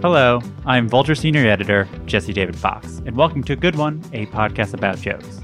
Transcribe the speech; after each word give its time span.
Hello, 0.00 0.40
I'm 0.64 0.88
Vulture 0.88 1.16
Senior 1.16 1.48
Editor 1.48 1.88
Jesse 2.06 2.32
David 2.32 2.54
Fox, 2.54 3.02
and 3.04 3.16
welcome 3.16 3.42
to 3.42 3.54
a 3.54 3.56
Good 3.56 3.74
One, 3.74 4.00
a 4.12 4.26
podcast 4.26 4.72
about 4.72 4.96
jokes. 5.00 5.40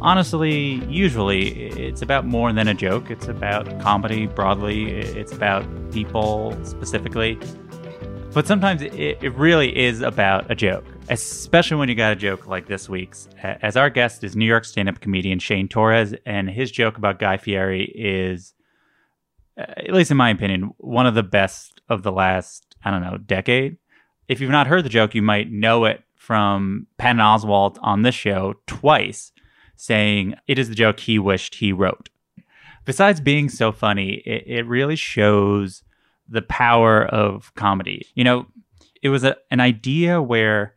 Honestly, 0.00 0.74
usually 0.88 1.48
it's 1.70 2.02
about 2.02 2.24
more 2.24 2.52
than 2.52 2.68
a 2.68 2.74
joke. 2.74 3.10
It's 3.10 3.26
about 3.26 3.80
comedy 3.80 4.26
broadly, 4.26 4.92
it's 4.92 5.32
about 5.32 5.66
people 5.90 6.56
specifically. 6.62 7.36
But 8.32 8.46
sometimes 8.46 8.80
it, 8.80 8.94
it 8.94 9.34
really 9.34 9.76
is 9.76 10.02
about 10.02 10.48
a 10.52 10.54
joke, 10.54 10.84
especially 11.08 11.78
when 11.78 11.88
you 11.88 11.96
got 11.96 12.12
a 12.12 12.16
joke 12.16 12.46
like 12.46 12.68
this 12.68 12.88
week's. 12.88 13.28
As 13.42 13.76
our 13.76 13.90
guest 13.90 14.22
is 14.22 14.36
New 14.36 14.46
York 14.46 14.66
stand 14.66 14.88
up 14.88 15.00
comedian 15.00 15.40
Shane 15.40 15.66
Torres, 15.66 16.14
and 16.24 16.48
his 16.48 16.70
joke 16.70 16.96
about 16.96 17.18
Guy 17.18 17.38
Fieri 17.38 17.86
is, 17.92 18.54
uh, 19.58 19.62
at 19.62 19.92
least 19.92 20.12
in 20.12 20.16
my 20.16 20.30
opinion, 20.30 20.74
one 20.76 21.08
of 21.08 21.16
the 21.16 21.24
best 21.24 21.80
of 21.88 22.04
the 22.04 22.12
last, 22.12 22.76
I 22.84 22.92
don't 22.92 23.02
know, 23.02 23.18
decade. 23.18 23.78
If 24.28 24.40
you've 24.40 24.50
not 24.50 24.66
heard 24.66 24.84
the 24.84 24.90
joke, 24.90 25.14
you 25.14 25.22
might 25.22 25.50
know 25.50 25.84
it 25.84 26.02
from 26.14 26.86
Patton 26.98 27.18
Oswalt 27.18 27.78
on 27.82 28.02
this 28.02 28.14
show 28.14 28.54
twice 28.66 29.32
saying 29.76 30.34
it 30.46 30.58
is 30.58 30.68
the 30.68 30.74
joke 30.74 31.00
he 31.00 31.18
wished 31.18 31.56
he 31.56 31.72
wrote. 31.72 32.08
Besides 32.84 33.20
being 33.20 33.48
so 33.48 33.72
funny, 33.72 34.22
it, 34.24 34.44
it 34.46 34.66
really 34.66 34.96
shows 34.96 35.82
the 36.28 36.42
power 36.42 37.04
of 37.04 37.54
comedy. 37.54 38.06
You 38.14 38.24
know, 38.24 38.46
it 39.02 39.08
was 39.10 39.24
a, 39.24 39.36
an 39.50 39.60
idea 39.60 40.20
where 40.20 40.74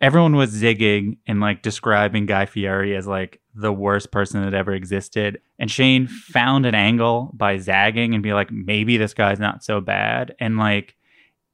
everyone 0.00 0.34
was 0.34 0.52
zigging 0.52 1.18
and 1.26 1.40
like 1.40 1.62
describing 1.62 2.26
Guy 2.26 2.46
Fieri 2.46 2.96
as 2.96 3.06
like 3.06 3.40
the 3.54 3.72
worst 3.72 4.10
person 4.10 4.42
that 4.42 4.54
ever 4.54 4.72
existed. 4.72 5.40
And 5.58 5.70
Shane 5.70 6.06
found 6.06 6.66
an 6.66 6.74
angle 6.74 7.30
by 7.34 7.58
zagging 7.58 8.14
and 8.14 8.22
be 8.22 8.32
like, 8.32 8.50
maybe 8.50 8.96
this 8.96 9.14
guy's 9.14 9.38
not 9.38 9.62
so 9.62 9.80
bad. 9.80 10.34
And 10.40 10.58
like 10.58 10.96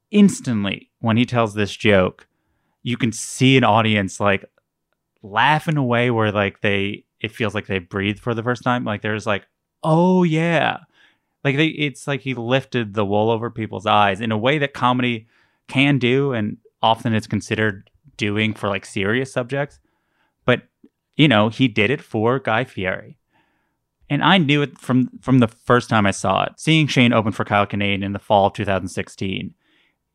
instantly, 0.09 0.88
when 0.99 1.17
he 1.17 1.25
tells 1.25 1.53
this 1.53 1.75
joke, 1.75 2.27
you 2.83 2.97
can 2.97 3.11
see 3.11 3.57
an 3.57 3.63
audience 3.63 4.19
like 4.19 4.45
laugh 5.21 5.67
in 5.67 5.77
a 5.77 5.83
way 5.83 6.11
where 6.11 6.31
like 6.31 6.61
they 6.61 7.05
it 7.19 7.31
feels 7.31 7.53
like 7.53 7.67
they 7.67 7.79
breathe 7.79 8.19
for 8.19 8.33
the 8.33 8.43
first 8.43 8.63
time. 8.63 8.85
Like 8.85 9.01
there's 9.01 9.27
like, 9.27 9.47
oh 9.83 10.23
yeah. 10.23 10.77
Like 11.43 11.57
they 11.57 11.67
it's 11.67 12.07
like 12.07 12.21
he 12.21 12.33
lifted 12.33 12.93
the 12.93 13.05
wool 13.05 13.29
over 13.29 13.49
people's 13.49 13.85
eyes 13.85 14.21
in 14.21 14.31
a 14.31 14.37
way 14.37 14.57
that 14.57 14.73
comedy 14.73 15.27
can 15.67 15.99
do 15.99 16.33
and 16.33 16.57
often 16.81 17.13
it's 17.13 17.27
considered 17.27 17.89
doing 18.17 18.53
for 18.53 18.69
like 18.69 18.85
serious 18.85 19.31
subjects. 19.31 19.79
But 20.45 20.63
you 21.15 21.27
know, 21.27 21.49
he 21.49 21.67
did 21.67 21.89
it 21.89 22.01
for 22.01 22.39
Guy 22.39 22.63
Fieri. 22.63 23.17
And 24.09 24.23
I 24.23 24.37
knew 24.39 24.61
it 24.61 24.79
from 24.79 25.09
from 25.21 25.39
the 25.39 25.47
first 25.47 25.89
time 25.89 26.05
I 26.05 26.11
saw 26.11 26.43
it. 26.43 26.53
Seeing 26.57 26.87
Shane 26.87 27.13
open 27.13 27.31
for 27.31 27.45
Kyle 27.45 27.67
Kinane 27.67 28.03
in 28.03 28.13
the 28.13 28.19
fall 28.19 28.47
of 28.47 28.53
2016, 28.53 29.53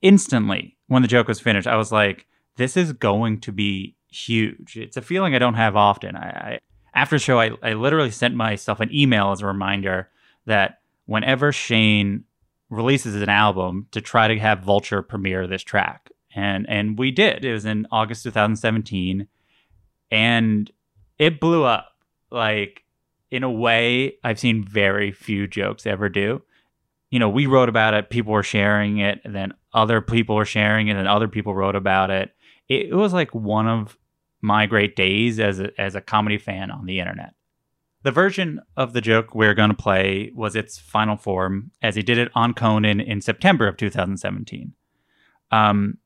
instantly 0.03 0.74
when 0.87 1.03
the 1.03 1.09
joke 1.09 1.28
was 1.28 1.41
finished, 1.41 1.67
I 1.67 1.77
was 1.77 1.93
like, 1.93 2.27
this 2.56 2.77
is 2.77 2.93
going 2.93 3.41
to 3.41 3.53
be 3.53 3.97
huge. 4.09 4.77
It's 4.77 4.97
a 4.97 5.03
feeling 5.03 5.34
I 5.34 5.39
don't 5.39 5.55
have 5.55 5.77
often. 5.77 6.17
I, 6.17 6.28
I 6.28 6.59
after 6.95 7.17
the 7.17 7.21
show, 7.21 7.41
I, 7.41 7.50
I 7.62 7.72
literally 7.72 8.11
sent 8.11 8.37
myself 8.37 8.81
an 8.81 8.95
email 8.95 9.33
as 9.33 9.41
a 9.41 9.47
reminder 9.47 10.09
that 10.47 10.78
whenever 11.06 11.50
Shane 11.50 12.25
releases 12.71 13.21
an 13.21 13.28
album, 13.28 13.87
to 13.91 14.00
try 14.00 14.28
to 14.28 14.39
have 14.39 14.61
Vulture 14.61 15.03
premiere 15.03 15.47
this 15.47 15.62
track, 15.62 16.11
and 16.34 16.69
and 16.69 16.99
we 16.99 17.11
did. 17.11 17.45
It 17.45 17.53
was 17.53 17.65
in 17.65 17.87
August 17.91 18.22
2017, 18.25 19.27
and 20.11 20.71
it 21.19 21.41
blew 21.41 21.65
up. 21.65 21.91
Like 22.31 22.84
in 23.31 23.43
a 23.43 23.51
way, 23.51 24.16
I've 24.25 24.39
seen 24.39 24.65
very 24.65 25.12
few 25.12 25.47
jokes 25.47 25.87
ever 25.87 26.09
do. 26.09 26.43
You 27.15 27.21
know, 27.21 27.29
we 27.29 27.47
wrote 27.47 27.69
about 27.69 27.95
it, 27.95 28.11
people 28.11 28.33
were 28.33 28.43
sharing 28.43 28.99
it, 28.99 29.21
and 29.23 29.33
then 29.33 29.55
other 29.73 30.01
people 30.01 30.35
were 30.35 30.45
sharing 30.45 30.89
it, 30.89 30.97
and 30.97 31.07
other 31.07 31.29
people 31.29 31.55
wrote 31.55 31.77
about 31.77 32.11
it. 32.11 32.35
It, 32.69 32.89
it 32.89 32.95
was 32.95 33.13
like 33.13 33.33
one 33.33 33.69
of 33.69 33.97
my 34.41 34.67
great 34.67 34.97
days 34.97 35.39
as 35.39 35.61
a, 35.61 35.71
as 35.81 35.95
a 35.95 36.01
comedy 36.01 36.39
fan 36.39 36.73
on 36.73 36.87
the 36.87 36.99
internet. 36.99 37.35
The 38.03 38.11
version 38.11 38.61
of 38.77 38.95
the 38.95 39.01
joke 39.01 39.33
we're 39.33 39.55
going 39.55 39.71
to 39.71 39.77
play 39.77 40.33
was 40.35 40.57
its 40.57 40.77
final 40.77 41.17
form 41.17 41.71
as 41.81 41.95
he 41.95 42.03
did 42.03 42.19
it 42.19 42.33
on 42.35 42.53
Conan 42.53 42.99
in 42.99 43.21
September 43.21 43.69
of 43.69 43.77
2017. 43.77 44.73
Um, 45.53 45.99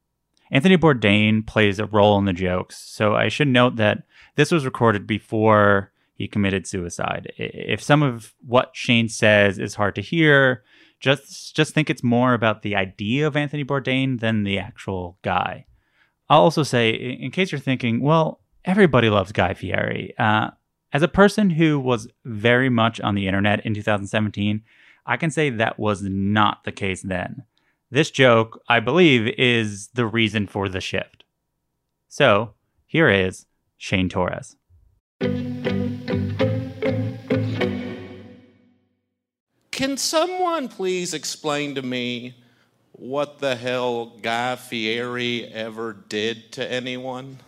Anthony 0.51 0.77
Bourdain 0.77 1.47
plays 1.47 1.79
a 1.79 1.87
role 1.87 2.19
in 2.19 2.27
the 2.27 2.35
jokes, 2.35 2.77
so 2.77 3.15
I 3.15 3.29
should 3.29 3.49
note 3.49 3.77
that 3.77 4.03
this 4.37 4.53
was 4.53 4.67
recorded 4.67 5.07
before 5.07 5.91
he 6.13 6.29
committed 6.29 6.67
suicide. 6.67 7.33
If 7.39 7.83
some 7.83 8.03
of 8.03 8.35
what 8.47 8.73
Shane 8.75 9.09
says 9.09 9.59
is 9.59 9.77
hard 9.77 9.95
to 9.95 10.03
hear, 10.03 10.65
just 11.01 11.55
just 11.55 11.75
think 11.75 11.91
it's 11.91 12.03
more 12.03 12.35
about 12.35 12.63
the 12.63 12.77
idea 12.77 13.27
of 13.27 13.37
Anthony 13.37 13.65
Bourdain 13.65 14.21
than 14.21 14.45
the 14.45 14.59
actual 14.59 15.19
guy. 15.23 15.67
I'll 16.29 16.43
also 16.43 16.63
say, 16.63 16.91
in 16.91 17.31
case 17.31 17.53
you're 17.53 17.59
thinking, 17.59 18.01
well, 18.01 18.41
everybody 18.65 19.09
loves 19.09 19.33
Guy 19.33 19.55
Fieri. 19.55 20.15
Uh, 20.19 20.51
as 20.93 21.03
a 21.03 21.09
person 21.09 21.51
who 21.51 21.79
was 21.81 22.09
very 22.25 22.69
much 22.69 23.01
on 23.01 23.15
the 23.15 23.27
internet 23.27 23.65
in 23.65 23.75
2017, 23.75 24.63
I 25.07 25.17
can 25.17 25.31
say 25.31 25.51
that 25.51 25.79
was 25.79 26.03
not 26.03 26.65
the 26.65 26.73
case 26.73 27.03
then. 27.03 27.45
This 27.91 28.11
joke, 28.11 28.63
I 28.69 28.81
believe, 28.81 29.35
is 29.39 29.89
the 29.89 30.07
reason 30.07 30.47
for 30.47 30.69
the 30.69 30.81
shift. 30.81 31.25
So, 32.09 32.55
here 32.87 33.09
is 33.09 33.47
Shane 33.79 34.09
Torres. 34.11 34.57
Can 39.79 39.97
someone 39.97 40.67
please 40.67 41.15
explain 41.15 41.77
to 41.77 41.83
me 41.83 42.35
what 42.91 43.39
the 43.39 43.55
hell 43.55 44.07
Guy 44.21 44.57
Fieri 44.57 45.45
ever 45.45 45.93
did 45.93 46.51
to 46.55 46.69
anyone? 46.69 47.39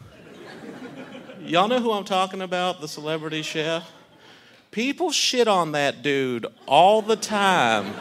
Y'all 1.40 1.66
know 1.66 1.80
who 1.80 1.90
I'm 1.90 2.04
talking 2.04 2.40
about, 2.40 2.80
the 2.80 2.86
celebrity 2.86 3.42
chef? 3.42 3.90
People 4.70 5.10
shit 5.10 5.48
on 5.48 5.72
that 5.72 6.02
dude 6.02 6.46
all 6.66 7.02
the 7.02 7.16
time. 7.16 7.92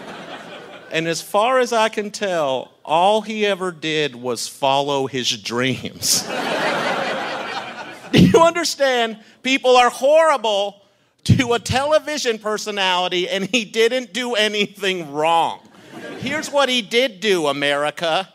And 0.91 1.07
as 1.07 1.23
far 1.23 1.57
as 1.57 1.73
I 1.73 1.89
can 1.89 2.11
tell, 2.11 2.71
all 2.85 3.21
he 3.21 3.47
ever 3.47 3.71
did 3.71 4.15
was 4.15 4.47
follow 4.47 5.07
his 5.07 5.41
dreams. 5.41 6.21
Do 8.11 8.19
you 8.27 8.39
understand? 8.39 9.17
People 9.41 9.75
are 9.75 9.89
horrible 9.89 10.83
to 11.25 11.53
a 11.53 11.59
television 11.59 12.39
personality, 12.39 13.29
and 13.29 13.45
he 13.45 13.65
didn't 13.65 14.13
do 14.13 14.35
anything 14.35 15.11
wrong. 15.11 15.59
Here's 16.19 16.51
what 16.51 16.69
he 16.69 16.81
did 16.81 17.19
do, 17.19 17.47
America. 17.47 18.29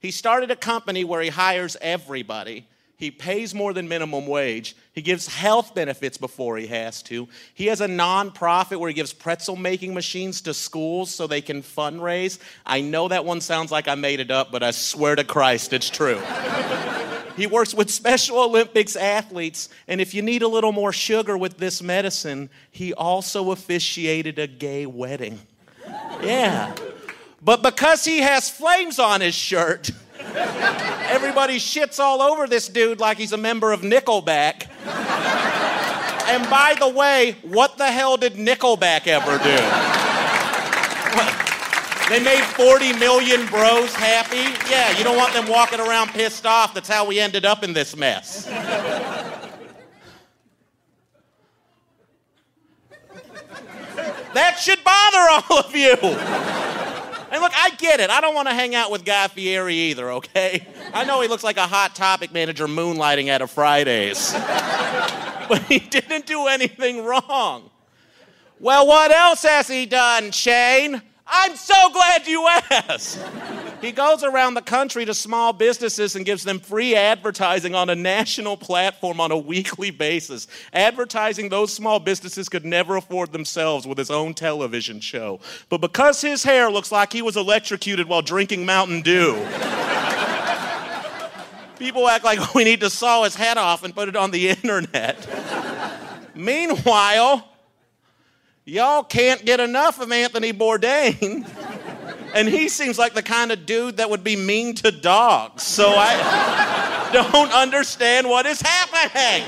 He 0.00 0.10
started 0.10 0.50
a 0.50 0.56
company 0.56 1.04
where 1.04 1.20
he 1.20 1.28
hires 1.28 1.76
everybody. 1.80 2.66
He 2.98 3.12
pays 3.12 3.54
more 3.54 3.72
than 3.72 3.86
minimum 3.86 4.26
wage. 4.26 4.74
He 4.92 5.02
gives 5.02 5.28
health 5.28 5.72
benefits 5.72 6.18
before 6.18 6.56
he 6.56 6.66
has 6.66 7.00
to. 7.04 7.28
He 7.54 7.66
has 7.66 7.80
a 7.80 7.86
nonprofit 7.86 8.80
where 8.80 8.88
he 8.88 8.94
gives 8.94 9.12
pretzel 9.12 9.54
making 9.54 9.94
machines 9.94 10.40
to 10.42 10.52
schools 10.52 11.08
so 11.14 11.28
they 11.28 11.40
can 11.40 11.62
fundraise. 11.62 12.40
I 12.66 12.80
know 12.80 13.06
that 13.06 13.24
one 13.24 13.40
sounds 13.40 13.70
like 13.70 13.86
I 13.86 13.94
made 13.94 14.18
it 14.18 14.32
up, 14.32 14.50
but 14.50 14.64
I 14.64 14.72
swear 14.72 15.14
to 15.14 15.22
Christ, 15.22 15.72
it's 15.72 15.88
true. 15.88 16.20
he 17.36 17.46
works 17.46 17.72
with 17.72 17.88
Special 17.88 18.40
Olympics 18.40 18.96
athletes, 18.96 19.68
and 19.86 20.00
if 20.00 20.12
you 20.12 20.20
need 20.20 20.42
a 20.42 20.48
little 20.48 20.72
more 20.72 20.92
sugar 20.92 21.38
with 21.38 21.56
this 21.56 21.80
medicine, 21.80 22.50
he 22.72 22.92
also 22.94 23.52
officiated 23.52 24.40
a 24.40 24.48
gay 24.48 24.86
wedding. 24.86 25.38
Yeah. 26.20 26.74
But 27.40 27.62
because 27.62 28.04
he 28.04 28.18
has 28.18 28.50
flames 28.50 28.98
on 28.98 29.20
his 29.20 29.36
shirt, 29.36 29.92
everybody 30.20 31.58
shits 31.58 31.98
all 31.98 32.22
over 32.22 32.46
this 32.46 32.68
dude 32.68 33.00
like 33.00 33.18
he's 33.18 33.32
a 33.32 33.36
member 33.36 33.72
of 33.72 33.82
Nickelback. 33.82 34.68
And 36.28 36.48
by 36.50 36.76
the 36.78 36.88
way, 36.88 37.36
what 37.42 37.78
the 37.78 37.90
hell 37.90 38.16
did 38.16 38.34
Nickelback 38.34 39.06
ever 39.06 39.38
do? 39.38 39.56
What? 41.16 41.48
They 42.08 42.20
made 42.22 42.42
40 42.42 42.94
million 42.94 43.46
bros 43.46 43.94
happy? 43.94 44.54
Yeah, 44.70 44.96
you 44.96 45.04
don't 45.04 45.16
want 45.16 45.34
them 45.34 45.46
walking 45.46 45.78
around 45.78 46.08
pissed 46.08 46.46
off. 46.46 46.72
That's 46.72 46.88
how 46.88 47.06
we 47.06 47.20
ended 47.20 47.44
up 47.44 47.62
in 47.62 47.72
this 47.74 47.96
mess. 47.96 48.46
that 54.34 54.58
should 54.58 54.82
bother 54.84 55.28
all 55.30 55.58
of 55.58 55.76
you. 55.76 55.96
And 57.30 57.42
look, 57.42 57.52
I 57.54 57.70
get 57.70 58.00
it. 58.00 58.10
I 58.10 58.20
don't 58.20 58.34
want 58.34 58.48
to 58.48 58.54
hang 58.54 58.74
out 58.74 58.90
with 58.90 59.04
Guy 59.04 59.28
Fieri 59.28 59.74
either, 59.74 60.10
okay? 60.12 60.66
I 60.94 61.04
know 61.04 61.20
he 61.20 61.28
looks 61.28 61.44
like 61.44 61.58
a 61.58 61.66
hot 61.66 61.94
topic 61.94 62.32
manager 62.32 62.66
moonlighting 62.66 63.28
at 63.28 63.42
a 63.42 63.46
Fridays. 63.46 64.32
but 65.48 65.62
he 65.68 65.78
didn't 65.78 66.26
do 66.26 66.46
anything 66.46 67.04
wrong. 67.04 67.70
Well, 68.60 68.86
what 68.86 69.10
else 69.10 69.42
has 69.42 69.68
he 69.68 69.86
done, 69.86 70.30
Shane? 70.30 71.02
I'm 71.30 71.56
so 71.56 71.90
glad 71.90 72.26
you 72.26 72.46
asked. 72.48 73.20
He 73.80 73.92
goes 73.92 74.24
around 74.24 74.54
the 74.54 74.62
country 74.62 75.04
to 75.04 75.14
small 75.14 75.52
businesses 75.52 76.16
and 76.16 76.24
gives 76.24 76.42
them 76.42 76.58
free 76.58 76.96
advertising 76.96 77.74
on 77.74 77.90
a 77.90 77.94
national 77.94 78.56
platform 78.56 79.20
on 79.20 79.30
a 79.30 79.36
weekly 79.36 79.90
basis. 79.90 80.48
Advertising 80.72 81.48
those 81.48 81.72
small 81.72 82.00
businesses 82.00 82.48
could 82.48 82.64
never 82.64 82.96
afford 82.96 83.32
themselves 83.32 83.86
with 83.86 83.98
his 83.98 84.10
own 84.10 84.34
television 84.34 85.00
show. 85.00 85.38
But 85.68 85.80
because 85.80 86.20
his 86.20 86.42
hair 86.42 86.70
looks 86.70 86.90
like 86.90 87.12
he 87.12 87.22
was 87.22 87.36
electrocuted 87.36 88.08
while 88.08 88.22
drinking 88.22 88.64
Mountain 88.64 89.02
Dew, 89.02 89.34
people 91.78 92.08
act 92.08 92.24
like 92.24 92.54
we 92.54 92.64
need 92.64 92.80
to 92.80 92.90
saw 92.90 93.24
his 93.24 93.34
head 93.34 93.58
off 93.58 93.84
and 93.84 93.94
put 93.94 94.08
it 94.08 94.16
on 94.16 94.30
the 94.30 94.48
internet. 94.62 95.28
Meanwhile, 96.34 97.48
y'all 98.68 99.02
can't 99.02 99.44
get 99.44 99.60
enough 99.60 100.00
of 100.00 100.12
Anthony 100.12 100.52
Bourdain 100.52 101.46
and 102.34 102.48
he 102.48 102.68
seems 102.68 102.98
like 102.98 103.14
the 103.14 103.22
kind 103.22 103.50
of 103.50 103.66
dude 103.66 103.96
that 103.96 104.10
would 104.10 104.22
be 104.22 104.36
mean 104.36 104.74
to 104.76 104.90
dogs. 104.90 105.62
So 105.62 105.94
I 105.96 107.08
don't 107.12 107.52
understand 107.52 108.28
what 108.28 108.46
is 108.46 108.60
happening. 108.60 109.46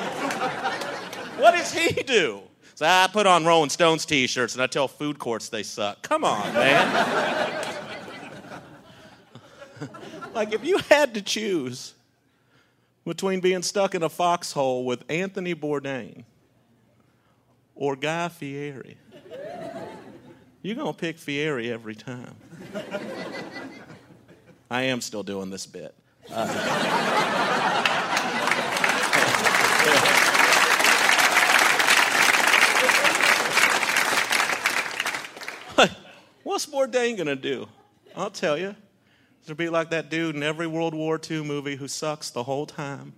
What 1.38 1.52
does 1.52 1.72
he 1.72 2.02
do? 2.02 2.40
So 2.74 2.86
I 2.86 3.08
put 3.12 3.26
on 3.26 3.44
Rolling 3.44 3.70
Stones 3.70 4.06
t 4.06 4.26
shirts 4.26 4.54
and 4.54 4.62
I 4.62 4.66
tell 4.66 4.88
food 4.88 5.18
courts 5.18 5.50
they 5.50 5.62
suck. 5.62 6.02
Come 6.02 6.24
on, 6.24 6.52
man. 6.54 7.66
like, 10.34 10.52
if 10.54 10.64
you 10.64 10.78
had 10.88 11.14
to 11.14 11.22
choose 11.22 11.94
between 13.04 13.40
being 13.40 13.62
stuck 13.62 13.94
in 13.94 14.02
a 14.02 14.08
foxhole 14.08 14.84
with 14.84 15.04
Anthony 15.10 15.54
Bourdain 15.54 16.24
or 17.74 17.96
Guy 17.96 18.28
Fieri, 18.28 18.96
you're 20.62 20.76
going 20.76 20.92
to 20.92 20.98
pick 20.98 21.18
Fieri 21.18 21.72
every 21.72 21.94
time. 21.94 22.34
I 24.70 24.82
am 24.82 25.00
still 25.00 25.22
doing 25.22 25.50
this 25.50 25.66
bit. 25.66 25.94
Uh, 26.30 27.06
What's 36.42 36.66
Bourdain 36.66 37.16
gonna 37.16 37.36
do? 37.36 37.68
I'll 38.16 38.30
tell 38.30 38.58
you. 38.58 38.74
It'll 39.44 39.54
be 39.54 39.68
like 39.68 39.90
that 39.90 40.10
dude 40.10 40.36
in 40.36 40.42
every 40.42 40.66
World 40.66 40.94
War 40.94 41.20
II 41.30 41.44
movie 41.44 41.76
who 41.76 41.88
sucks 41.88 42.30
the 42.30 42.42
whole 42.42 42.66
time. 42.66 43.14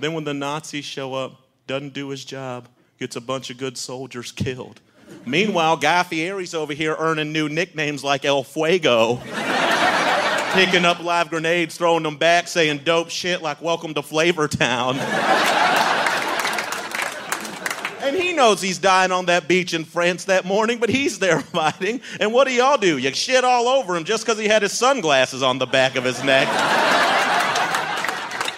then 0.00 0.12
when 0.12 0.24
the 0.24 0.34
Nazis 0.34 0.84
show 0.84 1.14
up, 1.14 1.40
doesn't 1.66 1.92
do 1.92 2.08
his 2.08 2.24
job, 2.24 2.68
gets 2.98 3.16
a 3.16 3.20
bunch 3.20 3.50
of 3.50 3.58
good 3.58 3.76
soldiers 3.76 4.32
killed. 4.32 4.80
Meanwhile, 5.26 5.76
Guy 5.76 6.02
Fieri's 6.02 6.54
over 6.54 6.74
here 6.74 6.96
earning 6.98 7.32
new 7.32 7.48
nicknames 7.48 8.02
like 8.02 8.24
El 8.24 8.42
Fuego. 8.42 9.16
Picking 10.52 10.84
up 10.84 11.02
live 11.02 11.30
grenades, 11.30 11.76
throwing 11.76 12.02
them 12.02 12.16
back, 12.16 12.48
saying 12.48 12.78
dope 12.78 13.08
shit 13.08 13.40
like 13.40 13.62
welcome 13.62 13.94
to 13.94 14.02
Flavor 14.02 14.48
Town. 14.48 14.98
and 18.02 18.16
he 18.16 18.34
knows 18.34 18.60
he's 18.60 18.78
dying 18.78 19.12
on 19.12 19.26
that 19.26 19.48
beach 19.48 19.72
in 19.72 19.84
France 19.84 20.24
that 20.24 20.44
morning, 20.44 20.78
but 20.78 20.90
he's 20.90 21.18
there 21.18 21.40
fighting. 21.40 22.02
And 22.20 22.32
what 22.32 22.46
do 22.46 22.52
y'all 22.52 22.76
do? 22.76 22.98
You 22.98 23.14
shit 23.14 23.44
all 23.44 23.68
over 23.68 23.96
him 23.96 24.04
just 24.04 24.26
because 24.26 24.38
he 24.38 24.48
had 24.48 24.62
his 24.62 24.72
sunglasses 24.72 25.42
on 25.42 25.58
the 25.58 25.66
back 25.66 25.96
of 25.96 26.04
his 26.04 26.22
neck. 26.24 26.48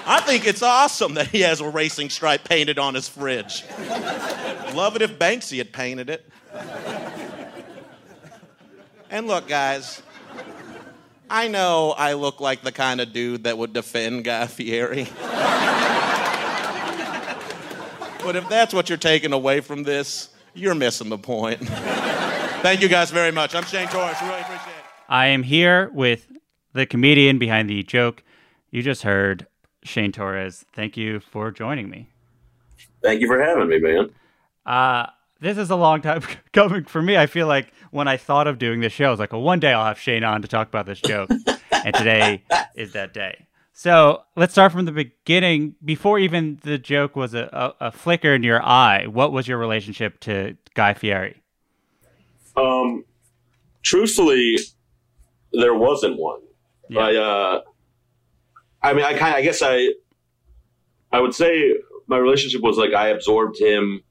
I 0.06 0.20
think 0.26 0.46
it's 0.46 0.62
awesome 0.62 1.14
that 1.14 1.28
he 1.28 1.40
has 1.40 1.60
a 1.60 1.68
racing 1.68 2.10
stripe 2.10 2.44
painted 2.44 2.78
on 2.78 2.94
his 2.94 3.08
fridge. 3.08 3.64
Love 4.74 4.96
it 4.96 5.02
if 5.02 5.18
Banksy 5.18 5.58
had 5.58 5.72
painted 5.72 6.10
it. 6.10 6.28
And 9.14 9.28
look, 9.28 9.46
guys, 9.46 10.02
I 11.30 11.46
know 11.46 11.94
I 11.96 12.14
look 12.14 12.40
like 12.40 12.62
the 12.62 12.72
kind 12.72 13.00
of 13.00 13.12
dude 13.12 13.44
that 13.44 13.56
would 13.56 13.72
defend 13.72 14.24
Guy 14.24 14.48
Fieri. 14.48 15.06
but 18.24 18.34
if 18.34 18.48
that's 18.48 18.74
what 18.74 18.88
you're 18.88 18.98
taking 18.98 19.32
away 19.32 19.60
from 19.60 19.84
this, 19.84 20.30
you're 20.52 20.74
missing 20.74 21.10
the 21.10 21.18
point. 21.18 21.60
Thank 21.68 22.82
you 22.82 22.88
guys 22.88 23.12
very 23.12 23.30
much. 23.30 23.54
I'm 23.54 23.62
Shane 23.62 23.86
Torres. 23.86 24.16
Really 24.20 24.40
appreciate 24.40 24.66
it. 24.66 24.84
I 25.08 25.26
am 25.26 25.44
here 25.44 25.90
with 25.94 26.26
the 26.72 26.84
comedian 26.84 27.38
behind 27.38 27.70
the 27.70 27.84
joke 27.84 28.24
you 28.72 28.82
just 28.82 29.02
heard, 29.02 29.46
Shane 29.84 30.10
Torres. 30.10 30.64
Thank 30.72 30.96
you 30.96 31.20
for 31.20 31.52
joining 31.52 31.88
me. 31.88 32.08
Thank 33.00 33.20
you 33.20 33.28
for 33.28 33.40
having 33.40 33.68
me, 33.68 33.78
man. 33.78 34.10
Uh, 34.66 35.06
this 35.44 35.58
is 35.58 35.70
a 35.70 35.76
long 35.76 36.00
time 36.00 36.22
coming 36.52 36.84
for 36.84 37.02
me. 37.02 37.16
I 37.16 37.26
feel 37.26 37.46
like 37.46 37.72
when 37.90 38.08
I 38.08 38.16
thought 38.16 38.46
of 38.46 38.58
doing 38.58 38.80
this 38.80 38.92
show, 38.92 39.08
I 39.08 39.10
was 39.10 39.20
like, 39.20 39.32
well, 39.32 39.42
one 39.42 39.60
day 39.60 39.72
I'll 39.72 39.84
have 39.84 39.98
Shane 39.98 40.24
on 40.24 40.42
to 40.42 40.48
talk 40.48 40.68
about 40.68 40.86
this 40.86 41.00
joke. 41.00 41.30
and 41.70 41.94
today 41.94 42.42
is 42.74 42.92
that 42.94 43.12
day. 43.12 43.46
So 43.72 44.22
let's 44.36 44.52
start 44.52 44.72
from 44.72 44.86
the 44.86 44.92
beginning. 44.92 45.74
Before 45.84 46.18
even 46.18 46.58
the 46.62 46.78
joke 46.78 47.14
was 47.14 47.34
a, 47.34 47.74
a, 47.80 47.86
a, 47.88 47.92
flicker 47.92 48.32
in 48.34 48.42
your 48.42 48.62
eye, 48.62 49.06
what 49.06 49.32
was 49.32 49.48
your 49.48 49.58
relationship 49.58 50.20
to 50.20 50.56
Guy 50.74 50.94
Fieri? 50.94 51.42
Um, 52.56 53.04
truthfully, 53.82 54.56
there 55.52 55.74
wasn't 55.74 56.18
one. 56.18 56.40
Yeah. 56.88 57.00
I, 57.00 57.16
uh, 57.16 57.60
I 58.80 58.94
mean, 58.94 59.04
I 59.04 59.18
kind 59.18 59.34
I 59.34 59.42
guess 59.42 59.60
I, 59.60 59.88
I 61.10 61.20
would 61.20 61.34
say 61.34 61.74
my 62.06 62.16
relationship 62.16 62.62
was 62.62 62.78
like 62.78 62.94
I 62.94 63.08
absorbed 63.08 63.58
him 63.58 64.04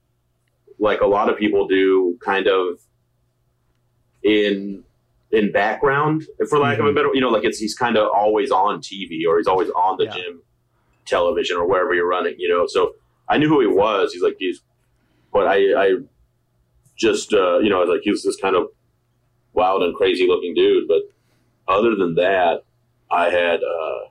like 0.84 1.00
a 1.00 1.08
lot 1.08 1.30
of 1.30 1.38
people 1.38 1.66
do, 1.66 2.20
kind 2.24 2.46
of 2.46 2.78
in 4.22 4.84
in 5.32 5.52
background, 5.52 6.24
for 6.50 6.60
lack 6.60 6.74
mm-hmm. 6.74 6.82
of 6.82 6.86
a 6.86 6.90
mm-hmm. 6.90 6.96
better, 6.96 7.10
you 7.16 7.22
know, 7.22 7.30
like 7.30 7.46
it's 7.46 7.58
he's 7.58 7.74
kind 7.74 7.96
of 7.98 8.10
always 8.14 8.52
on 8.52 8.80
TV 8.82 9.22
or 9.28 9.38
he's 9.38 9.48
always 9.48 9.70
on 9.70 9.98
the 9.98 10.04
yeah. 10.04 10.14
gym 10.14 10.42
television 11.06 11.56
or 11.56 11.68
wherever 11.68 11.94
you're 11.96 12.08
running, 12.08 12.36
you 12.38 12.50
know. 12.50 12.66
So 12.68 12.96
I 13.30 13.38
knew 13.38 13.48
who 13.48 13.62
he 13.62 13.68
was. 13.68 14.12
He's 14.12 14.22
like 14.22 14.36
he's, 14.38 14.62
but 15.32 15.48
I 15.48 15.56
I 15.74 15.92
just 16.98 17.34
uh, 17.34 17.60
you 17.60 17.70
know 17.70 17.78
I 17.78 17.86
was 17.86 17.90
like 17.90 18.02
he 18.04 18.12
was 18.12 18.24
this 18.24 18.36
kind 18.36 18.56
of 18.56 18.68
wild 19.54 19.84
and 19.84 19.96
crazy 19.96 20.28
looking 20.28 20.54
dude. 20.54 20.90
But 20.90 21.04
other 21.74 21.96
than 21.96 22.16
that, 22.16 22.64
I 23.10 23.30
had 23.30 23.62
uh, 23.64 24.10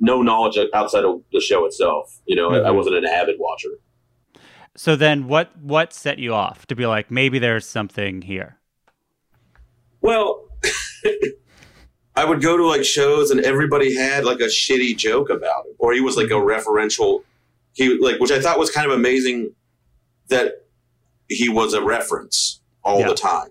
no 0.00 0.22
knowledge 0.22 0.58
outside 0.74 1.04
of 1.04 1.22
the 1.32 1.40
show 1.40 1.66
itself. 1.66 2.18
You 2.26 2.34
know, 2.34 2.50
mm-hmm. 2.50 2.66
I, 2.66 2.70
I 2.70 2.72
wasn't 2.72 2.96
an 2.96 3.06
avid 3.06 3.36
watcher. 3.38 3.70
So 4.78 4.94
then 4.94 5.26
what 5.26 5.50
what 5.58 5.92
set 5.92 6.20
you 6.20 6.32
off 6.32 6.66
to 6.66 6.76
be 6.76 6.86
like 6.86 7.10
maybe 7.10 7.40
there's 7.40 7.66
something 7.66 8.22
here? 8.22 8.58
Well, 10.00 10.48
I 12.16 12.24
would 12.24 12.40
go 12.40 12.56
to 12.56 12.64
like 12.64 12.84
shows 12.84 13.32
and 13.32 13.40
everybody 13.40 13.96
had 13.96 14.24
like 14.24 14.38
a 14.38 14.44
shitty 14.44 14.96
joke 14.96 15.30
about 15.30 15.66
it 15.66 15.74
or 15.78 15.92
he 15.94 16.00
was 16.00 16.16
like 16.16 16.26
a 16.26 16.34
mm-hmm. 16.34 16.48
referential 16.48 17.24
he 17.72 17.98
like 17.98 18.20
which 18.20 18.30
I 18.30 18.40
thought 18.40 18.56
was 18.56 18.70
kind 18.70 18.86
of 18.86 18.96
amazing 18.96 19.52
that 20.28 20.64
he 21.28 21.48
was 21.48 21.74
a 21.74 21.82
reference 21.82 22.60
all 22.84 23.00
yeah. 23.00 23.08
the 23.08 23.14
time. 23.16 23.50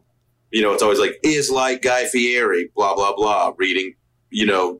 You 0.51 0.61
know, 0.61 0.71
it's 0.71 0.81
always 0.81 0.99
like 0.99 1.19
is 1.23 1.51
like 1.51 1.81
Guy 1.81 2.05
Fieri, 2.05 2.71
blah 2.73 2.95
blah 2.95 3.13
blah, 3.13 3.51
reading, 3.57 3.95
you 4.29 4.45
know, 4.45 4.79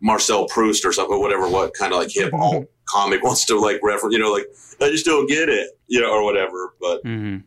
Marcel 0.00 0.46
Proust 0.46 0.84
or 0.84 0.92
something, 0.92 1.14
or 1.16 1.20
whatever, 1.20 1.48
what 1.48 1.74
kind 1.74 1.92
of 1.92 1.98
like 1.98 2.10
hip 2.10 2.32
alt 2.34 2.66
comic 2.88 3.22
wants 3.22 3.44
to 3.46 3.58
like 3.58 3.80
reference, 3.82 4.14
you 4.14 4.18
know, 4.18 4.32
like 4.32 4.46
I 4.80 4.90
just 4.90 5.04
don't 5.04 5.28
get 5.28 5.48
it, 5.48 5.70
you 5.86 6.00
know, 6.00 6.10
or 6.10 6.24
whatever. 6.24 6.74
But 6.80 7.02
hmm 7.02 7.38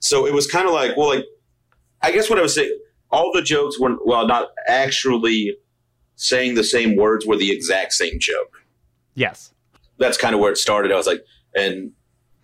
so 0.00 0.26
it 0.26 0.34
was 0.34 0.48
kind 0.48 0.66
of 0.66 0.74
like, 0.74 0.96
well, 0.96 1.10
like 1.10 1.24
I 2.02 2.10
guess 2.10 2.28
what 2.28 2.38
I 2.38 2.42
was 2.42 2.56
saying, 2.56 2.76
all 3.12 3.30
the 3.32 3.40
jokes 3.40 3.78
were 3.78 3.96
well, 4.04 4.26
not 4.26 4.48
actually 4.66 5.56
saying 6.16 6.56
the 6.56 6.64
same 6.64 6.96
words 6.96 7.24
were 7.24 7.36
the 7.36 7.52
exact 7.52 7.92
same 7.92 8.18
joke. 8.18 8.62
Yes. 9.14 9.52
That's 9.98 10.18
kind 10.18 10.34
of 10.34 10.40
where 10.40 10.50
it 10.50 10.58
started. 10.58 10.90
I 10.90 10.96
was 10.96 11.06
like, 11.06 11.24
and 11.54 11.92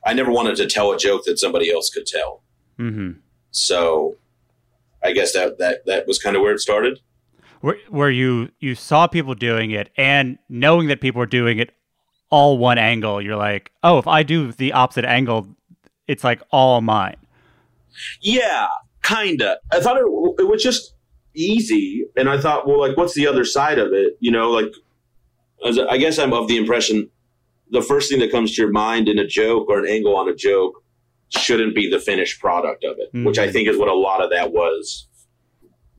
I 0.07 0.13
never 0.15 0.31
wanted 0.31 0.57
to 0.57 0.67
tell 0.67 0.93
a 0.93 0.99
joke 0.99 1.25
that 1.25 1.39
somebody 1.39 1.73
else 1.73 1.91
could 1.91 2.07
tell. 2.07 2.43
hmm 2.77 3.13
So 3.51 4.17
I 5.03 5.13
guess 5.13 5.33
that 5.33 5.59
that 5.59 5.85
that 5.87 6.07
was 6.07 6.19
kind 6.19 6.37
of 6.37 6.43
where 6.43 6.53
it 6.53 6.61
started. 6.61 7.01
Where, 7.61 7.77
where 7.88 8.11
you 8.11 8.50
you 8.61 8.75
saw 8.75 9.07
people 9.07 9.35
doing 9.35 9.71
it 9.73 9.91
and 9.97 10.38
knowing 10.49 10.87
that 10.88 11.00
people 11.00 11.19
were 11.19 11.27
doing 11.27 11.59
it 11.59 11.73
all 12.31 12.59
one 12.59 12.79
angle, 12.79 13.21
you're 13.23 13.37
like, 13.37 13.73
oh, 13.83 13.99
if 13.99 14.07
I 14.07 14.23
do 14.23 14.53
the 14.53 14.73
opposite 14.73 15.05
angle, 15.05 15.49
it's 16.07 16.23
like 16.23 16.41
all 16.50 16.81
mine. 16.81 17.17
Yeah, 18.21 18.69
kinda. 19.03 19.59
I 19.73 19.81
thought 19.81 19.97
it, 19.97 20.05
it 20.38 20.49
was 20.49 20.62
just 20.62 20.95
easy, 21.35 22.05
and 22.17 22.29
I 22.29 22.38
thought, 22.38 22.67
well, 22.69 22.79
like, 22.81 22.97
what's 22.97 23.15
the 23.15 23.27
other 23.27 23.45
side 23.45 23.79
of 23.79 23.93
it? 23.93 24.17
You 24.21 24.31
know, 24.31 24.50
like, 24.50 24.73
as 25.67 25.79
I 25.79 25.97
guess 25.99 26.19
I'm 26.19 26.33
of 26.33 26.49
the 26.49 26.57
impression 26.57 27.11
the 27.71 27.83
first 27.83 28.09
thing 28.11 28.19
that 28.21 28.31
comes 28.31 28.55
to 28.55 28.62
your 28.62 28.71
mind 28.71 29.09
in 29.09 29.19
a 29.19 29.27
joke 29.27 29.67
or 29.69 29.79
an 29.79 29.87
angle 29.87 30.17
on 30.17 30.27
a 30.29 30.35
joke 30.35 30.83
shouldn't 31.37 31.75
be 31.75 31.91
the 31.91 31.99
finished 32.00 32.41
product 32.41 32.83
of 32.83 32.97
it, 32.99 33.11
which 33.27 33.38
I 33.38 33.49
Mhm. 33.49 33.53
think 33.53 33.69
is 33.69 33.77
what 33.77 33.88
a 33.88 33.95
lot 33.95 34.23
of 34.23 34.31
that 34.31 34.53
was 34.53 35.07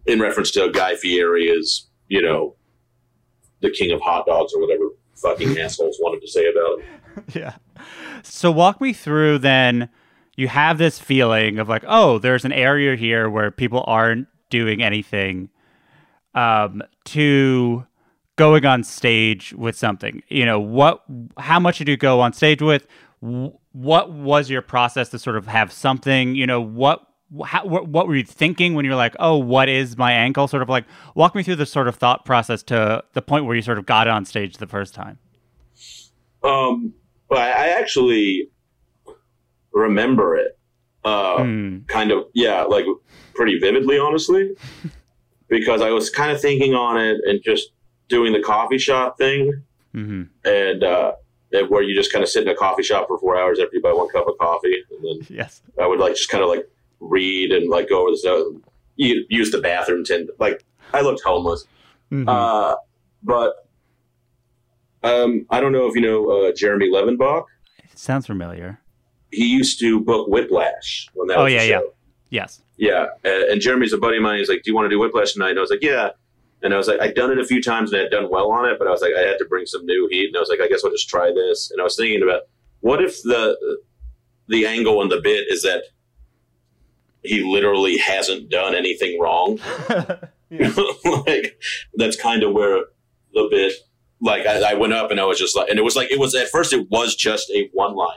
in 0.10 0.20
reference 0.20 0.52
to 0.52 0.70
Guy 0.72 0.96
Fieri 0.96 1.46
is, 1.46 1.88
you 2.08 2.22
know, 2.22 2.56
the 3.62 3.70
king 3.70 3.92
of 3.92 4.02
hot 4.02 4.26
dogs 4.26 4.54
or 4.54 4.62
whatever 4.62 4.86
fucking 5.16 5.58
assholes 5.60 5.98
wanted 6.02 6.22
to 6.22 6.28
say 6.28 6.46
about 6.48 6.80
him. 6.80 7.26
yeah. 7.34 7.56
So 8.24 8.52
walk 8.52 8.82
me 8.82 8.94
through 8.94 9.40
then 9.40 9.90
you 10.36 10.48
have 10.48 10.78
this 10.78 11.00
feeling 11.00 11.60
of 11.60 11.68
like, 11.68 11.84
oh, 11.88 12.18
there's 12.18 12.46
an 12.46 12.54
area 12.54 12.96
here 12.96 13.30
where 13.30 13.52
people 13.52 13.84
aren't 13.88 14.28
doing 14.50 14.82
anything 14.82 15.50
um 16.34 16.82
to 17.06 17.86
going 18.36 18.66
on 18.66 18.84
stage 18.84 19.54
with 19.54 19.76
something. 19.76 20.24
You 20.30 20.46
know, 20.46 20.60
what 20.60 21.04
how 21.38 21.60
much 21.60 21.78
did 21.78 21.88
you 21.88 21.98
go 21.98 22.22
on 22.22 22.34
stage 22.34 22.62
with? 22.62 22.88
What 23.20 24.12
was 24.12 24.50
your 24.50 24.62
process 24.62 25.10
to 25.10 25.20
sort 25.20 25.36
of 25.36 25.46
have 25.48 25.72
something, 25.72 26.36
you 26.36 26.48
know, 26.48 26.62
what 26.62 27.06
how, 27.46 27.66
what, 27.66 27.88
what 27.88 28.08
were 28.08 28.16
you 28.16 28.24
thinking 28.24 28.74
when 28.74 28.86
you're 28.86 28.96
like, 28.96 29.16
oh, 29.20 29.38
what 29.38 29.70
is 29.70 29.98
my 29.98 30.12
ankle? 30.12 30.48
Sort 30.48 30.64
of 30.64 30.70
like, 30.70 30.86
walk 31.16 31.36
me 31.36 31.44
through 31.44 31.58
the 31.58 31.66
sort 31.66 31.88
of 31.88 31.96
thought 31.96 32.26
process 32.26 32.64
to 32.64 33.04
the 33.14 33.22
point 33.22 33.46
where 33.46 33.56
you 33.56 33.62
sort 33.62 33.78
of 33.78 33.86
got 33.86 34.08
on 34.08 34.26
stage 34.26 34.58
the 34.58 34.68
first 34.68 34.94
time. 34.94 35.20
Um, 36.44 36.94
but 37.30 37.38
I 37.40 37.70
actually 37.70 38.50
remember 39.74 40.36
it. 40.38 40.58
Uh, 41.06 41.44
Hmm. 41.44 41.78
kind 41.88 42.12
of 42.12 42.26
yeah 42.34 42.64
like 42.64 42.84
pretty 43.34 43.58
vividly 43.58 43.98
honestly 43.98 44.50
because 45.48 45.82
i 45.82 45.90
was 45.90 46.10
kind 46.10 46.30
of 46.30 46.42
thinking 46.42 46.76
on 46.76 46.98
it 47.00 47.16
and 47.26 47.42
just 47.42 47.70
doing 48.10 48.34
the 48.34 48.42
coffee 48.42 48.78
shop 48.78 49.18
thing 49.18 49.64
hmm 49.94 50.24
and 50.44 50.84
uh 50.84 51.14
and 51.54 51.70
where 51.70 51.82
you 51.82 51.96
just 51.96 52.12
kind 52.12 52.22
of 52.22 52.28
sit 52.30 52.44
in 52.44 52.50
a 52.50 52.56
coffee 52.56 52.84
shop 52.84 53.08
for 53.08 53.18
four 53.18 53.40
hours 53.40 53.60
after 53.60 53.70
you 53.74 53.82
buy 53.82 53.94
one 53.94 54.10
cup 54.10 54.28
of 54.28 54.38
coffee 54.42 54.76
and 54.92 55.00
then 55.22 55.28
Yes. 55.38 55.62
i 55.82 55.88
would 55.88 56.00
like 56.00 56.16
just 56.16 56.28
kind 56.30 56.44
of 56.44 56.50
like 56.50 56.70
read 57.00 57.52
and 57.52 57.70
like 57.70 57.90
go 57.90 58.02
over 58.02 58.12
the 58.12 58.18
stuff 58.18 58.44
use 58.96 59.52
the 59.52 59.60
bathroom 59.62 60.04
tend 60.04 60.30
like 60.40 60.64
i 60.94 61.02
looked 61.02 61.22
homeless 61.24 61.66
Mhm. 62.12 62.28
uh 62.28 62.76
but 63.24 63.68
um 65.04 65.46
i 65.50 65.60
don't 65.62 65.72
know 65.72 65.88
if 65.88 65.96
you 65.96 66.02
know 66.02 66.30
uh 66.30 66.52
jeremy 66.56 66.90
levenbach 66.90 67.46
Sounds 67.96 68.26
familiar. 68.28 68.80
he 69.32 69.46
used 69.46 69.80
to 69.80 70.00
book 70.00 70.28
whiplash 70.28 71.10
when 71.14 71.28
that 71.28 71.38
Oh, 71.38 71.44
was 71.44 71.54
yeah, 71.54 71.64
yeah. 71.64 71.82
Yes. 72.32 72.62
Yeah, 72.78 73.08
and, 73.26 73.44
and 73.52 73.62
Jeremy's 73.62 73.92
a 73.92 73.98
buddy 73.98 74.18
of 74.18 74.24
mine. 74.24 74.38
He's 74.38 74.48
like, 74.48 74.62
"Do 74.64 74.70
you 74.72 74.76
want 74.76 74.86
to 74.86 74.90
do 74.90 75.00
Whiplash 75.00 75.34
tonight?" 75.34 75.50
And 75.50 75.58
I 75.60 75.62
was 75.62 75.70
like, 75.72 75.82
"Yeah." 75.82 76.12
And 76.62 76.74
I 76.74 76.78
was 76.78 76.88
like, 76.88 77.02
I'd 77.02 77.16
done 77.16 77.32
it 77.32 77.40
a 77.40 77.44
few 77.44 77.62
times 77.62 77.92
and 77.92 78.02
I'd 78.02 78.12
done 78.12 78.30
well 78.30 78.52
on 78.52 78.70
it, 78.70 78.78
but 78.80 78.88
I 78.88 78.92
was 78.92 79.02
like, 79.02 79.14
I 79.18 79.22
had 79.22 79.38
to 79.40 79.46
bring 79.46 79.66
some 79.66 79.84
new 79.86 80.08
heat. 80.12 80.28
And 80.28 80.38
I 80.38 80.40
was 80.40 80.48
like, 80.50 80.62
I 80.62 80.68
guess 80.68 80.86
I'll 80.86 80.92
just 80.92 81.10
try 81.10 81.32
this. 81.34 81.72
And 81.72 81.82
I 81.82 81.84
was 81.84 81.96
thinking 81.98 82.22
about 82.24 82.44
what 82.82 83.04
if 83.04 83.22
the 83.24 83.58
the 84.48 84.66
angle 84.68 85.02
and 85.02 85.12
the 85.12 85.20
bit 85.22 85.48
is 85.50 85.64
that 85.64 85.84
he 87.24 87.44
literally 87.44 87.98
hasn't 87.98 88.50
done 88.50 88.76
anything 88.76 89.20
wrong. 89.20 89.60
like 91.28 91.62
that's 91.96 92.20
kind 92.20 92.44
of 92.44 92.54
where 92.54 92.86
the 93.34 93.48
bit. 93.50 93.74
Like 94.22 94.46
I, 94.46 94.72
I 94.72 94.74
went 94.74 94.94
up 94.94 95.12
and 95.12 95.20
I 95.20 95.26
was 95.26 95.38
just 95.38 95.56
like, 95.56 95.70
and 95.70 95.80
it 95.80 95.84
was 95.84 95.96
like 95.96 96.12
it 96.12 96.20
was 96.20 96.36
at 96.36 96.50
first 96.50 96.74
it 96.74 96.90
was 96.90 97.16
just 97.16 97.50
a 97.52 97.70
one 97.74 97.96
liner 97.96 98.16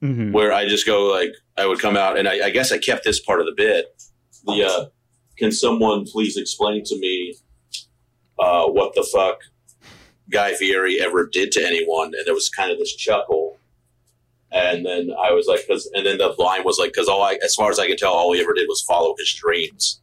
hmm 0.00 0.30
where 0.32 0.52
I 0.52 0.66
just 0.66 0.84
go 0.86 1.04
like 1.06 1.30
I 1.56 1.66
would 1.66 1.80
come 1.80 1.96
out 1.96 2.18
and 2.18 2.28
I, 2.28 2.46
I 2.46 2.50
guess 2.50 2.70
I 2.70 2.78
kept 2.78 3.04
this 3.04 3.20
part 3.20 3.40
of 3.40 3.46
the 3.46 3.54
bit. 3.56 3.86
The 4.44 4.64
uh, 4.64 4.86
can 5.36 5.52
someone 5.52 6.04
please 6.04 6.36
explain 6.36 6.84
to 6.84 6.98
me 6.98 7.34
uh, 8.38 8.66
what 8.66 8.94
the 8.94 9.02
fuck 9.02 9.40
Guy 10.30 10.54
Fieri 10.54 11.00
ever 11.00 11.26
did 11.26 11.52
to 11.52 11.64
anyone? 11.64 12.08
And 12.08 12.26
there 12.26 12.34
was 12.34 12.48
kind 12.48 12.70
of 12.70 12.78
this 12.78 12.94
chuckle, 12.94 13.55
and 14.52 14.84
then 14.86 15.10
I 15.18 15.32
was 15.32 15.46
like, 15.46 15.60
because 15.66 15.90
and 15.94 16.04
then 16.06 16.18
the 16.18 16.34
line 16.38 16.64
was 16.64 16.78
like, 16.78 16.92
because 16.92 17.08
all 17.08 17.22
I, 17.22 17.38
as 17.44 17.54
far 17.54 17.70
as 17.70 17.78
I 17.78 17.86
could 17.86 17.98
tell, 17.98 18.12
all 18.12 18.32
he 18.32 18.40
ever 18.40 18.54
did 18.54 18.66
was 18.68 18.82
follow 18.82 19.14
his 19.18 19.32
dreams, 19.32 20.00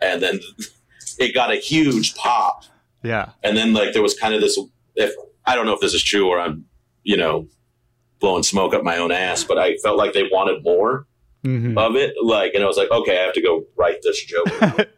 and 0.00 0.22
then 0.22 0.40
it 1.18 1.34
got 1.34 1.50
a 1.52 1.56
huge 1.56 2.14
pop 2.14 2.64
Yeah. 3.02 3.30
and 3.42 3.56
then 3.56 3.72
like 3.74 3.92
there 3.92 4.02
was 4.02 4.14
kind 4.18 4.32
of 4.34 4.40
this 4.40 4.58
if 4.96 5.12
i 5.44 5.54
don't 5.54 5.66
know 5.66 5.74
if 5.74 5.80
this 5.80 5.92
is 5.92 6.02
true 6.02 6.28
or 6.28 6.40
i'm 6.40 6.64
you 7.02 7.16
know 7.16 7.46
blowing 8.20 8.42
smoke 8.42 8.72
up 8.74 8.82
my 8.82 8.96
own 8.96 9.12
ass 9.12 9.44
but 9.44 9.58
i 9.58 9.76
felt 9.78 9.98
like 9.98 10.12
they 10.14 10.22
wanted 10.32 10.62
more 10.64 11.06
hmm 11.44 11.76
of 11.76 11.94
it 11.96 12.14
like 12.22 12.54
and 12.54 12.62
i 12.64 12.66
was 12.66 12.76
like 12.78 12.90
okay 12.90 13.18
i 13.18 13.22
have 13.22 13.34
to 13.34 13.42
go 13.42 13.64
write 13.76 13.96
this 14.02 14.24
joke 14.24 14.48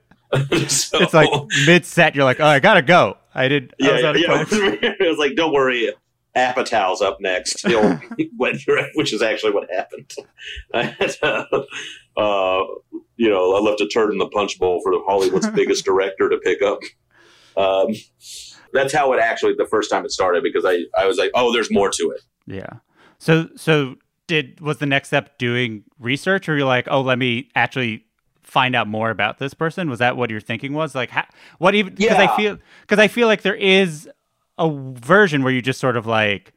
So- 0.68 0.98
It's 1.00 1.12
like 1.12 1.28
mid 1.66 1.84
set. 1.84 2.14
You're 2.14 2.24
like, 2.24 2.40
oh, 2.40 2.46
I 2.46 2.58
gotta 2.58 2.80
go. 2.80 3.18
I 3.34 3.48
did. 3.48 3.74
I 3.82 3.86
yeah, 3.86 3.92
was 3.92 4.02
yeah, 4.02 4.08
out 4.08 4.16
of 4.16 4.52
yeah. 4.52 4.78
it 5.00 5.06
was 5.08 5.18
like 5.18 5.34
don't 5.34 5.52
worry 5.52 5.92
Apatow's 6.36 7.02
up 7.02 7.18
next 7.20 7.66
he'll 7.66 7.96
which 8.36 9.12
is 9.12 9.22
actually 9.22 9.52
what 9.52 9.70
happened 9.70 10.12
I 10.74 10.84
had, 10.84 11.16
uh, 11.22 11.44
uh, 12.16 12.64
you 13.16 13.28
know 13.28 13.54
i 13.54 13.60
left 13.60 13.80
a 13.80 13.88
turd 13.88 14.12
in 14.12 14.18
the 14.18 14.28
punch 14.28 14.58
bowl 14.58 14.80
for 14.82 14.92
the 14.92 15.02
hollywood's 15.06 15.50
biggest 15.54 15.84
director 15.84 16.28
to 16.28 16.38
pick 16.38 16.62
up 16.62 16.78
um, 17.54 17.94
that's 18.72 18.94
how 18.94 19.12
it 19.12 19.20
actually 19.20 19.54
the 19.58 19.66
first 19.66 19.90
time 19.90 20.04
it 20.04 20.10
started 20.10 20.42
because 20.42 20.64
i 20.64 20.78
i 20.98 21.06
was 21.06 21.18
like 21.18 21.30
oh 21.34 21.52
there's 21.52 21.70
more 21.70 21.90
to 21.90 22.10
it 22.10 22.22
Yeah. 22.46 22.78
So 23.18 23.48
so 23.56 23.96
did 24.26 24.60
was 24.60 24.78
the 24.78 24.86
next 24.86 25.08
step 25.08 25.38
doing 25.38 25.84
research, 25.98 26.48
or 26.48 26.56
you're 26.56 26.66
like, 26.66 26.88
oh, 26.90 27.00
let 27.00 27.18
me 27.18 27.50
actually 27.54 28.04
find 28.42 28.74
out 28.74 28.88
more 28.88 29.10
about 29.10 29.38
this 29.38 29.54
person? 29.54 29.88
Was 29.88 29.98
that 30.00 30.16
what 30.16 30.30
your 30.30 30.40
thinking 30.40 30.72
was? 30.72 30.94
Like, 30.94 31.10
how, 31.10 31.24
what 31.58 31.74
even? 31.74 31.94
Because 31.94 32.18
I 32.18 32.36
feel 32.36 32.58
because 32.80 32.98
I 32.98 33.08
feel 33.08 33.28
like 33.28 33.42
there 33.42 33.54
is 33.54 34.08
a 34.58 34.70
version 34.70 35.42
where 35.42 35.52
you 35.52 35.62
just 35.62 35.80
sort 35.80 35.96
of 35.96 36.06
like 36.06 36.52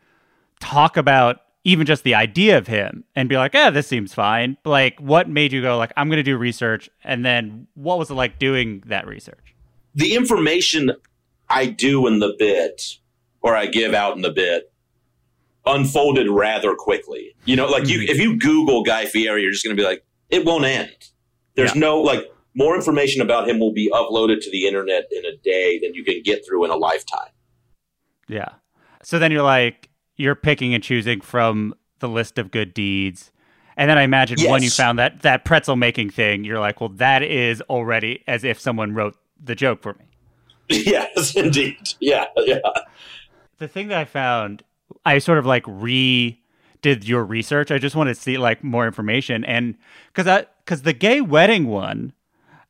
talk 0.60 0.98
about 0.98 1.38
even 1.64 1.86
just 1.86 2.04
the 2.04 2.14
idea 2.14 2.58
of 2.58 2.68
him 2.68 3.04
and 3.16 3.28
be 3.28 3.36
like, 3.38 3.54
yeah, 3.54 3.70
this 3.72 3.88
seems 3.88 4.14
fine. 4.14 4.56
Like, 4.66 5.00
what 5.00 5.28
made 5.28 5.52
you 5.52 5.62
go 5.64 5.78
like, 5.78 5.92
I'm 5.98 6.08
going 6.10 6.18
to 6.18 6.24
do 6.24 6.38
research, 6.38 6.90
and 7.04 7.26
then 7.26 7.66
what 7.74 7.98
was 7.98 8.12
it 8.12 8.14
like 8.14 8.38
doing 8.40 8.84
that 8.88 9.08
research? 9.08 9.40
the 9.98 10.14
information 10.14 10.92
I 11.50 11.68
do 11.68 12.06
in 12.08 12.20
the 12.20 12.36
bit 12.38 12.98
or 13.42 13.56
I 13.56 13.66
give 13.68 13.94
out 13.94 14.18
in 14.18 14.24
the 14.24 14.30
bit 14.30 14.74
unfolded 15.66 16.30
rather 16.30 16.76
quickly. 16.76 17.34
You 17.46 17.56
know, 17.56 17.66
like 17.68 17.88
you 17.88 18.00
Mhm. 18.00 18.10
if 18.10 18.20
you 18.20 18.38
Google 18.38 18.84
Guy 18.84 19.06
Fieri, 19.06 19.42
you're 19.42 19.52
just 19.52 19.64
gonna 19.64 19.76
be 19.76 19.84
like, 19.84 20.04
it 20.30 20.44
won't 20.46 20.66
end. 20.66 20.94
There's 21.56 21.74
Yeah. 21.74 21.80
no 21.80 22.02
like 22.02 22.30
more 22.56 22.76
information 22.76 23.22
about 23.22 23.48
him 23.50 23.60
will 23.60 23.72
be 23.74 23.90
uploaded 23.92 24.42
to 24.42 24.52
the 24.52 24.68
internet 24.68 25.08
in 25.12 25.26
a 25.26 25.36
day 25.38 25.80
than 25.80 25.94
you 25.94 26.04
can 26.04 26.22
get 26.24 26.46
through 26.46 26.66
in 26.66 26.72
a 26.72 26.76
lifetime. 26.78 27.30
Yeah. 28.28 28.50
So 29.04 29.20
then 29.20 29.32
you're 29.32 29.44
like, 29.44 29.90
you're 30.16 30.36
picking 30.36 30.74
and 30.74 30.84
choosing 30.84 31.22
from 31.22 31.76
the 32.00 32.08
list 32.10 32.38
of 32.38 32.52
good 32.52 32.74
deeds. 32.74 33.32
And 33.78 33.90
then 33.90 33.98
I 33.98 34.04
imagine 34.04 34.40
when 34.50 34.64
you 34.64 34.70
found 34.70 35.00
that 35.00 35.22
that 35.24 35.44
pretzel 35.44 35.76
making 35.76 36.10
thing, 36.10 36.46
you're 36.46 36.60
like, 36.60 36.80
well, 36.80 36.90
that 36.96 37.22
is 37.24 37.62
already 37.64 38.24
as 38.28 38.44
if 38.44 38.60
someone 38.60 38.94
wrote 38.94 39.18
the 39.44 39.54
joke 39.56 39.82
for 39.82 39.94
me. 39.94 40.06
yes, 40.70 41.36
indeed. 41.36 41.78
Yeah, 42.00 42.26
yeah. 42.38 42.60
The 43.58 43.68
thing 43.68 43.90
that 43.90 43.98
I 44.00 44.06
found, 44.06 44.64
I 45.06 45.20
sort 45.20 45.38
of 45.38 45.46
like 45.46 45.64
re 45.68 46.40
did 46.82 47.08
your 47.08 47.24
research. 47.26 47.70
I 47.72 47.78
just 47.78 47.96
wanted 47.96 48.16
to 48.16 48.22
see 48.22 48.38
like 48.38 48.64
more 48.64 48.88
information, 48.88 49.44
and 49.44 49.76
because 50.08 50.28
I 50.28 50.46
because 50.64 50.84
the 50.84 50.94
gay 50.94 51.20
wedding 51.22 51.68
one, 51.68 52.14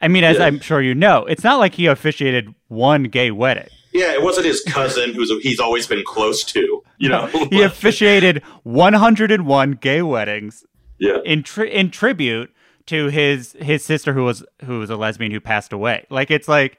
I 0.02 0.08
mean, 0.08 0.24
as 0.24 0.38
Yeah. 0.38 0.46
I'm 0.46 0.60
sure 0.60 0.82
you 0.82 0.96
know, 0.96 1.26
it's 1.26 1.44
not 1.44 1.60
like 1.60 1.76
he 1.76 1.86
officiated 1.86 2.54
one 2.68 3.04
gay 3.04 3.32
wedding. 3.32 3.70
Yeah, 3.96 4.12
it 4.12 4.22
wasn't 4.22 4.46
his 4.46 4.62
cousin 4.62 5.14
who's 5.14 5.32
he's 5.42 5.60
always 5.60 5.88
been 5.88 6.04
close 6.06 6.44
to. 6.44 6.84
You 6.98 7.10
know, 7.10 7.28
He 7.50 7.62
officiated 7.62 8.44
101 8.64 9.72
gay 9.74 10.02
weddings 10.02 10.66
yeah. 11.00 11.20
in 11.24 11.44
tri- 11.44 11.68
in 11.68 11.92
tribute 11.92 12.54
to 12.88 13.08
his 13.08 13.54
his 13.54 13.86
sister 13.86 14.14
who 14.14 14.26
was 14.26 14.44
who 14.66 14.80
was 14.80 14.90
a 14.90 14.98
lesbian 14.98 15.32
who 15.32 15.40
passed 15.40 15.72
away. 15.72 16.06
Like 16.10 16.30
it's 16.30 16.50
like 16.50 16.78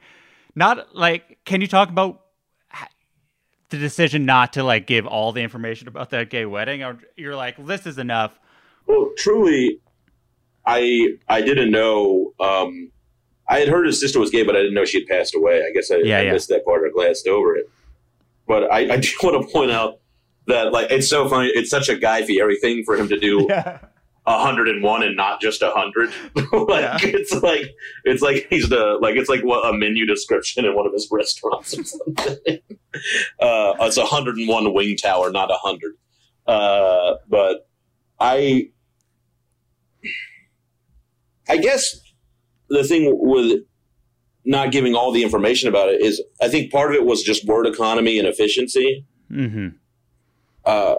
not 0.55 0.95
like 0.95 1.39
can 1.43 1.59
you 1.59 1.67
talk 1.67 1.89
about 1.89 2.21
the 3.69 3.77
decision 3.77 4.25
not 4.25 4.53
to 4.53 4.63
like 4.63 4.87
give 4.87 5.05
all 5.05 5.31
the 5.31 5.41
information 5.41 5.87
about 5.87 6.11
that 6.11 6.29
gay 6.29 6.45
wedding, 6.45 6.83
or 6.83 6.99
you're 7.15 7.35
like, 7.35 7.65
this 7.65 7.85
is 7.85 7.97
enough. 7.97 8.39
Well, 8.85 9.09
truly, 9.17 9.79
I 10.65 11.15
I 11.27 11.41
didn't 11.41 11.71
know. 11.71 12.33
Um, 12.39 12.91
I 13.49 13.59
had 13.59 13.67
heard 13.67 13.85
his 13.85 13.99
sister 13.99 14.19
was 14.19 14.29
gay, 14.29 14.43
but 14.43 14.55
I 14.55 14.59
didn't 14.59 14.73
know 14.73 14.85
she 14.85 14.99
had 14.99 15.07
passed 15.07 15.35
away. 15.35 15.63
I 15.67 15.71
guess 15.73 15.89
I, 15.91 15.97
Yeah, 15.97 16.17
I 16.19 16.21
yeah. 16.23 16.31
missed 16.33 16.49
that 16.49 16.65
part 16.65 16.83
or 16.83 16.89
glanced 16.89 17.27
over 17.27 17.55
it. 17.55 17.69
But 18.47 18.71
I, 18.71 18.93
I 18.93 18.97
do 19.01 19.09
want 19.23 19.41
to 19.45 19.51
point 19.53 19.71
out 19.71 19.99
that 20.47 20.71
like 20.71 20.91
it's 20.91 21.09
so 21.09 21.27
funny. 21.29 21.49
It's 21.53 21.69
such 21.69 21.89
a 21.89 21.95
Guy 21.97 22.23
Fieri 22.23 22.57
thing 22.59 22.83
for 22.85 22.95
him 22.95 23.07
to 23.09 23.19
do 23.19 23.45
Yeah. 23.49 23.79
101 24.25 25.03
and 25.03 25.15
not 25.15 25.39
just 25.39 25.61
100 25.61 26.09
like 26.35 26.81
Yeah. 26.81 26.97
it's 27.01 27.31
like 27.41 27.73
it's 28.03 28.21
like 28.21 28.45
he's 28.49 28.67
the 28.67 28.97
like 29.01 29.15
it's 29.15 29.29
like 29.29 29.41
what 29.41 29.65
a 29.73 29.77
menu 29.77 30.05
description 30.05 30.65
in 30.65 30.75
one 30.75 30.85
of 30.85 30.91
his 30.91 31.07
restaurants 31.09 31.77
or 31.79 31.83
something 31.85 32.59
uh 33.39 33.73
it's 33.79 33.95
101 33.95 34.73
wing 34.73 34.97
tower 34.97 35.31
not 35.31 35.47
100 35.49 35.93
uh 36.45 37.13
but 37.29 37.69
i 38.19 38.67
i 41.47 41.55
guess 41.55 41.95
the 42.69 42.83
thing 42.83 43.11
with 43.19 43.61
not 44.45 44.71
giving 44.71 44.95
all 44.95 45.11
the 45.11 45.23
information 45.23 45.67
about 45.69 45.89
it 45.89 46.01
is 46.01 46.21
i 46.41 46.47
think 46.47 46.71
part 46.71 46.89
of 46.91 46.95
it 46.95 47.05
was 47.05 47.21
just 47.23 47.45
word 47.45 47.65
economy 47.67 48.17
and 48.19 48.27
efficiency 48.27 49.05
Mm-hmm. 49.31 49.67
uh, 50.65 50.95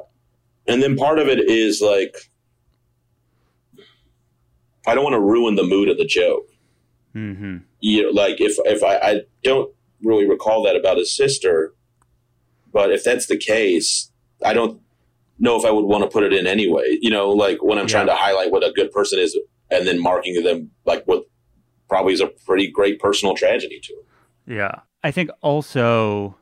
and 0.67 0.83
then 0.83 0.97
part 0.97 1.19
of 1.19 1.29
it 1.29 1.49
is 1.51 1.81
like 1.81 2.15
I 4.87 4.95
don't 4.95 5.05
want 5.05 5.15
to 5.15 5.21
ruin 5.21 5.55
the 5.55 5.65
mood 5.65 5.89
of 5.89 5.99
the 5.99 6.05
joke. 6.05 6.47
Mm-hmm. 7.15 7.59
You 7.81 8.03
know, 8.05 8.09
like 8.11 8.41
if 8.41 8.57
if 8.65 8.83
I, 8.83 8.97
I 8.97 9.21
don't 9.43 9.73
really 10.03 10.29
recall 10.29 10.63
that 10.65 10.77
about 10.77 10.97
his 10.99 11.15
sister, 11.15 11.75
but 12.73 12.91
if 12.93 13.05
that's 13.05 13.27
the 13.27 13.37
case, 13.37 14.11
I 14.45 14.53
don't 14.55 14.81
know 15.39 15.57
if 15.59 15.65
I 15.65 15.71
would 15.71 15.85
want 15.85 16.05
to 16.05 16.11
put 16.11 16.23
it 16.25 16.33
in 16.33 16.47
anyway. 16.47 16.99
You 17.01 17.11
know, 17.11 17.31
like 17.31 17.63
when 17.63 17.79
I'm 17.79 17.85
Yeah. 17.85 17.93
trying 17.93 18.07
to 18.07 18.15
highlight 18.15 18.51
what 18.51 18.65
a 18.65 18.73
good 18.73 18.91
person 18.93 19.19
is, 19.19 19.39
and 19.71 19.87
then 19.87 20.01
marking 20.01 20.43
them 20.43 20.71
like 20.85 21.05
what 21.07 21.25
probably 21.89 22.13
is 22.13 22.21
a 22.21 22.27
pretty 22.27 22.71
great 22.71 22.99
personal 23.01 23.35
tragedy 23.35 23.81
to 23.81 23.93
him. 23.95 24.57
Yeah. 24.59 24.81
I 25.03 25.11
think 25.11 25.31
also 25.41 26.37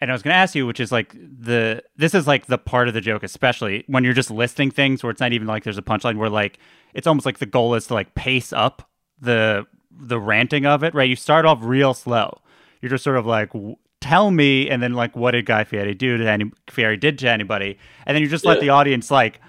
and 0.00 0.10
I 0.10 0.14
was 0.14 0.22
going 0.22 0.32
to 0.32 0.38
ask 0.38 0.54
you 0.54 0.66
which 0.66 0.80
is 0.80 0.92
like 0.92 1.12
the 1.14 1.82
this 1.96 2.14
is 2.14 2.26
like 2.26 2.46
the 2.46 2.58
part 2.58 2.88
of 2.88 2.94
the 2.94 3.00
joke 3.00 3.22
especially 3.22 3.84
when 3.86 4.04
you're 4.04 4.12
just 4.12 4.30
listing 4.30 4.70
things 4.70 5.02
where 5.02 5.10
it's 5.10 5.20
not 5.20 5.32
even 5.32 5.46
like 5.46 5.64
there's 5.64 5.78
a 5.78 5.82
punchline 5.82 6.16
where 6.16 6.30
like 6.30 6.58
it's 6.94 7.06
almost 7.06 7.26
like 7.26 7.38
the 7.38 7.46
goal 7.46 7.74
is 7.74 7.86
to 7.88 7.94
like 7.94 8.14
pace 8.14 8.52
up 8.52 8.88
the 9.20 9.66
the 9.98 10.20
ranting 10.20 10.66
of 10.66 10.82
it, 10.84 10.94
right? 10.94 11.08
You 11.08 11.16
start 11.16 11.46
off 11.46 11.58
real 11.62 11.94
slow. 11.94 12.40
You're 12.82 12.90
just 12.90 13.02
sort 13.04 13.16
of 13.16 13.26
like 13.26 13.52
w- 13.52 13.76
tell 14.00 14.30
me 14.30 14.68
and 14.68 14.82
then 14.82 14.92
like 14.92 15.16
what 15.16 15.30
did 15.30 15.46
Guy 15.46 15.64
Fieri 15.64 15.94
do 15.94 16.18
to 16.18 16.30
any 16.30 16.50
Fieri 16.68 16.96
did 16.96 17.18
to 17.20 17.30
anybody 17.30 17.78
and 18.04 18.14
then 18.14 18.22
you 18.22 18.28
just 18.28 18.44
let 18.44 18.60
the 18.60 18.68
audience 18.68 19.10
like 19.10 19.40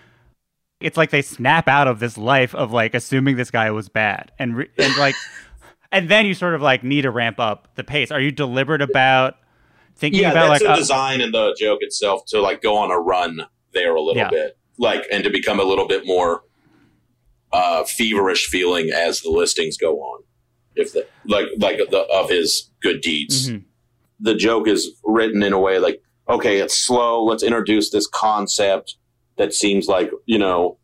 it's 0.79 0.97
like 0.97 1.09
they 1.09 1.21
snap 1.21 1.67
out 1.67 1.87
of 1.87 1.99
this 1.99 2.17
life 2.17 2.53
of 2.53 2.71
like 2.71 2.93
assuming 2.93 3.35
this 3.35 3.51
guy 3.51 3.71
was 3.71 3.89
bad 3.89 4.31
and 4.39 4.55
re- 4.57 4.69
and 4.77 4.95
like 4.97 5.15
and 5.91 6.09
then 6.09 6.25
you 6.25 6.33
sort 6.33 6.53
of 6.53 6.61
like 6.61 6.83
need 6.83 7.01
to 7.03 7.11
ramp 7.11 7.39
up 7.39 7.69
the 7.75 7.83
pace. 7.83 8.11
Are 8.11 8.19
you 8.21 8.31
deliberate 8.31 8.81
about 8.81 9.35
thinking 9.95 10.21
yeah, 10.21 10.31
about 10.31 10.49
that's 10.49 10.61
like 10.63 10.67
the 10.69 10.73
uh, 10.73 10.75
design 10.77 11.21
and 11.21 11.33
the 11.33 11.55
joke 11.59 11.79
itself 11.81 12.21
to 12.27 12.41
like 12.41 12.61
go 12.61 12.75
on 12.77 12.91
a 12.91 12.97
run 12.99 13.41
there 13.73 13.95
a 13.95 14.01
little 14.01 14.17
Yeah. 14.21 14.29
bit, 14.29 14.57
like 14.77 15.05
and 15.11 15.23
to 15.23 15.29
become 15.29 15.59
a 15.59 15.63
little 15.63 15.87
bit 15.87 16.05
more 16.05 16.43
uh, 17.53 17.83
feverish 17.85 18.45
feeling 18.47 18.89
as 18.93 19.21
the 19.21 19.29
listings 19.29 19.77
go 19.77 19.95
on. 19.97 20.23
If 20.75 20.93
the 20.93 21.07
like 21.25 21.47
like 21.57 21.77
the 21.89 22.01
of 22.13 22.29
his 22.29 22.69
good 22.81 23.01
deeds, 23.01 23.49
Mhm. 23.49 23.63
the 24.19 24.35
joke 24.35 24.67
is 24.67 24.91
written 25.03 25.41
in 25.41 25.53
a 25.53 25.59
way 25.59 25.79
like 25.79 26.01
okay, 26.29 26.59
it's 26.59 26.77
slow. 26.77 27.23
Let's 27.23 27.41
introduce 27.41 27.89
this 27.89 28.05
concept 28.05 28.95
that 29.37 29.53
seems 29.53 29.87
like 29.87 30.09
you 30.25 30.37
know 30.37 30.77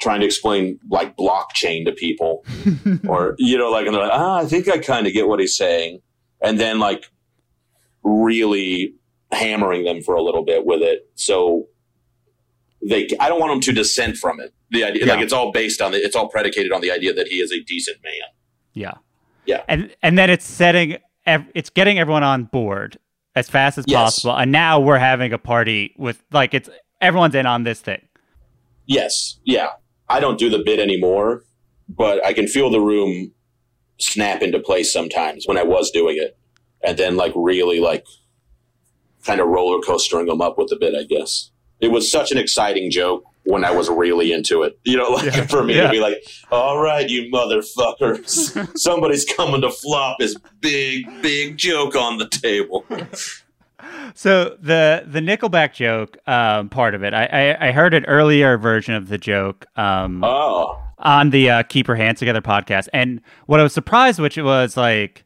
trying 0.00 0.20
to 0.20 0.26
explain 0.26 0.78
like 0.90 1.16
blockchain 1.16 1.84
to 1.84 1.92
people 1.92 2.44
or 3.08 3.34
you 3.38 3.58
know 3.58 3.70
like 3.70 3.86
and 3.86 3.94
they're 3.94 4.02
like 4.02 4.12
ah 4.12 4.36
i 4.38 4.46
think 4.46 4.68
i 4.68 4.78
kind 4.78 5.06
of 5.06 5.12
get 5.12 5.26
what 5.28 5.40
he's 5.40 5.56
saying 5.56 6.00
and 6.40 6.58
then 6.60 6.78
like 6.78 7.06
really 8.02 8.94
hammering 9.32 9.84
them 9.84 10.00
for 10.02 10.14
a 10.14 10.22
little 10.22 10.44
bit 10.44 10.64
with 10.64 10.80
it 10.82 11.08
so 11.14 11.66
they 12.88 13.06
i 13.20 13.28
don't 13.28 13.40
want 13.40 13.52
them 13.52 13.60
to 13.60 13.72
dissent 13.72 14.16
from 14.16 14.40
it 14.40 14.54
the 14.70 14.84
idea 14.84 15.04
Yeah. 15.06 15.14
like 15.14 15.22
it's 15.22 15.32
all 15.32 15.52
based 15.52 15.82
on 15.82 15.92
the 15.92 15.98
it's 15.98 16.16
all 16.16 16.28
predicated 16.28 16.72
on 16.72 16.80
the 16.80 16.90
idea 16.92 17.12
that 17.12 17.28
he 17.28 17.36
is 17.40 17.52
a 17.52 17.60
decent 17.64 17.98
man 18.02 18.12
yeah. 18.74 18.92
Yeah. 19.46 19.62
And 19.66 19.92
and 20.02 20.16
then 20.16 20.30
it's 20.30 20.44
setting 20.44 20.98
it's 21.26 21.70
getting 21.70 21.98
everyone 21.98 22.22
on 22.22 22.44
board 22.44 22.96
as 23.34 23.48
fast 23.48 23.76
as 23.78 23.86
Yes. 23.88 23.98
possible. 24.20 24.36
And 24.36 24.52
now 24.52 24.78
we're 24.78 24.98
having 24.98 25.32
a 25.32 25.38
party 25.38 25.94
with 25.98 26.22
like 26.30 26.54
it's 26.54 26.68
everyone's 27.00 27.34
in 27.34 27.46
on 27.46 27.64
this 27.64 27.80
thing. 27.80 28.02
yes 28.86 29.38
yeah 29.44 29.68
i 30.08 30.18
don't 30.20 30.38
do 30.38 30.48
the 30.50 30.58
bit 30.64 30.78
anymore 30.78 31.42
but 31.88 32.24
i 32.24 32.32
can 32.32 32.46
feel 32.46 32.70
the 32.70 32.80
room 32.80 33.30
snap 33.98 34.42
into 34.42 34.58
place 34.60 34.92
sometimes 34.92 35.46
when 35.46 35.58
i 35.58 35.62
was 35.62 35.90
doing 35.90 36.16
it 36.18 36.36
and 36.82 36.98
then 36.98 37.16
like 37.16 37.32
really 37.34 37.80
like 37.80 38.04
kind 39.24 39.40
of 39.40 39.48
roller 39.48 39.80
coastering 39.82 40.26
them 40.26 40.40
up 40.40 40.56
with 40.58 40.68
the 40.68 40.76
bit 40.76 40.94
i 40.94 41.02
guess 41.04 41.50
it 41.80 41.88
was 41.88 42.10
such 42.10 42.32
an 42.32 42.38
exciting 42.38 42.90
joke 42.90 43.24
when 43.44 43.64
i 43.64 43.70
was 43.70 43.88
really 43.88 44.32
into 44.32 44.62
it 44.62 44.78
you 44.84 44.96
know 44.96 45.10
like 45.10 45.24
Yeah. 45.26 45.46
for 45.46 45.62
me 45.64 45.76
Yeah. 45.76 45.84
to 45.84 45.90
be 45.90 46.00
like 46.00 46.16
all 46.50 46.78
right 46.80 47.08
you 47.08 47.30
motherfuckers 47.32 48.78
somebody's 48.78 49.24
coming 49.24 49.60
to 49.62 49.70
flop 49.70 50.18
this 50.18 50.36
big 50.60 51.06
big 51.22 51.56
joke 51.56 51.94
on 51.96 52.18
the 52.18 52.28
table 52.28 52.84
So 54.14 54.56
the 54.60 55.04
the 55.06 55.20
Nickelback 55.20 55.74
joke 55.74 56.16
um, 56.28 56.68
part 56.68 56.94
of 56.94 57.02
it, 57.02 57.14
I, 57.14 57.26
I 57.26 57.68
I 57.68 57.72
heard 57.72 57.94
an 57.94 58.04
earlier 58.06 58.58
version 58.58 58.94
of 58.94 59.08
the 59.08 59.18
joke 59.18 59.66
um, 59.76 60.22
oh 60.24 60.80
on 60.98 61.30
the 61.30 61.50
uh, 61.50 61.62
Keep 61.64 61.88
Your 61.88 61.96
Hands 61.96 62.18
Together 62.18 62.40
podcast, 62.40 62.88
and 62.92 63.20
what 63.46 63.60
I 63.60 63.62
was 63.62 63.72
surprised, 63.72 64.18
which 64.18 64.36
was 64.36 64.76
like, 64.76 65.24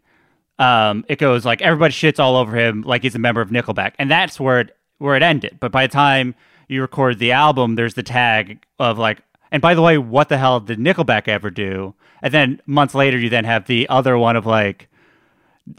um, 0.59 1.05
it 1.09 1.19
goes 1.19 1.45
like 1.45 1.63
everybody 1.63 1.95
shits 1.95 2.19
all 2.19 2.37
over 2.37 2.57
him 2.57 2.83
like 2.83 3.03
he's 3.03 3.15
a 3.15 3.19
member 3.19 3.41
of 3.41 3.51
Nickelback, 3.51 3.95
and 3.99 4.11
that's 4.11 4.39
where 4.39 4.61
it 4.61 4.77
where 4.99 5.17
it 5.17 5.23
ended. 5.23 5.59
But 5.61 5.73
by 5.73 5.87
the 5.87 5.93
time 5.93 6.35
you 6.69 6.81
record 6.81 7.19
the 7.19 7.33
album, 7.33 7.75
there's 7.75 7.95
the 7.95 8.03
tag 8.03 8.65
of 8.79 8.99
like, 8.99 9.21
and 9.51 9.61
by 9.61 9.75
the 9.75 9.83
way, 9.83 9.99
what 9.99 10.29
the 10.29 10.39
hell 10.39 10.61
did 10.61 10.79
Nickelback 10.79 11.29
ever 11.29 11.51
do? 11.51 11.95
And 12.23 12.33
then 12.33 12.63
months 12.67 12.95
later, 12.95 13.19
you 13.19 13.29
then 13.29 13.45
have 13.45 13.67
the 13.67 13.89
other 13.89 14.17
one 14.17 14.37
of 14.37 14.47
like, 14.47 14.89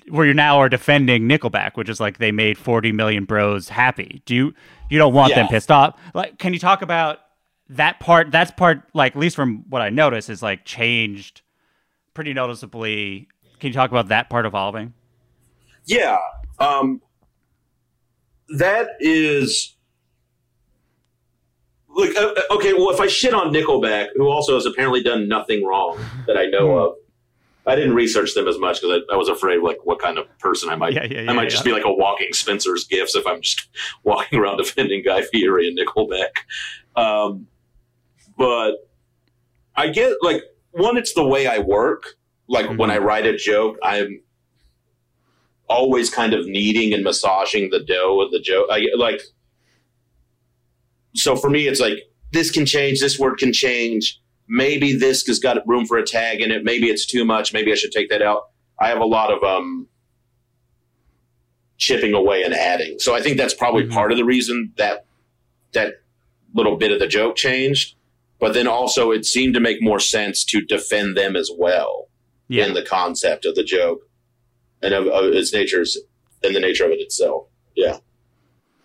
where 0.10 0.26
you 0.26 0.34
now 0.34 0.60
are 0.60 0.69
defending 0.69 1.24
Nickelback, 1.24 1.76
which 1.76 1.89
is 1.89 2.00
like 2.00 2.17
they 2.17 2.32
made 2.32 2.58
40 2.58 2.91
million 2.91 3.26
bros 3.26 3.69
happy. 3.69 4.22
Do 4.26 4.36
you 4.36 4.54
you 4.89 4.98
don't 4.98 5.13
want 5.13 5.34
them 5.34 5.48
pissed 5.48 5.72
off? 5.72 6.00
Like, 6.13 6.38
can 6.38 6.54
you 6.54 6.60
talk 6.60 6.82
about 6.82 7.19
that 7.69 8.00
part? 8.00 8.32
That's 8.32 8.52
part 8.52 8.84
like 8.93 9.15
at 9.15 9.19
least 9.19 9.36
from 9.36 9.65
what 9.69 9.82
I 9.82 9.89
noticed 9.89 10.30
is 10.30 10.41
like 10.41 10.65
changed 10.65 11.41
pretty 12.13 12.34
noticeably. 12.34 13.28
Can 13.60 13.67
you 13.67 13.74
talk 13.74 13.89
about 13.89 14.10
that 14.10 14.30
part 14.30 14.46
evolving? 14.46 14.93
Yeah. 15.86 16.17
Um, 16.60 17.02
that 18.58 18.89
is. 19.00 19.76
Like, 21.96 22.15
uh, 22.15 22.34
uh, 22.36 22.56
okay, 22.56 22.74
well, 22.74 22.89
if 22.89 23.00
I 23.00 23.06
shit 23.06 23.36
on 23.36 23.54
Nickelback, 23.54 24.08
who 24.15 24.28
also 24.28 24.56
has 24.56 24.65
apparently 24.65 25.04
done 25.04 25.28
nothing 25.28 25.63
wrong 25.63 26.00
that 26.26 26.38
I 26.38 26.46
know 26.48 26.76
of, 26.76 26.96
I 27.65 27.76
didn't 27.76 27.95
research 27.95 28.34
them 28.34 28.47
as 28.47 28.60
much 28.60 28.82
because 28.82 29.02
I, 29.10 29.13
I 29.13 29.17
was 29.17 29.30
afraid, 29.30 29.60
like, 29.62 29.78
what 29.86 29.99
kind 29.99 30.17
of 30.17 30.26
person 30.39 30.69
I 30.69 30.76
might. 30.76 30.93
Yeah, 30.93 31.06
yeah, 31.06 31.32
I 31.32 31.34
might 31.34 31.43
yeah. 31.43 31.49
just 31.49 31.63
be 31.63 31.71
like 31.71 31.86
a 31.86 31.93
walking 31.93 32.34
Spencer's 32.34 32.86
gifts 32.86 33.15
if 33.15 33.26
I'm 33.26 33.41
just 33.41 33.67
walking 34.04 34.39
around 34.39 34.58
defending 34.58 35.04
Guy 35.04 35.21
Fieri 35.21 35.67
and 35.67 35.78
Nickelback. 35.78 36.43
Um, 36.95 37.47
but 38.38 38.89
I 39.76 39.89
get 39.89 40.17
like 40.21 40.43
one, 40.71 40.97
it's 40.97 41.13
the 41.13 41.26
way 41.26 41.47
I 41.47 41.60
work. 41.60 42.15
Like 42.47 42.78
when 42.78 42.91
I 42.91 42.97
write 42.97 43.26
a 43.26 43.38
joke, 43.38 43.78
I'm 43.82 44.21
always 45.69 46.10
kind 46.10 46.34
of 46.34 46.45
kneading 46.45 46.93
and 46.93 47.04
massaging 47.04 47.69
the 47.69 47.80
dough 47.80 48.21
of 48.21 48.32
the 48.32 48.39
joke. 48.39 48.67
I, 48.69 48.86
like, 48.97 49.21
so 51.15 51.36
for 51.36 51.49
me, 51.49 51.67
it's 51.67 51.80
like 51.80 51.99
this 52.32 52.52
can 52.52 52.65
change, 52.65 52.99
this 52.99 53.17
word 53.17 53.38
can 53.38 53.54
change. 53.54 54.19
Maybe 54.47 54.93
this 54.97 55.25
has 55.27 55.39
got 55.39 55.58
room 55.67 55.86
for 55.86 55.97
a 55.97 56.06
tag 56.06 56.41
in 56.41 56.51
it. 56.51 56.63
Maybe 56.63 56.89
it's 56.89 57.06
too 57.06 57.23
much. 57.25 57.53
Maybe 57.53 57.71
I 57.71 57.75
should 57.75 57.91
take 57.91 58.10
that 58.10 58.21
out. 58.21 58.49
I 58.79 58.88
have 58.89 58.99
a 58.99 59.06
lot 59.06 59.32
of 59.32 59.43
um, 59.43 59.88
chipping 61.77 62.13
away 62.13 62.43
and 62.43 62.53
adding. 62.53 62.99
So 62.99 63.15
I 63.15 63.21
think 63.21 63.38
that's 63.38 63.53
probably 63.53 63.84
Mhm. 63.84 63.91
part 63.91 64.12
of 64.12 64.17
the 64.17 64.25
reason 64.25 64.73
that 64.77 65.06
that 65.73 65.95
little 66.53 66.75
bit 66.77 66.91
of 66.91 66.99
the 66.99 67.08
joke 67.08 67.36
changed. 67.36 67.95
But 68.39 68.53
then 68.53 68.67
also, 68.67 69.12
it 69.12 69.25
seemed 69.25 69.53
to 69.56 69.60
make 69.60 69.82
more 69.82 69.99
sense 69.99 70.43
to 70.45 70.62
defend 70.62 71.15
them 71.17 71.36
as 71.36 71.49
well 71.58 72.10
Yeah, 72.49 72.65
in 72.67 72.73
the 72.73 72.84
concept 72.84 73.45
of 73.45 73.56
the 73.56 73.63
joke 73.63 74.08
and 74.82 74.93
of, 74.93 75.08
of 75.08 75.34
its 75.34 75.53
natures 75.53 75.97
and 76.43 76.53
the 76.56 76.60
nature 76.60 76.86
of 76.86 76.91
it 76.91 76.99
itself. 76.99 77.47
Yeah. 77.75 77.99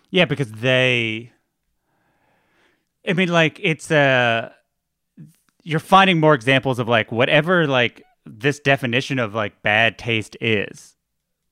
yeah, 0.09 0.25
because 0.25 0.51
they. 0.51 1.31
I 3.07 3.13
mean, 3.13 3.29
like 3.29 3.59
it's 3.61 3.91
uh 3.91 4.51
you're 5.69 5.79
finding 5.79 6.19
more 6.19 6.33
examples 6.33 6.79
of 6.79 6.87
like 6.87 7.11
whatever 7.11 7.67
like 7.67 8.03
this 8.25 8.59
definition 8.59 9.19
of 9.19 9.35
like 9.35 9.61
bad 9.61 9.99
taste 9.99 10.35
is 10.41 10.95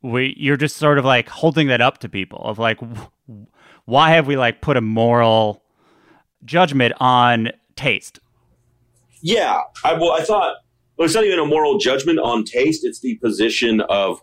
we 0.01 0.34
you're 0.38 0.58
just 0.58 0.77
sort 0.77 0.97
of 0.97 1.06
like 1.06 1.30
holding 1.30 1.67
that 1.67 1.82
up 1.82 1.99
to 1.99 2.10
people 2.10 2.39
of 2.43 2.58
like 2.58 2.80
why 3.86 4.10
have 4.10 4.25
we 4.25 4.36
like 4.36 4.60
put 4.62 4.75
a 4.75 4.82
moral 4.82 5.63
judgment 6.43 6.93
on 6.99 7.51
taste? 7.75 8.19
Yeah, 9.21 9.62
I 9.84 9.93
well, 9.93 10.12
I 10.12 10.21
thought 10.21 10.56
well, 10.97 11.06
it's 11.06 11.13
not 11.13 11.23
even 11.23 11.39
a 11.39 11.45
moral 11.45 11.77
judgment 11.77 12.17
on 12.19 12.43
taste. 12.43 12.86
It's 12.86 12.99
the 12.99 13.15
position 13.17 13.82
of 13.82 14.21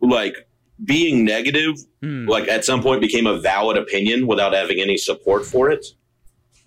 like 0.00 0.46
being 0.84 1.24
negative. 1.24 1.76
Hmm. 2.02 2.28
Like 2.28 2.48
at 2.48 2.64
some 2.64 2.82
point 2.82 3.00
became 3.00 3.26
a 3.26 3.38
valid 3.38 3.78
opinion 3.78 4.26
without 4.26 4.52
having 4.52 4.78
any 4.78 4.98
support 4.98 5.46
for 5.46 5.70
it. 5.70 5.86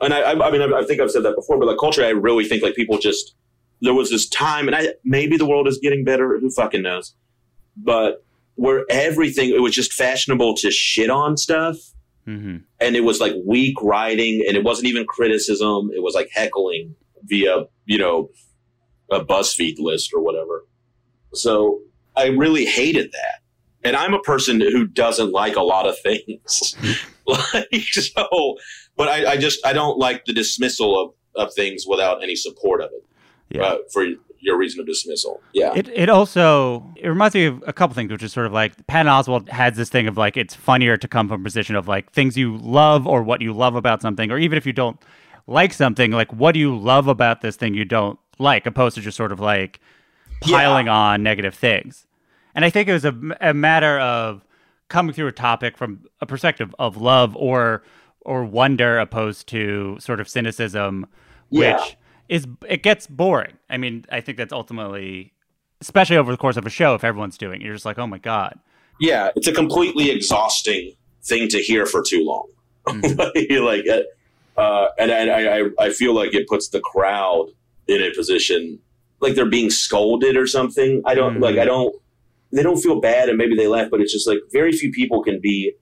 And 0.02 0.14
I, 0.14 0.22
I, 0.22 0.48
I 0.48 0.52
mean, 0.52 0.62
I, 0.62 0.80
I 0.80 0.84
think 0.84 1.02
I've 1.02 1.12
said 1.12 1.24
that 1.24 1.36
before, 1.36 1.58
but 1.58 1.68
like 1.68 1.78
culture, 1.80 2.04
I 2.06 2.10
really 2.10 2.46
think 2.46 2.64
like 2.64 2.76
people 2.76 2.98
just 2.98 3.36
there 3.82 3.94
was 3.94 4.10
this 4.10 4.28
time, 4.28 4.68
and 4.68 4.76
I 4.76 4.94
maybe 5.04 5.38
the 5.38 5.46
world 5.46 5.68
is 5.68 5.80
getting 5.82 6.04
better. 6.04 6.38
Who 6.40 6.50
fucking 6.52 6.82
knows? 6.82 7.16
But 7.78 8.24
where 8.56 8.86
everything 8.90 9.50
it 9.52 9.62
was 9.62 9.74
just 9.74 9.94
fashionable 9.94 10.56
to 10.56 10.72
shit 10.72 11.10
on 11.10 11.38
stuff 11.38 11.78
Mm-hmm. 12.28 12.58
and 12.80 12.96
it 12.96 13.04
was 13.04 13.20
like 13.20 13.34
weak 13.44 13.82
writing 13.82 14.44
and 14.48 14.56
it 14.56 14.64
wasn't 14.64 14.88
even 14.88 15.04
criticism 15.08 15.90
it 15.96 16.04
was 16.04 16.14
like 16.14 16.30
heckling 16.32 16.94
via 17.24 17.64
you 17.86 17.98
know 17.98 18.30
a 19.10 19.24
buzzfeed 19.24 19.76
list 19.80 20.12
or 20.14 20.22
whatever 20.22 20.66
so 21.34 21.80
i 22.16 22.28
really 22.28 22.66
hated 22.66 23.12
that 23.14 23.40
and 23.84 23.96
i'm 23.96 24.14
a 24.14 24.20
person 24.20 24.62
who 24.62 24.86
doesn't 24.86 25.32
like 25.32 25.56
a 25.56 25.64
lot 25.64 25.88
of 25.88 25.98
things 26.02 26.76
like 27.54 27.84
so 27.84 28.58
but 28.96 29.08
I, 29.08 29.32
I 29.34 29.38
just 29.38 29.66
i 29.66 29.74
don't 29.74 29.98
like 29.98 30.26
the 30.26 30.34
dismissal 30.34 31.00
of, 31.02 31.14
of 31.48 31.54
things 31.54 31.86
without 31.88 32.24
any 32.24 32.36
support 32.36 32.82
of 32.82 32.90
it 32.92 33.06
Yeah. 33.50 33.64
uh, 33.64 33.78
for 33.94 34.06
your 34.40 34.58
reason 34.58 34.80
of 34.80 34.86
dismissal 34.88 35.42
yeah 35.54 35.74
It 35.76 35.88
it 35.90 36.10
also 36.10 36.94
it 36.96 37.08
reminds 37.10 37.36
me 37.36 37.46
of 37.46 37.64
a 37.68 37.74
couple 37.74 37.94
things, 37.94 38.10
which 38.12 38.24
is 38.24 38.32
sort 38.32 38.46
of 38.46 38.54
like 38.54 38.72
Patton 38.88 39.12
Oswalt 39.12 39.50
has 39.50 39.76
this 39.76 39.90
thing 39.90 40.08
of 40.08 40.18
like 40.18 40.38
it's 40.38 40.56
funnier 40.56 40.96
to 40.98 41.08
come 41.08 41.28
from 41.28 41.42
a 41.42 41.44
position 41.44 41.76
of 41.76 41.88
like 41.88 42.12
things 42.14 42.38
you 42.38 42.56
love 42.58 43.06
or 43.06 43.22
what 43.24 43.42
you 43.42 43.52
love 43.54 43.76
about 43.76 44.02
something, 44.02 44.32
or 44.32 44.38
even 44.38 44.58
if 44.58 44.66
you 44.66 44.72
don't 44.74 44.98
like 45.48 45.74
something, 45.74 46.12
like 46.12 46.32
what 46.32 46.54
do 46.54 46.60
you 46.60 46.78
love 46.78 47.08
about 47.08 47.42
this 47.42 47.56
thing 47.58 47.74
you 47.74 47.84
don't 47.86 48.18
like, 48.38 48.66
opposed 48.66 48.96
to 48.96 49.02
just 49.02 49.18
sort 49.18 49.32
of 49.34 49.40
like 49.42 49.80
piling 50.42 50.88
on 50.88 51.22
negative 51.24 51.54
things. 51.56 52.06
And 52.56 52.64
I 52.64 52.70
think 52.70 52.88
it 52.88 52.94
was 52.94 53.04
a, 53.06 53.14
a 53.42 53.54
matter 53.54 54.00
of 54.00 54.46
coming 54.90 55.14
through 55.14 55.28
a 55.28 55.32
topic 55.32 55.78
from 55.78 56.06
a 56.22 56.26
perspective 56.26 56.74
of 56.80 56.98
love 56.98 57.36
or 57.36 57.84
or 58.22 58.44
wonder 58.44 59.00
opposed 59.00 59.48
to 59.48 59.98
sort 60.00 60.20
of 60.20 60.28
cynicism, 60.28 61.06
Yeah. 61.50 61.78
which 61.78 61.98
is 62.28 62.48
it 62.68 62.84
gets 62.84 63.08
boring. 63.08 63.54
I 63.70 63.78
mean, 63.78 64.06
I 64.12 64.20
think 64.22 64.38
that's 64.38 64.52
ultimately, 64.54 65.34
especially 65.82 66.18
over 66.18 66.32
the 66.32 66.38
course 66.38 66.58
of 66.58 66.66
a 66.66 66.70
show, 66.70 66.94
if 66.96 67.04
everyone's 67.04 67.38
doing, 67.38 67.62
it, 67.62 67.66
you're 67.66 67.74
just 67.76 67.86
like, 67.86 67.98
oh 67.98 68.08
my 68.08 68.18
god, 68.20 68.60
yeah, 69.00 69.30
it's 69.36 69.48
a 69.48 69.54
completely 69.54 70.12
exhausting 70.12 70.94
thing 71.24 71.48
to 71.50 71.60
hear 71.60 71.86
for 71.86 72.04
too 72.04 72.24
long. 72.26 72.48
like, 73.20 73.86
uh, 73.88 74.02
uh, 74.60 74.90
and 75.00 75.12
I, 75.12 75.60
I, 75.60 75.70
I 75.80 75.90
feel 75.92 76.14
like 76.14 76.34
it 76.34 76.48
puts 76.48 76.70
the 76.70 76.82
crowd 76.82 77.48
in 77.88 78.02
a 78.04 78.12
position 78.14 78.80
like 79.22 79.36
they're 79.36 79.46
being 79.46 79.70
scolded 79.70 80.36
or 80.38 80.48
something. 80.48 81.02
I 81.06 81.14
don't 81.16 81.38
Mhm. 81.38 81.42
like. 81.42 81.58
I 81.58 81.66
don't. 81.66 81.94
They 82.52 82.64
don't 82.64 82.80
feel 82.82 83.00
bad, 83.00 83.30
and 83.30 83.38
maybe 83.38 83.56
they 83.56 83.68
laugh, 83.68 83.90
but 83.92 84.02
it's 84.02 84.12
just 84.14 84.28
like 84.28 84.40
very 84.52 84.72
few 84.72 84.92
people 84.92 85.24
can 85.24 85.40
be 85.42 85.74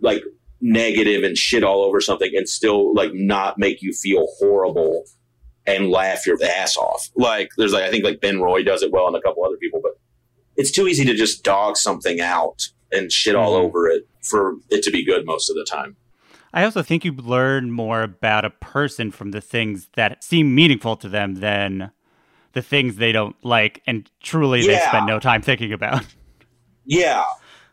like 0.00 0.22
negative 0.60 1.22
and 1.24 1.36
shit 1.36 1.62
all 1.64 1.82
over 1.82 2.00
something 2.00 2.30
and 2.34 2.48
still 2.48 2.92
like 2.94 3.10
not 3.14 3.58
make 3.58 3.80
you 3.80 3.92
feel 3.92 4.26
horrible 4.38 5.04
and 5.66 5.90
laugh 5.90 6.26
your 6.26 6.36
ass 6.42 6.76
off. 6.76 7.08
Like 7.16 7.50
there's 7.56 7.72
like 7.72 7.84
I 7.84 7.90
think 7.90 8.04
like 8.04 8.20
Ben 8.20 8.40
Roy 8.40 8.62
does 8.62 8.82
it 8.82 8.90
well 8.92 9.06
and 9.06 9.16
a 9.16 9.20
couple 9.22 9.44
other 9.44 9.56
people, 9.56 9.80
but 9.82 9.92
it's 10.56 10.70
too 10.70 10.88
easy 10.88 11.04
to 11.04 11.14
just 11.14 11.42
dog 11.44 11.76
something 11.76 12.20
out 12.20 12.68
and 12.92 13.12
shit 13.12 13.34
all 13.34 13.54
Mhm. 13.54 13.64
over 13.64 13.88
it 13.88 14.06
for 14.22 14.54
it 14.70 14.82
to 14.82 14.90
be 14.90 15.04
good 15.04 15.24
most 15.26 15.48
of 15.50 15.56
the 15.56 15.64
time. 15.64 15.96
I 16.52 16.64
also 16.64 16.82
think 16.82 17.04
you 17.04 17.12
learn 17.12 17.70
more 17.70 18.02
about 18.02 18.44
a 18.44 18.50
person 18.50 19.10
from 19.10 19.30
the 19.32 19.40
things 19.42 19.88
that 19.94 20.24
seem 20.24 20.54
meaningful 20.54 20.96
to 20.96 21.08
them 21.08 21.36
than 21.36 21.92
the 22.52 22.62
things 22.62 22.96
they 22.96 23.12
don't 23.12 23.36
like 23.44 23.82
and 23.86 24.10
truly 24.22 24.66
they 24.66 24.78
spend 24.80 25.06
no 25.06 25.18
time 25.20 25.42
thinking 25.42 25.72
about. 25.72 26.04
Yeah, 26.84 27.24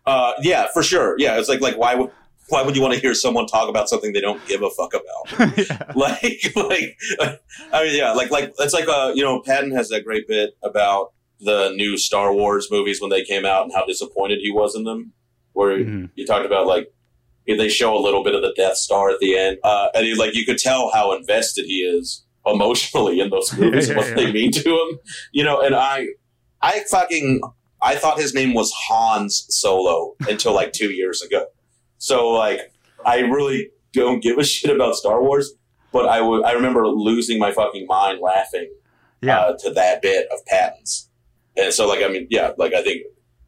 uh, 0.06 0.34
yeah, 0.42 0.68
for 0.74 0.84
sure. 0.84 1.16
Yeah, 1.18 1.40
it's 1.40 1.48
like 1.50 1.62
like 1.62 1.78
why 1.78 1.96
would 1.96 2.12
why 2.50 2.62
would 2.62 2.76
you 2.76 2.82
want 2.82 2.94
to 2.94 3.00
hear 3.00 3.14
someone 3.14 3.48
talk 3.48 3.70
about 3.70 3.90
something 3.90 4.14
they 4.14 4.22
don't 4.22 4.46
give 4.48 4.62
a 4.62 4.70
fuck 4.72 4.94
about? 4.94 5.96
like 5.96 6.52
like 6.56 6.98
I 7.72 7.84
mean 7.84 7.96
yeah, 7.98 8.12
like 8.14 8.32
like 8.32 8.54
it's 8.60 8.74
like 8.74 8.88
uh 8.88 9.12
you 9.16 9.24
know 9.24 9.42
Patton 9.42 9.72
has 9.72 9.90
that 9.90 10.04
great 10.04 10.28
bit 10.28 10.52
about 10.64 11.14
the 11.40 11.72
new 11.76 11.98
Star 11.98 12.34
Wars 12.34 12.68
movies 12.72 13.02
when 13.02 13.10
they 13.10 13.24
came 13.24 13.46
out 13.46 13.64
and 13.64 13.74
how 13.74 13.86
disappointed 13.86 14.40
he 14.42 14.52
was 14.52 14.76
in 14.76 14.84
them, 14.84 15.14
where 15.54 15.78
Mhm. 15.78 16.10
you 16.16 16.26
talked 16.26 16.46
about 16.46 16.68
like 16.68 16.92
they 17.48 17.70
show 17.70 17.96
a 17.96 18.02
little 18.02 18.24
bit 18.24 18.34
of 18.36 18.42
the 18.42 18.54
Death 18.58 18.76
Star 18.78 19.10
at 19.12 19.20
the 19.20 19.38
end, 19.38 19.58
uh, 19.64 19.90
and 19.94 20.06
he, 20.06 20.16
like 20.16 20.34
you 20.34 20.46
could 20.46 20.58
tell 20.58 20.92
how 20.92 21.14
invested 21.16 21.66
he 21.66 21.76
is 21.82 22.25
emotionally 22.46 23.20
in 23.20 23.30
those 23.30 23.52
movies 23.58 23.90
and 23.90 23.98
Yeah, 23.98 24.04
what 24.04 24.10
yeah, 24.10 24.16
they 24.26 24.32
mean 24.32 24.52
to 24.52 24.70
him, 24.70 25.00
you 25.32 25.44
know. 25.44 25.62
And 25.62 25.76
I, 25.76 26.08
I 26.62 26.84
fucking, 26.90 27.42
I 27.82 27.96
thought 27.96 28.20
his 28.20 28.34
name 28.34 28.54
was 28.54 28.72
Hans 28.88 29.46
Solo 29.50 30.16
until 30.30 30.54
like 30.54 30.74
two 30.74 30.92
years 30.92 31.22
ago. 31.22 31.46
So 31.98 32.30
like, 32.30 32.60
I 33.06 33.20
really 33.20 33.70
don't 33.94 34.22
give 34.22 34.38
a 34.38 34.44
shit 34.44 34.74
about 34.76 34.96
Star 34.96 35.22
Wars, 35.22 35.54
but 35.92 36.08
I 36.08 36.18
I 36.20 36.52
remember 36.54 36.88
losing 36.88 37.40
my 37.40 37.52
fucking 37.52 37.86
mind 37.88 38.20
laughing 38.22 38.70
Yeah. 39.22 39.40
uh, 39.40 39.58
to 39.60 39.72
that 39.72 40.02
bit 40.02 40.28
of 40.32 40.46
Patton's. 40.46 41.10
And 41.58 41.74
so, 41.74 41.88
like, 41.88 42.04
I 42.04 42.10
mean, 42.10 42.28
yeah, 42.30 42.52
like, 42.58 42.74
I 42.74 42.84
think 42.84 43.04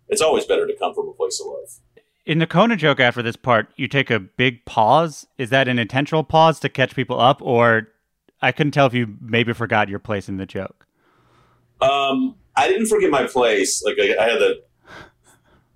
it's 0.07 0.21
always 0.21 0.45
better 0.45 0.65
to 0.65 0.73
come 0.77 0.93
from 0.93 1.10
a 1.10 1.13
place 1.13 1.41
of 1.41 1.47
love. 1.47 1.69
In 2.25 2.39
the 2.39 2.47
Conan 2.47 2.77
joke 2.77 3.01
after 3.01 3.21
this 3.21 3.36
part, 3.36 3.67
you 3.75 3.89
take 3.89 4.10
a 4.10 4.17
big 4.19 4.63
pause. 4.65 5.27
Is 5.38 5.49
that 5.49 5.67
an 5.67 5.77
intentional 5.77 6.23
pause 6.23 6.60
to 6.62 6.69
catch 6.69 6.95
people 6.95 7.19
up, 7.19 7.41
or 7.41 7.89
I 8.41 8.52
couldn't 8.52 8.71
tell 8.71 8.86
if 8.88 8.93
you 8.93 9.15
maybe 9.21 9.54
forgot 9.54 9.89
your 9.89 10.00
place 10.00 10.30
in 10.30 10.38
the 10.38 10.45
joke? 10.45 10.86
Um, 11.82 12.36
I 12.56 12.67
didn't 12.67 12.88
forget 12.88 13.10
my 13.10 13.26
place. 13.26 13.84
Like, 13.84 13.97
I, 14.00 14.15
I 14.23 14.30
had 14.30 14.39
the 14.39 14.63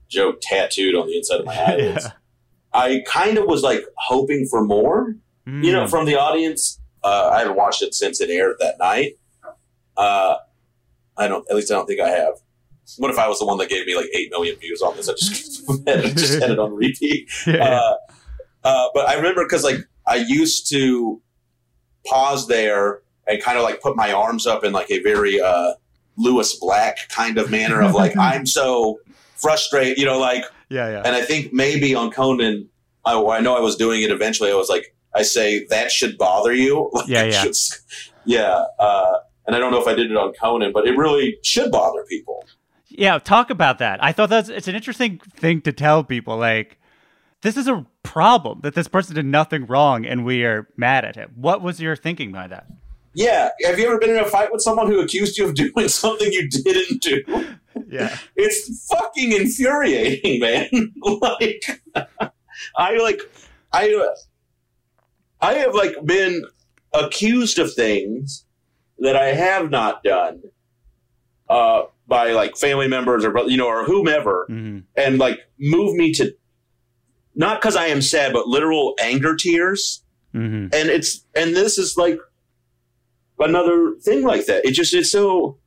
joke 0.10 0.38
tattooed 0.42 0.96
on 0.96 1.08
the 1.08 1.18
inside 1.18 1.40
of 1.40 1.46
my 1.46 1.56
eyelids. 1.68 2.06
Yeah. 2.06 2.12
I 2.74 3.04
kind 3.08 3.38
of 3.38 3.46
was 3.48 3.64
like 3.64 3.82
hoping 3.98 4.48
for 4.50 4.64
more, 4.64 5.16
you 5.46 5.72
know, 5.72 5.86
Mm. 5.86 5.90
from 5.90 6.06
the 6.06 6.18
audience. 6.18 6.80
Uh, 7.04 7.32
I 7.34 7.40
haven't 7.40 7.56
watched 7.58 7.82
it 7.82 7.94
since 7.94 8.22
it 8.22 8.30
aired 8.30 8.56
that 8.60 8.76
night. 8.80 9.14
Uh, 9.98 10.36
I 11.18 11.28
don't, 11.28 11.46
at 11.50 11.56
least 11.56 11.72
I 11.72 11.76
don't 11.76 11.86
think 11.88 12.00
I 12.00 12.10
have. 12.10 12.36
What 12.98 13.12
if 13.12 13.18
I 13.20 13.28
was 13.28 13.40
the 13.40 13.46
one 13.46 13.58
that 13.58 13.70
gave 13.70 13.86
me 13.86 13.96
like 13.96 14.08
8 14.14 14.30
million 14.32 14.56
views 14.58 14.82
on 14.82 14.96
this? 14.96 15.10
I 15.10 15.14
just, 15.14 15.64
had, 15.88 16.02
just 16.18 16.42
had 16.42 16.52
it 16.52 16.60
on 16.60 16.74
repeat. 16.76 17.30
Yeah. 17.48 17.64
Uh, 17.80 17.96
uh, 18.64 18.88
but 18.94 19.10
I 19.10 19.16
remember 19.16 19.44
because 19.44 19.64
like 19.64 19.78
I 20.08 20.18
used 20.18 20.70
to 20.70 21.22
pause 22.06 22.48
there 22.48 23.02
and 23.28 23.42
kind 23.42 23.58
of 23.58 23.64
like 23.64 23.82
put 23.82 23.96
my 23.96 24.12
arms 24.12 24.48
up 24.48 24.64
in 24.64 24.74
like 24.74 24.90
a 24.92 25.02
very 25.02 25.40
uh, 25.42 25.74
Lewis 26.18 26.58
Black 26.60 26.98
kind 27.10 27.38
of 27.38 27.50
manner 27.52 27.82
of 27.82 27.94
like 27.94 28.18
I'm 28.20 28.46
so 28.46 29.00
frustrated, 29.36 29.98
you 29.98 30.06
know, 30.06 30.20
like. 30.20 30.44
yeah, 30.70 30.90
yeah. 30.90 31.02
And 31.06 31.16
I 31.16 31.22
think 31.22 31.54
maybe 31.54 31.96
on 31.96 32.12
Conan, 32.12 32.68
I, 33.06 33.14
I 33.20 33.40
know 33.40 33.56
I 33.56 33.60
was 33.62 33.76
doing 33.76 34.02
it 34.04 34.12
eventually. 34.12 34.52
I 34.52 34.56
was 34.56 34.70
like, 34.70 34.96
I 35.16 35.24
say 35.24 35.66
that 35.70 35.92
should 35.92 36.18
bother 36.18 36.54
you. 36.54 36.90
Like, 36.94 37.08
Yeah, 37.08 37.24
yeah. 37.24 37.42
should- 37.44 37.56
yeah. 38.26 38.66
Uh, 38.80 39.18
and 39.48 39.56
I 39.56 39.60
don't 39.60 39.72
know 39.72 39.82
if 39.82 39.88
I 39.88 39.96
did 39.96 40.12
it 40.12 40.18
on 40.18 40.34
Conan, 40.34 40.72
but 40.72 40.88
it 40.88 40.96
really 40.96 41.38
should 41.44 41.72
bother 41.72 42.04
people. 42.08 42.46
Yeah, 42.90 43.18
talk 43.20 43.50
about 43.50 43.80
that. 43.80 44.04
I 44.04 44.12
thought 44.12 44.30
that's 44.30 44.50
it's 44.50 44.68
an 44.68 44.76
interesting 44.76 45.20
thing 45.36 45.62
to 45.62 45.72
tell 45.72 46.04
people. 46.04 46.38
Like, 46.38 46.78
this 47.42 47.58
is 47.58 47.68
a 47.68 47.86
problem 48.04 48.60
that 48.62 48.76
this 48.76 48.88
person 48.88 49.16
did 49.16 49.26
nothing 49.26 49.66
wrong, 49.66 50.06
and 50.06 50.26
we 50.26 50.44
are 50.44 50.68
mad 50.78 51.06
at 51.06 51.16
him. 51.16 51.32
What 51.36 51.62
was 51.62 51.80
your 51.80 51.96
thinking 51.96 52.32
by 52.32 52.48
that? 52.48 52.68
Yeah. 53.14 53.50
Have 53.66 53.78
you 53.80 53.88
ever 53.88 53.98
been 53.98 54.12
in 54.12 54.20
a 54.20 54.26
fight 54.26 54.52
with 54.52 54.62
someone 54.62 54.88
who 54.88 55.00
accused 55.00 55.38
you 55.38 55.48
of 55.48 55.56
doing 55.56 55.88
something 55.88 56.32
you 56.32 56.50
didn't 56.50 57.02
do? 57.02 57.24
Yeah, 57.88 58.18
it's 58.36 58.88
fucking 58.88 59.32
infuriating, 59.32 60.40
man. 60.40 60.94
like, 61.22 61.64
I 62.78 62.98
like, 62.98 63.22
I, 63.74 64.14
I 65.40 65.54
have 65.56 65.74
like 65.74 65.96
been 66.06 66.44
accused 66.94 67.60
of 67.60 67.74
things 67.74 68.46
that 69.00 69.16
I 69.16 69.28
have 69.34 69.72
not 69.72 70.04
done, 70.04 70.44
uh, 71.50 71.84
by 72.08 72.32
like 72.32 72.58
family 72.58 72.88
members 72.88 73.24
or 73.24 73.34
you 73.48 73.58
know 73.58 73.68
or 73.68 73.86
whomever, 73.86 74.46
hmm 74.48 74.80
and 74.98 75.18
like 75.18 75.40
move 75.58 75.96
me 75.96 76.12
to 76.14 76.36
not 77.36 77.62
because 77.62 77.76
I 77.76 77.88
am 77.88 78.02
sad, 78.02 78.34
but 78.34 78.48
literal 78.48 78.94
anger 79.00 79.36
tears 79.36 80.04
hmm 80.34 80.68
and 80.74 80.90
it's 80.90 81.26
and 81.36 81.54
this 81.56 81.78
is 81.78 81.98
like 81.98 82.18
another 83.40 83.96
thing 84.02 84.24
like 84.24 84.46
that. 84.46 84.66
It 84.66 84.72
just 84.72 84.94
it's 84.94 85.12
so. 85.12 85.58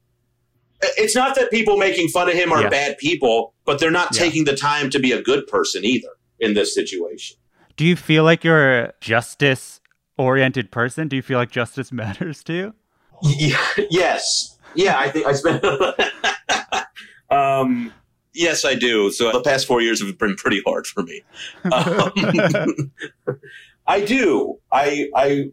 It's 0.98 1.14
not 1.14 1.34
that 1.36 1.50
people 1.50 1.76
making 1.78 2.08
fun 2.08 2.28
of 2.28 2.34
him 2.34 2.52
are 2.52 2.62
Yeah. 2.62 2.68
bad 2.68 2.98
people, 2.98 3.54
but 3.64 3.78
they're 3.78 3.90
not 3.90 4.14
Yeah. 4.14 4.24
taking 4.24 4.44
the 4.44 4.54
time 4.56 4.90
to 4.90 4.98
be 4.98 5.12
a 5.12 5.22
good 5.22 5.46
person 5.46 5.84
either 5.84 6.08
in 6.40 6.52
this 6.54 6.74
situation. 6.74 7.36
Do 7.76 7.84
you 7.86 7.96
feel 7.96 8.22
like 8.24 8.44
you're 8.44 8.80
a 8.80 8.92
justice 9.00 9.80
oriented 10.18 10.70
person? 10.70 11.08
Do 11.08 11.16
you 11.16 11.22
feel 11.22 11.38
like 11.38 11.50
justice 11.50 11.90
matters 12.02 12.42
to 12.44 12.52
you? 12.52 12.74
Y- 13.22 13.56
yes, 13.90 14.58
yeah, 14.74 14.98
I 14.98 15.10
think 15.10 15.26
I 15.26 15.32
spent. 15.32 15.64
um, 17.30 17.92
yes, 18.34 18.64
I 18.64 18.74
do. 18.74 19.10
So 19.10 19.32
the 19.32 19.40
past 19.42 19.66
four 19.66 19.80
years 19.80 20.04
have 20.04 20.18
been 20.18 20.34
pretty 20.36 20.60
hard 20.66 20.86
for 20.86 21.02
me. 21.02 21.22
Um, 21.72 22.92
I 23.86 24.00
do. 24.04 24.58
I 24.72 25.08
I 25.14 25.44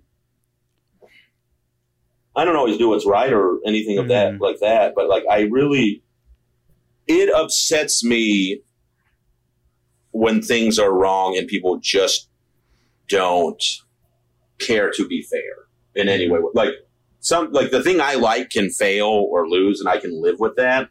I 2.35 2.45
don't 2.45 2.55
always 2.55 2.77
do 2.77 2.89
what's 2.89 3.05
right 3.05 3.31
or 3.31 3.59
anything 3.65 3.97
of 3.97 4.07
that 4.07 4.33
Mhm. 4.33 4.39
like 4.39 4.59
that, 4.59 4.93
but 4.95 5.09
like 5.09 5.23
I 5.29 5.41
really 5.41 6.01
it 7.07 7.29
upsets 7.33 8.03
me 8.03 8.61
when 10.11 10.41
things 10.41 10.79
are 10.79 10.93
wrong 10.93 11.37
and 11.37 11.47
people 11.47 11.77
just 11.79 12.29
don't 13.09 13.61
care 14.59 14.91
to 14.91 15.07
be 15.07 15.21
fair 15.23 15.65
in 15.95 16.07
any 16.07 16.29
way. 16.29 16.39
Like 16.53 16.73
some 17.19 17.51
like 17.51 17.71
the 17.71 17.83
thing 17.83 17.99
I 17.99 18.13
like 18.15 18.49
can 18.49 18.69
fail 18.69 19.07
or 19.07 19.47
lose 19.49 19.79
and 19.81 19.89
I 19.89 19.97
can 19.99 20.21
live 20.21 20.39
with 20.39 20.55
that. 20.55 20.89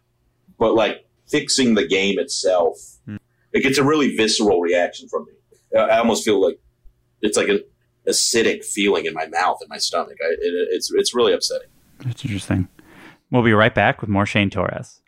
But 0.58 0.74
like 0.74 1.06
fixing 1.30 1.74
the 1.74 1.86
game 1.86 2.18
itself, 2.18 2.76
hmm. 3.06 3.16
it 3.52 3.62
gets 3.62 3.78
a 3.78 3.84
really 3.84 4.16
visceral 4.16 4.60
reaction 4.60 5.08
from 5.08 5.26
me. 5.26 5.32
I 5.78 5.82
I 5.82 5.98
almost 5.98 6.24
feel 6.24 6.40
like 6.40 6.58
it's 7.22 7.36
like 7.36 7.48
an 7.48 7.60
acidic 8.08 8.64
feeling 8.64 9.06
in 9.06 9.14
my 9.14 9.26
mouth 9.26 9.58
and 9.60 9.68
my 9.68 9.78
stomach. 9.78 10.16
I, 10.22 10.32
it, 10.32 10.68
it's 10.70 10.90
it's 10.92 11.14
really 11.14 11.32
upsetting. 11.32 11.68
That's 12.04 12.24
interesting. 12.24 12.68
We'll 13.30 13.42
be 13.42 13.52
right 13.52 13.74
back 13.74 14.00
with 14.00 14.10
more 14.10 14.26
Shane 14.26 14.50
Torres. 14.50 15.00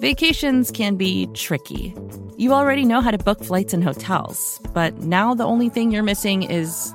Vacations 0.00 0.70
can 0.70 0.96
be 0.96 1.26
tricky. 1.34 1.94
You 2.36 2.52
already 2.52 2.84
know 2.84 3.00
how 3.00 3.10
to 3.10 3.16
book 3.16 3.42
flights 3.42 3.72
and 3.72 3.82
hotels, 3.82 4.60
but 4.74 4.98
now 4.98 5.34
the 5.34 5.44
only 5.44 5.70
thing 5.70 5.90
you're 5.90 6.02
missing 6.02 6.42
is, 6.42 6.94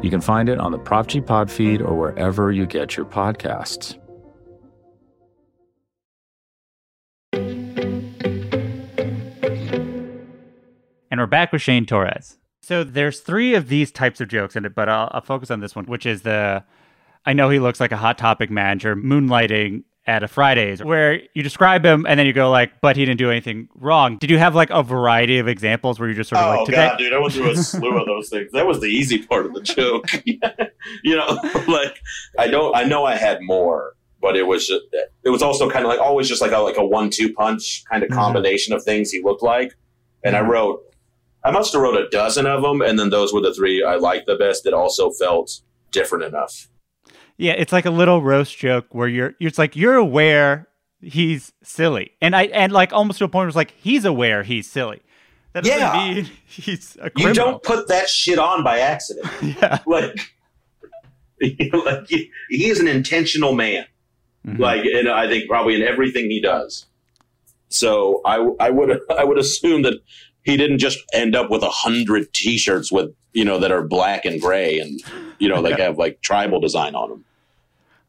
You 0.00 0.10
can 0.10 0.20
find 0.20 0.48
it 0.48 0.58
on 0.60 0.70
the 0.70 0.78
Prop 0.78 1.08
G 1.08 1.20
Pod 1.20 1.50
feed 1.50 1.82
or 1.82 1.94
wherever 1.94 2.52
you 2.52 2.66
get 2.66 2.96
your 2.96 3.04
podcasts. 3.04 3.98
And 11.10 11.18
we're 11.18 11.26
back 11.26 11.52
with 11.52 11.62
Shane 11.62 11.84
Torres. 11.84 12.38
So 12.62 12.84
there's 12.84 13.20
three 13.20 13.54
of 13.54 13.68
these 13.68 13.90
types 13.90 14.20
of 14.20 14.28
jokes 14.28 14.54
in 14.54 14.64
it, 14.64 14.74
but 14.74 14.88
I'll, 14.88 15.08
I'll 15.12 15.20
focus 15.20 15.50
on 15.50 15.58
this 15.58 15.74
one, 15.74 15.86
which 15.86 16.06
is 16.06 16.22
the 16.22 16.62
I 17.26 17.32
know 17.32 17.50
he 17.50 17.58
looks 17.58 17.80
like 17.80 17.90
a 17.90 17.96
hot 17.96 18.18
topic 18.18 18.50
manager 18.50 18.94
moonlighting 18.94 19.82
at 20.08 20.22
a 20.24 20.28
Fridays, 20.28 20.82
where 20.82 21.20
you 21.34 21.42
describe 21.42 21.84
him 21.84 22.06
and 22.08 22.18
then 22.18 22.26
you 22.26 22.32
go 22.32 22.50
like, 22.50 22.80
but 22.80 22.96
he 22.96 23.04
didn't 23.04 23.18
do 23.18 23.30
anything 23.30 23.68
wrong. 23.76 24.16
Did 24.16 24.30
you 24.30 24.38
have 24.38 24.54
like 24.54 24.70
a 24.70 24.82
variety 24.82 25.38
of 25.38 25.46
examples 25.46 26.00
where 26.00 26.08
you 26.08 26.14
just 26.16 26.30
sort 26.30 26.40
of 26.42 26.46
Oh 26.46 26.56
like 26.58 26.66
today? 26.66 26.88
god, 26.88 26.96
dude! 26.98 27.12
I 27.12 27.18
went 27.20 27.34
through 27.34 27.50
a 27.50 27.56
slew 27.70 27.96
of 27.98 28.06
those 28.06 28.28
things. 28.30 28.50
That 28.52 28.66
was 28.66 28.80
the 28.80 28.86
easy 28.86 29.22
part 29.24 29.46
of 29.46 29.52
the 29.54 29.60
joke. 29.60 30.06
you 31.04 31.14
know, 31.16 31.26
like 31.68 32.00
I 32.38 32.48
don't. 32.48 32.74
I 32.74 32.84
know 32.84 33.04
I 33.04 33.16
had 33.16 33.38
more, 33.42 33.94
but 34.20 34.34
it 34.36 34.46
was. 34.46 34.66
Just, 34.66 34.82
it 35.24 35.28
was 35.30 35.42
also 35.42 35.70
kind 35.70 35.84
of 35.84 35.90
like 35.90 36.00
always 36.00 36.26
just 36.26 36.40
like 36.40 36.52
a 36.52 36.58
like 36.58 36.78
a 36.78 36.84
one-two 36.84 37.32
punch 37.34 37.84
kind 37.90 38.02
of 38.02 38.08
Mhm. 38.08 38.14
combination 38.14 38.74
of 38.74 38.82
things 38.82 39.10
he 39.12 39.22
looked 39.22 39.42
like. 39.42 39.74
And 40.24 40.34
I 40.34 40.40
wrote. 40.40 40.82
I 41.44 41.52
must 41.52 41.72
have 41.72 41.80
wrote 41.82 41.96
a 41.96 42.08
dozen 42.08 42.46
of 42.46 42.62
them, 42.62 42.82
and 42.82 42.98
then 42.98 43.10
those 43.10 43.32
were 43.32 43.40
the 43.40 43.54
three 43.54 43.84
I 43.84 43.94
liked 43.94 44.26
the 44.26 44.34
best 44.36 44.64
that 44.64 44.74
also 44.74 45.10
felt 45.10 45.60
different 45.92 46.24
enough. 46.24 46.68
Yeah, 47.38 47.52
it's 47.52 47.72
like 47.72 47.86
a 47.86 47.90
little 47.90 48.20
roast 48.20 48.58
joke 48.58 48.86
where 48.90 49.08
you're 49.08 49.34
it's 49.40 49.58
like 49.58 49.76
you're 49.76 49.94
aware 49.94 50.66
he's 51.00 51.52
silly. 51.62 52.10
And 52.20 52.34
I 52.36 52.44
and 52.46 52.72
like 52.72 52.92
almost 52.92 53.18
to 53.20 53.24
a 53.24 53.28
point 53.28 53.42
where 53.42 53.48
it's 53.48 53.56
like 53.56 53.70
he's 53.72 54.04
aware 54.04 54.42
he's 54.42 54.68
silly. 54.70 55.00
That 55.52 55.64
doesn't 55.64 55.78
Yeah. 55.78 56.14
mean 56.14 56.24
he's 56.46 56.96
a 57.00 57.10
criminal. 57.10 57.28
You 57.28 57.34
don't 57.34 57.62
put 57.62 57.88
that 57.88 58.08
shit 58.08 58.38
on 58.38 58.62
by 58.64 58.80
accident. 58.80 59.26
yeah. 59.42 59.78
like, 59.86 60.18
like 61.72 62.06
he, 62.08 62.30
he 62.50 62.68
is 62.68 62.80
an 62.80 62.88
intentional 62.88 63.52
man. 63.54 63.86
Mhm. 64.46 64.58
Like, 64.58 64.84
and 64.84 65.08
I 65.08 65.28
think 65.28 65.48
probably 65.48 65.74
in 65.76 65.82
everything 65.82 66.30
he 66.30 66.40
does. 66.40 66.86
So 67.68 68.20
I, 68.24 68.36
I 68.60 68.70
would, 68.70 68.98
I 69.16 69.24
would 69.24 69.38
assume 69.38 69.82
that 69.82 69.94
he 70.42 70.56
didn't 70.56 70.78
just 70.78 70.98
end 71.12 71.36
up 71.36 71.50
with 71.50 71.62
a 71.62 71.68
hundred 71.70 72.32
T-shirts 72.32 72.90
with 72.90 73.14
you 73.34 73.44
know 73.44 73.58
that 73.58 73.70
are 73.70 73.82
black 73.86 74.24
and 74.24 74.40
gray 74.40 74.78
and 74.78 75.00
you 75.38 75.48
know 75.48 75.60
like 75.60 75.78
have 75.78 75.98
like 75.98 76.22
tribal 76.22 76.60
design 76.60 76.94
on 76.94 77.10
them. 77.10 77.24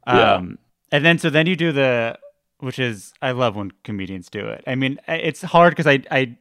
Yeah. 0.08 0.34
Um, 0.36 0.60
and 0.92 1.06
then 1.06 1.20
so 1.20 1.30
then 1.30 1.46
you 1.48 1.56
do 1.56 1.72
the, 1.72 2.18
which 2.60 2.80
is 2.80 3.14
I 3.22 3.32
love 3.32 3.56
when 3.56 3.72
comedians 3.84 4.30
do 4.30 4.48
it. 4.48 4.64
I 4.68 4.76
mean, 4.76 5.00
it's 5.08 5.42
hard 5.42 5.72
because 5.72 5.88
I 5.88 6.04
I 6.12 6.36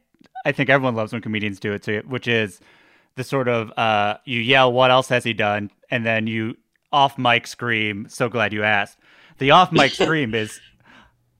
I 0.45 0.51
think 0.51 0.69
everyone 0.69 0.95
loves 0.95 1.13
when 1.13 1.21
comedians 1.21 1.59
do 1.59 1.73
it 1.73 1.83
too, 1.83 2.03
which 2.07 2.27
is 2.27 2.59
the 3.15 3.23
sort 3.23 3.47
of 3.47 3.71
uh 3.77 4.17
you 4.25 4.39
yell 4.39 4.71
what 4.71 4.91
else 4.91 5.09
has 5.09 5.23
he 5.23 5.33
done, 5.33 5.71
and 5.91 6.05
then 6.05 6.27
you 6.27 6.55
off 6.91 7.17
mic 7.17 7.47
scream. 7.47 8.07
So 8.09 8.29
glad 8.29 8.53
you 8.53 8.63
asked. 8.63 8.97
The 9.37 9.51
off 9.51 9.71
mic 9.71 9.91
scream 9.93 10.33
is. 10.33 10.59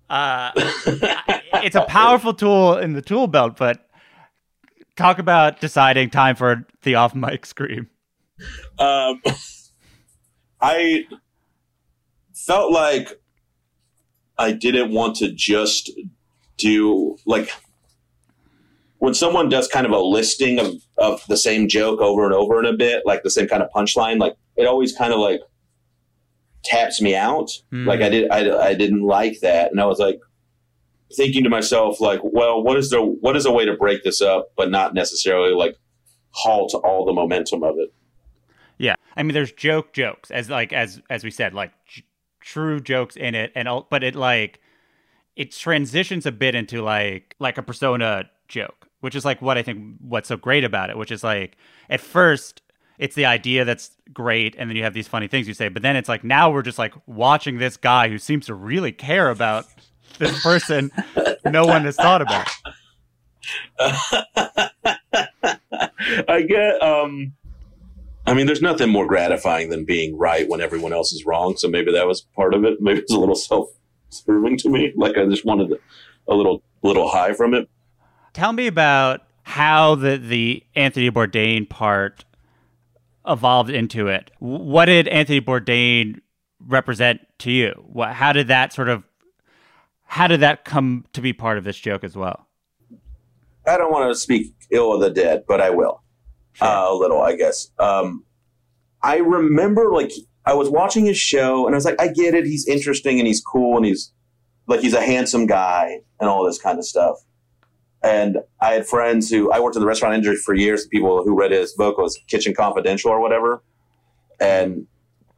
Uh, 0.09 0.51
it's 0.55 1.75
a 1.75 1.83
powerful 1.83 2.33
tool 2.33 2.77
in 2.77 2.93
the 2.93 3.01
tool 3.01 3.27
belt, 3.27 3.57
but 3.57 3.87
talk 4.95 5.19
about 5.19 5.61
deciding 5.61 6.09
time 6.09 6.35
for 6.35 6.65
the 6.81 6.95
off 6.95 7.13
mic 7.13 7.45
scream. 7.45 7.89
Um, 8.79 9.21
I 10.61 11.05
felt 12.49 12.71
like 12.71 13.21
I 14.39 14.53
didn't 14.53 14.91
want 14.91 15.17
to 15.17 15.31
just 15.31 15.91
do 16.57 17.15
like 17.27 17.51
when 18.97 19.13
someone 19.13 19.49
does 19.49 19.67
kind 19.67 19.85
of 19.85 19.91
a 19.91 19.99
listing 19.99 20.59
of, 20.59 20.73
of 20.97 21.21
the 21.27 21.37
same 21.37 21.67
joke 21.67 22.01
over 22.01 22.25
and 22.25 22.33
over 22.33 22.59
in 22.59 22.65
a 22.65 22.75
bit, 22.75 23.03
like 23.05 23.21
the 23.21 23.29
same 23.29 23.47
kind 23.47 23.61
of 23.61 23.69
punchline, 23.69 24.19
like 24.19 24.35
it 24.55 24.65
always 24.65 24.97
kind 24.97 25.13
of 25.13 25.19
like 25.19 25.41
taps 26.63 26.99
me 26.99 27.15
out. 27.15 27.51
Hmm. 27.69 27.87
Like 27.87 28.01
I 28.01 28.09
did, 28.09 28.31
I, 28.31 28.69
I 28.69 28.73
didn't 28.73 29.03
like 29.03 29.41
that, 29.41 29.69
and 29.69 29.79
I 29.79 29.85
was 29.85 29.99
like 29.99 30.19
thinking 31.15 31.43
to 31.43 31.51
myself, 31.51 32.01
like, 32.01 32.19
well, 32.23 32.63
what 32.63 32.77
is 32.77 32.89
the 32.89 32.99
what 32.99 33.35
is 33.35 33.45
a 33.45 33.51
way 33.51 33.65
to 33.65 33.75
break 33.75 34.03
this 34.03 34.21
up, 34.23 34.47
but 34.57 34.71
not 34.71 34.95
necessarily 34.95 35.53
like 35.53 35.77
halt 36.31 36.73
all 36.73 37.05
the 37.05 37.13
momentum 37.13 37.61
of 37.63 37.75
it. 37.77 37.93
Yeah, 38.79 38.95
I 39.15 39.21
mean, 39.21 39.35
there's 39.35 39.51
joke 39.51 39.93
jokes 39.93 40.31
as 40.31 40.49
like 40.49 40.73
as 40.73 40.99
as 41.11 41.23
we 41.23 41.29
said, 41.29 41.53
like 41.53 41.73
j- 41.85 42.03
true 42.39 42.79
jokes 42.79 43.15
in 43.15 43.35
it, 43.35 43.51
and 43.55 43.67
all, 43.67 43.87
but 43.89 44.03
it 44.03 44.15
like 44.15 44.59
it 45.35 45.51
transitions 45.51 46.25
a 46.25 46.31
bit 46.31 46.55
into 46.55 46.81
like 46.81 47.35
like 47.39 47.57
a 47.57 47.63
persona 47.63 48.29
joke, 48.47 48.87
which 49.01 49.15
is 49.15 49.25
like 49.25 49.41
what 49.41 49.57
I 49.57 49.63
think 49.63 49.95
what's 49.99 50.27
so 50.27 50.37
great 50.37 50.63
about 50.63 50.89
it, 50.89 50.97
which 50.97 51.11
is 51.11 51.23
like 51.23 51.57
at 51.89 52.01
first 52.01 52.61
it's 52.97 53.15
the 53.15 53.25
idea 53.25 53.63
that's 53.63 53.91
great, 54.13 54.55
and 54.57 54.69
then 54.69 54.75
you 54.75 54.83
have 54.83 54.93
these 54.93 55.07
funny 55.07 55.27
things 55.27 55.47
you 55.47 55.53
say. 55.53 55.69
But 55.69 55.81
then 55.81 55.95
it's 55.95 56.09
like 56.09 56.23
now 56.23 56.51
we're 56.51 56.61
just 56.61 56.77
like 56.77 56.93
watching 57.07 57.57
this 57.57 57.77
guy 57.77 58.09
who 58.09 58.17
seems 58.17 58.47
to 58.47 58.53
really 58.53 58.91
care 58.91 59.29
about 59.29 59.65
this 60.17 60.43
person 60.43 60.91
no 61.45 61.65
one 61.65 61.83
has 61.85 61.95
thought 61.95 62.21
about. 62.21 62.47
I 66.27 66.41
get. 66.47 66.81
Um, 66.81 67.33
I 68.29 68.35
mean, 68.35 68.45
there's 68.45 68.61
nothing 68.61 68.91
more 68.91 69.07
gratifying 69.07 69.69
than 69.69 69.85
being 69.85 70.15
right 70.15 70.47
when 70.47 70.61
everyone 70.61 70.93
else 70.93 71.11
is 71.11 71.25
wrong. 71.25 71.57
So 71.57 71.67
maybe 71.67 71.91
that 71.93 72.05
was 72.05 72.21
part 72.35 72.53
of 72.53 72.63
it. 72.63 72.79
Maybe 72.79 72.99
it's 72.99 73.11
a 73.11 73.17
little 73.17 73.33
self-serving 73.33 74.57
to 74.57 74.69
me. 74.69 74.93
Like 74.95 75.17
I 75.17 75.25
just 75.25 75.45
wanted 75.45 75.73
a 76.27 76.35
little 76.35 76.61
little 76.83 77.09
high 77.09 77.33
from 77.33 77.55
it. 77.55 77.67
Tell 78.33 78.53
me 78.53 78.67
about 78.67 79.21
how 79.41 79.95
the 79.95 80.17
the 80.17 80.63
Anthony 80.75 81.09
Bourdain 81.09 81.67
part 81.67 82.23
evolved 83.27 83.71
into 83.71 84.07
it. 84.07 84.29
What 84.37 84.85
did 84.85 85.07
Anthony 85.07 85.41
Bourdain 85.41 86.21
represent 86.59 87.21
to 87.39 87.51
you? 87.51 87.83
What, 87.87 88.13
how 88.13 88.31
did 88.31 88.47
that 88.49 88.73
sort 88.73 88.89
of 88.89 89.03
how 90.05 90.27
did 90.27 90.41
that 90.41 90.65
come 90.65 91.05
to 91.13 91.21
be 91.21 91.33
part 91.33 91.57
of 91.57 91.63
this 91.63 91.79
joke 91.79 92.03
as 92.03 92.15
well? 92.15 92.45
I 93.65 93.75
don't 93.75 93.91
want 93.91 94.11
to 94.11 94.15
speak 94.15 94.53
ill 94.69 94.93
of 94.93 95.01
the 95.01 95.09
dead, 95.09 95.45
but 95.47 95.61
I 95.61 95.71
will 95.71 96.03
uh, 96.61 96.87
a 96.89 96.95
little, 96.95 97.21
I 97.21 97.35
guess. 97.35 97.71
Um, 97.79 98.25
I 99.01 99.17
remember 99.17 99.91
like 99.91 100.11
I 100.45 100.53
was 100.53 100.69
watching 100.69 101.05
his 101.05 101.17
show 101.17 101.65
and 101.65 101.75
I 101.75 101.77
was 101.77 101.85
like, 101.85 102.01
I 102.01 102.07
get 102.07 102.33
it. 102.33 102.45
He's 102.45 102.67
interesting 102.67 103.19
and 103.19 103.27
he's 103.27 103.41
cool 103.41 103.77
and 103.77 103.85
he's 103.85 104.11
like 104.67 104.81
he's 104.81 104.93
a 104.93 105.01
handsome 105.01 105.45
guy 105.45 105.99
and 106.19 106.29
all 106.29 106.45
this 106.45 106.59
kind 106.59 106.77
of 106.77 106.85
stuff. 106.85 107.17
And 108.01 108.37
I 108.61 108.73
had 108.73 108.87
friends 108.87 109.29
who 109.29 109.51
I 109.51 109.59
worked 109.59 109.75
in 109.75 109.81
the 109.81 109.87
restaurant 109.87 110.15
industry 110.15 110.37
for 110.37 110.53
years. 110.53 110.87
People 110.87 111.23
who 111.23 111.37
read 111.37 111.51
his 111.51 111.73
book 111.73 111.97
was 111.97 112.17
Kitchen 112.27 112.53
Confidential 112.53 113.11
or 113.11 113.19
whatever, 113.19 113.61
and 114.39 114.87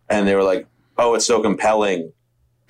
and 0.09 0.27
they 0.27 0.35
were 0.35 0.43
like, 0.43 0.67
"Oh, 0.97 1.15
it's 1.15 1.25
so 1.25 1.41
compelling." 1.41 2.13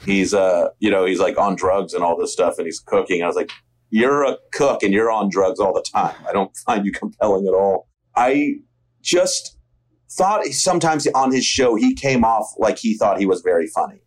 He's 0.05 0.33
uh, 0.33 0.69
you 0.79 0.89
know, 0.89 1.05
he's 1.05 1.19
like 1.19 1.37
on 1.37 1.55
drugs 1.55 1.93
and 1.93 2.05
all 2.05 2.17
this 2.17 2.31
stuff, 2.31 2.57
and 2.57 2.65
he's 2.65 2.79
cooking. 2.79 3.21
I 3.21 3.27
was 3.27 3.35
like, 3.35 3.51
"You're 3.89 4.23
a 4.23 4.37
cook 4.53 4.81
and 4.81 4.93
you're 4.93 5.11
on 5.11 5.29
drugs 5.29 5.59
all 5.59 5.73
the 5.73 5.83
time. 5.83 6.15
I 6.25 6.31
don't 6.31 6.55
find 6.55 6.85
you 6.85 6.93
compelling 6.93 7.45
at 7.45 7.53
all." 7.53 7.89
I 8.15 8.55
just 9.01 9.57
thought 10.09 10.45
sometimes 10.47 11.07
on 11.15 11.31
his 11.31 11.45
show 11.45 11.75
he 11.75 11.93
came 11.93 12.23
off 12.23 12.53
like 12.57 12.77
he 12.77 12.97
thought 12.97 13.19
he 13.19 13.25
was 13.25 13.41
very 13.41 13.67
funny 13.67 14.01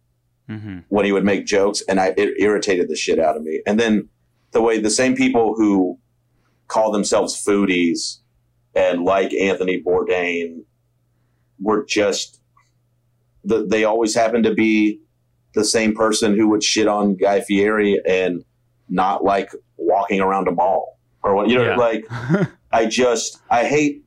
mm-hmm. 0.49 0.81
when 0.89 1.05
he 1.05 1.13
would 1.13 1.25
make 1.25 1.47
jokes, 1.47 1.83
and 1.89 2.01
I 2.01 2.15
it 2.17 2.35
irritated 2.39 2.89
the 2.89 2.97
shit 2.97 3.19
out 3.19 3.37
of 3.37 3.43
me. 3.43 3.63
And 3.67 3.79
then 3.79 4.09
the 4.53 4.63
way 4.63 4.79
the 4.79 4.91
same 4.91 5.17
people 5.17 5.55
who 5.57 5.99
call 6.69 6.93
themselves 6.93 7.43
foodies 7.45 8.19
and 8.75 9.05
like 9.05 9.33
Anthony 9.35 9.83
Bourdain 9.83 10.65
were 11.61 11.85
just 11.85 12.41
the, 13.45 13.67
they 13.67 13.85
always 13.85 14.15
happen 14.15 14.43
to 14.43 14.55
be 14.55 15.01
the 15.55 15.65
same 15.65 15.95
person 15.95 16.37
who 16.37 16.49
would 16.49 16.65
shit 16.65 16.89
on 16.89 17.15
Guy 17.17 17.41
Fieri 17.41 18.01
and 18.07 18.45
not 18.89 19.23
like 19.23 19.51
walking 19.77 20.21
around 20.21 20.49
a 20.49 20.53
mall 20.53 20.99
or 21.23 21.35
what 21.35 21.49
you 21.49 21.57
know 21.57 21.71
yeah. 21.71 21.77
like 21.77 22.05
I 22.75 22.87
just 22.87 23.41
I 23.49 23.67
hate 23.67 24.05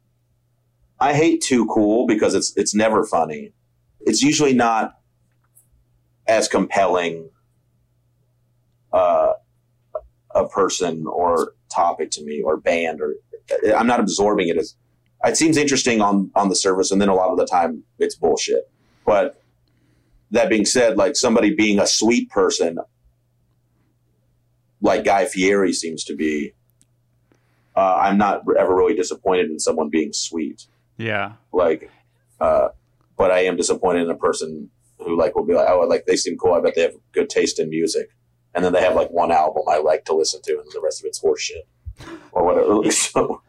I 1.00 1.14
hate 1.14 1.42
too 1.42 1.66
cool 1.68 2.06
because 2.06 2.36
it's 2.36 2.52
it's 2.58 2.76
never 2.76 3.06
funny. 3.06 3.54
It's 4.02 4.22
usually 4.22 4.52
not 4.52 4.98
as 6.28 6.50
compelling 6.50 7.30
uh, 8.92 9.34
a 10.36 10.48
person 10.50 11.06
or 11.08 11.54
topic 11.74 12.12
to 12.12 12.24
me 12.26 12.42
or 12.42 12.58
band 12.58 13.00
or 13.00 13.16
I'm 13.74 13.88
not 13.88 14.02
absorbing 14.02 14.50
it 14.50 14.58
as 14.58 14.76
it 15.24 15.38
seems 15.38 15.56
interesting 15.56 16.02
on 16.02 16.30
on 16.36 16.50
the 16.50 16.56
surface 16.56 16.92
and 16.92 17.02
then 17.02 17.08
a 17.08 17.16
lot 17.16 17.30
of 17.30 17.38
the 17.38 17.46
time 17.46 17.84
it's 18.00 18.16
bullshit. 18.16 18.70
But 19.06 19.42
that 20.32 20.50
being 20.50 20.66
said, 20.66 20.98
like 20.98 21.16
somebody 21.16 21.56
being 21.56 21.80
a 21.80 21.88
sweet 21.88 22.30
person 22.30 22.80
like 24.82 25.06
Guy 25.06 25.24
Fieri 25.24 25.72
seems 25.72 26.04
to 26.04 26.16
be, 26.16 26.54
uh, 27.78 28.00
I'm 28.02 28.18
not 28.18 28.42
ever 28.60 28.76
really 28.76 28.96
disappointed 28.96 29.50
in 29.50 29.60
someone 29.60 29.90
being 29.90 30.12
sweet. 30.12 30.66
Yeah. 30.98 31.34
Like, 31.54 31.90
uh, 32.42 32.70
but 33.18 33.32
I 33.32 33.42
am 33.46 33.56
disappointed 33.56 34.04
in 34.04 34.10
a 34.10 34.18
person 34.18 34.70
who 35.00 35.18
like 35.18 35.36
will 35.36 35.46
be 35.46 35.54
like, 35.54 35.70
oh, 35.70 35.86
like 35.88 36.06
they 36.06 36.16
seem 36.16 36.38
cool. 36.38 36.54
I 36.54 36.60
bet 36.60 36.76
they 36.76 36.82
have 36.82 36.96
good 37.14 37.30
taste 37.30 37.60
in 37.60 37.70
music 37.70 38.10
and 38.58 38.66
then 38.66 38.74
they 38.74 38.82
have 38.82 38.96
like 38.96 39.12
one 39.12 39.32
album 39.32 39.64
I 39.70 39.78
like 39.78 40.06
to 40.06 40.16
listen 40.16 40.42
to, 40.42 40.52
and 40.54 40.66
the 40.74 40.82
rest 40.84 41.00
of 41.00 41.06
it's 41.06 41.22
horseshit 41.22 41.64
or 42.32 42.44
whatever. 42.44 42.82
So, 42.92 43.42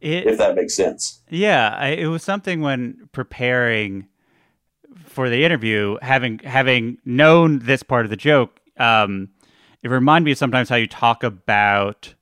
it, 0.00 0.28
if 0.28 0.38
that 0.38 0.54
makes 0.54 0.76
sense, 0.76 1.22
yeah, 1.28 1.74
I, 1.76 1.88
it 1.88 2.06
was 2.06 2.22
something 2.22 2.60
when 2.60 3.08
preparing 3.10 4.06
for 5.06 5.28
the 5.28 5.44
interview, 5.44 5.98
having 6.02 6.38
having 6.38 6.98
known 7.04 7.58
this 7.58 7.82
part 7.82 8.06
of 8.06 8.10
the 8.10 8.16
joke, 8.16 8.60
um, 8.78 9.30
it 9.82 9.88
reminded 9.88 10.26
me 10.26 10.34
sometimes 10.34 10.68
how 10.68 10.76
you 10.76 10.86
talk 10.86 11.24
about 11.24 12.14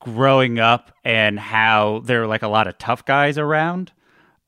growing 0.00 0.58
up 0.58 0.92
and 1.04 1.38
how 1.38 2.00
there 2.04 2.20
were 2.20 2.26
like 2.26 2.42
a 2.42 2.48
lot 2.48 2.66
of 2.66 2.76
tough 2.78 3.04
guys 3.04 3.38
around. 3.38 3.92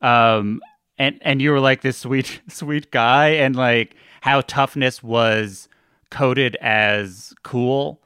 Um, 0.01 0.61
and 0.99 1.19
and 1.23 1.41
you 1.41 1.51
were 1.51 1.61
like 1.61 1.83
this 1.83 1.99
sweet 1.99 2.41
sweet 2.49 2.91
guy 2.91 3.29
and 3.29 3.55
like 3.55 3.95
how 4.21 4.41
toughness 4.43 5.03
was 5.03 5.69
coded 6.11 6.57
as 6.61 7.35
cool. 7.43 8.03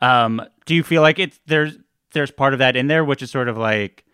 Um, 0.00 0.42
do 0.64 0.74
you 0.74 0.82
feel 0.82 1.02
like 1.02 1.18
it's 1.18 1.40
there's 1.46 1.78
there's 2.12 2.30
part 2.30 2.52
of 2.52 2.58
that 2.58 2.76
in 2.76 2.86
there, 2.86 3.04
which 3.04 3.22
is 3.22 3.30
sort 3.30 3.48
of 3.48 3.56
like 3.56 4.04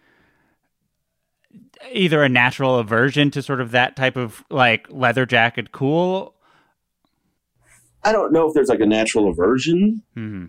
either 1.93 2.23
a 2.23 2.29
natural 2.29 2.79
aversion 2.79 3.31
to 3.33 3.43
sort 3.43 3.61
of 3.61 3.73
that 3.73 3.97
type 3.97 4.17
of 4.17 4.45
like 4.51 4.87
leather 4.91 5.27
jacket 5.27 5.73
cool? 5.73 6.35
I 8.05 8.13
don't 8.13 8.33
know 8.33 8.49
if 8.49 8.55
there's 8.55 8.69
like 8.69 8.81
a 8.81 8.87
natural 8.87 9.29
aversion. 9.29 10.03
Mm-hmm. 10.17 10.47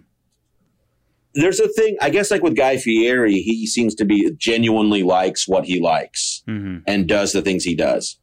There's 1.36 1.60
a 1.60 1.68
thing, 1.68 1.98
I 2.00 2.10
guess, 2.10 2.30
like 2.30 2.44
with 2.44 2.56
Guy 2.56 2.78
Fieri, 2.78 3.40
he 3.40 3.66
seems 3.66 3.96
to 3.96 4.06
be 4.06 4.32
genuinely 4.38 5.02
likes 5.04 5.48
what 5.48 5.66
he 5.66 5.80
likes 5.80 6.44
mm-hmm. 6.48 6.80
and 6.86 7.08
does 7.08 7.32
the 7.32 7.42
things 7.42 7.64
he 7.64 7.76
does. 7.76 8.20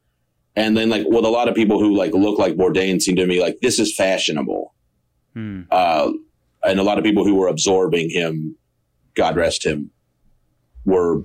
And 0.57 0.77
then 0.77 0.91
like 0.91 1.07
with 1.07 1.25
a 1.25 1.31
lot 1.31 1.49
of 1.49 1.55
people 1.55 1.79
who 1.81 1.97
like 1.97 2.13
look 2.13 2.39
like 2.39 2.55
Bourdain 2.55 3.01
seem 3.01 3.17
to 3.17 3.27
me 3.27 3.41
like 3.41 3.59
this 3.61 3.79
is 3.79 3.95
fashionable. 3.95 4.75
Hmm. 5.35 5.63
Uh, 5.71 6.13
and 6.63 6.79
a 6.79 6.83
lot 6.83 6.99
of 6.99 7.05
people 7.05 7.25
who 7.25 7.37
were 7.37 7.49
absorbing 7.49 8.11
him, 8.11 8.57
God 9.15 9.37
rest 9.37 9.65
him, 9.65 9.91
were 10.85 11.23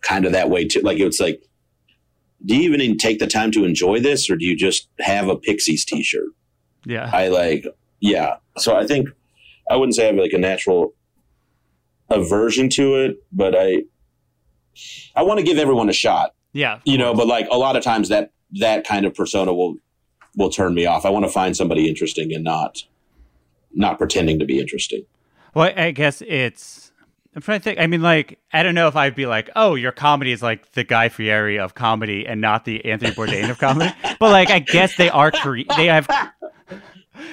kind 0.00 0.24
of 0.24 0.32
that 0.32 0.50
way 0.50 0.66
too. 0.66 0.80
Like 0.80 0.98
it's 0.98 1.20
like, 1.20 1.42
do 2.44 2.56
you 2.56 2.72
even 2.72 2.96
take 2.96 3.18
the 3.18 3.26
time 3.26 3.50
to 3.52 3.64
enjoy 3.64 4.00
this, 4.00 4.28
or 4.28 4.36
do 4.36 4.44
you 4.44 4.56
just 4.56 4.88
have 5.00 5.28
a 5.28 5.36
Pixies 5.36 5.84
T-shirt? 5.84 6.28
Yeah, 6.84 7.10
I 7.12 7.28
like. 7.28 7.64
Yeah, 8.00 8.36
so 8.58 8.76
I 8.76 8.86
think 8.86 9.08
I 9.70 9.76
wouldn't 9.76 9.94
say 9.94 10.04
I 10.04 10.06
have 10.08 10.16
like 10.16 10.32
a 10.32 10.38
natural 10.38 10.92
aversion 12.10 12.68
to 12.70 12.96
it, 12.96 13.22
but 13.32 13.54
I 13.56 13.84
I 15.14 15.22
want 15.22 15.38
to 15.38 15.44
give 15.44 15.58
everyone 15.58 15.88
a 15.88 15.92
shot. 15.92 16.34
Yeah, 16.52 16.80
you 16.84 16.98
know, 16.98 17.14
but 17.14 17.26
like 17.26 17.48
a 17.50 17.56
lot 17.56 17.76
of 17.76 17.82
times 17.82 18.08
that 18.08 18.30
that 18.60 18.86
kind 18.86 19.06
of 19.06 19.14
persona 19.14 19.52
will 19.52 19.76
will 20.36 20.50
turn 20.50 20.74
me 20.74 20.86
off. 20.86 21.04
I 21.04 21.10
want 21.10 21.24
to 21.24 21.30
find 21.30 21.56
somebody 21.56 21.88
interesting 21.88 22.32
and 22.32 22.44
not 22.44 22.84
not 23.72 23.98
pretending 23.98 24.38
to 24.38 24.44
be 24.44 24.60
interesting. 24.60 25.04
Well, 25.54 25.72
I 25.76 25.90
guess 25.90 26.22
it's. 26.26 26.92
I'm 27.36 27.42
trying 27.42 27.58
to 27.58 27.64
think. 27.64 27.80
I 27.80 27.88
mean, 27.88 28.00
like, 28.00 28.38
I 28.52 28.62
don't 28.62 28.76
know 28.76 28.86
if 28.86 28.94
I'd 28.94 29.16
be 29.16 29.26
like, 29.26 29.50
"Oh, 29.56 29.74
your 29.74 29.90
comedy 29.90 30.30
is 30.30 30.42
like 30.42 30.72
the 30.72 30.84
Guy 30.84 31.08
Fieri 31.08 31.58
of 31.58 31.74
comedy 31.74 32.26
and 32.26 32.40
not 32.40 32.64
the 32.64 32.84
Anthony 32.84 33.10
Bourdain 33.12 33.50
of 33.50 33.58
comedy." 33.58 33.92
But 34.20 34.30
like, 34.30 34.50
I 34.50 34.60
guess 34.60 34.96
they 34.96 35.10
are. 35.10 35.32
Cre- 35.32 35.62
they 35.76 35.86
have. 35.86 36.08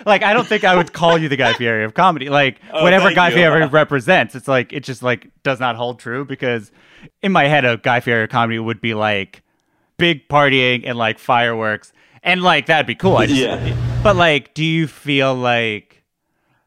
Like, 0.06 0.24
I 0.24 0.34
don't 0.34 0.48
think 0.48 0.64
I 0.64 0.76
would 0.76 0.94
call 0.94 1.18
you 1.18 1.30
the 1.30 1.38
Guy 1.38 1.54
Fieri 1.54 1.84
of 1.84 1.94
comedy. 1.94 2.30
Like, 2.30 2.60
oh, 2.74 2.84
whatever 2.84 3.14
Guy 3.14 3.30
you. 3.30 3.36
Fieri 3.36 3.68
represents, 3.68 4.36
it's 4.36 4.48
like 4.48 4.74
it 4.74 4.84
just 4.84 5.04
like 5.04 5.30
does 5.44 5.60
not 5.60 5.76
hold 5.76 6.00
true 6.00 6.26
because 6.26 6.72
in 7.22 7.32
my 7.32 7.46
head, 7.46 7.66
a 7.66 7.78
Guy 7.78 8.00
Fieri 8.00 8.24
of 8.24 8.30
comedy 8.30 8.60
would 8.60 8.82
be 8.82 8.94
like 8.94 9.44
big 9.98 10.28
partying 10.28 10.84
and 10.86 10.98
like 10.98 11.20
fireworks, 11.20 11.94
and 12.24 12.42
like 12.42 12.68
that'd 12.68 12.88
be 12.88 12.96
cool. 12.96 13.20
Just, 13.20 13.34
yeah. 13.34 14.02
But 14.04 14.16
like, 14.16 14.54
do 14.54 14.64
you 14.64 14.88
feel 14.88 15.36
like, 15.36 16.04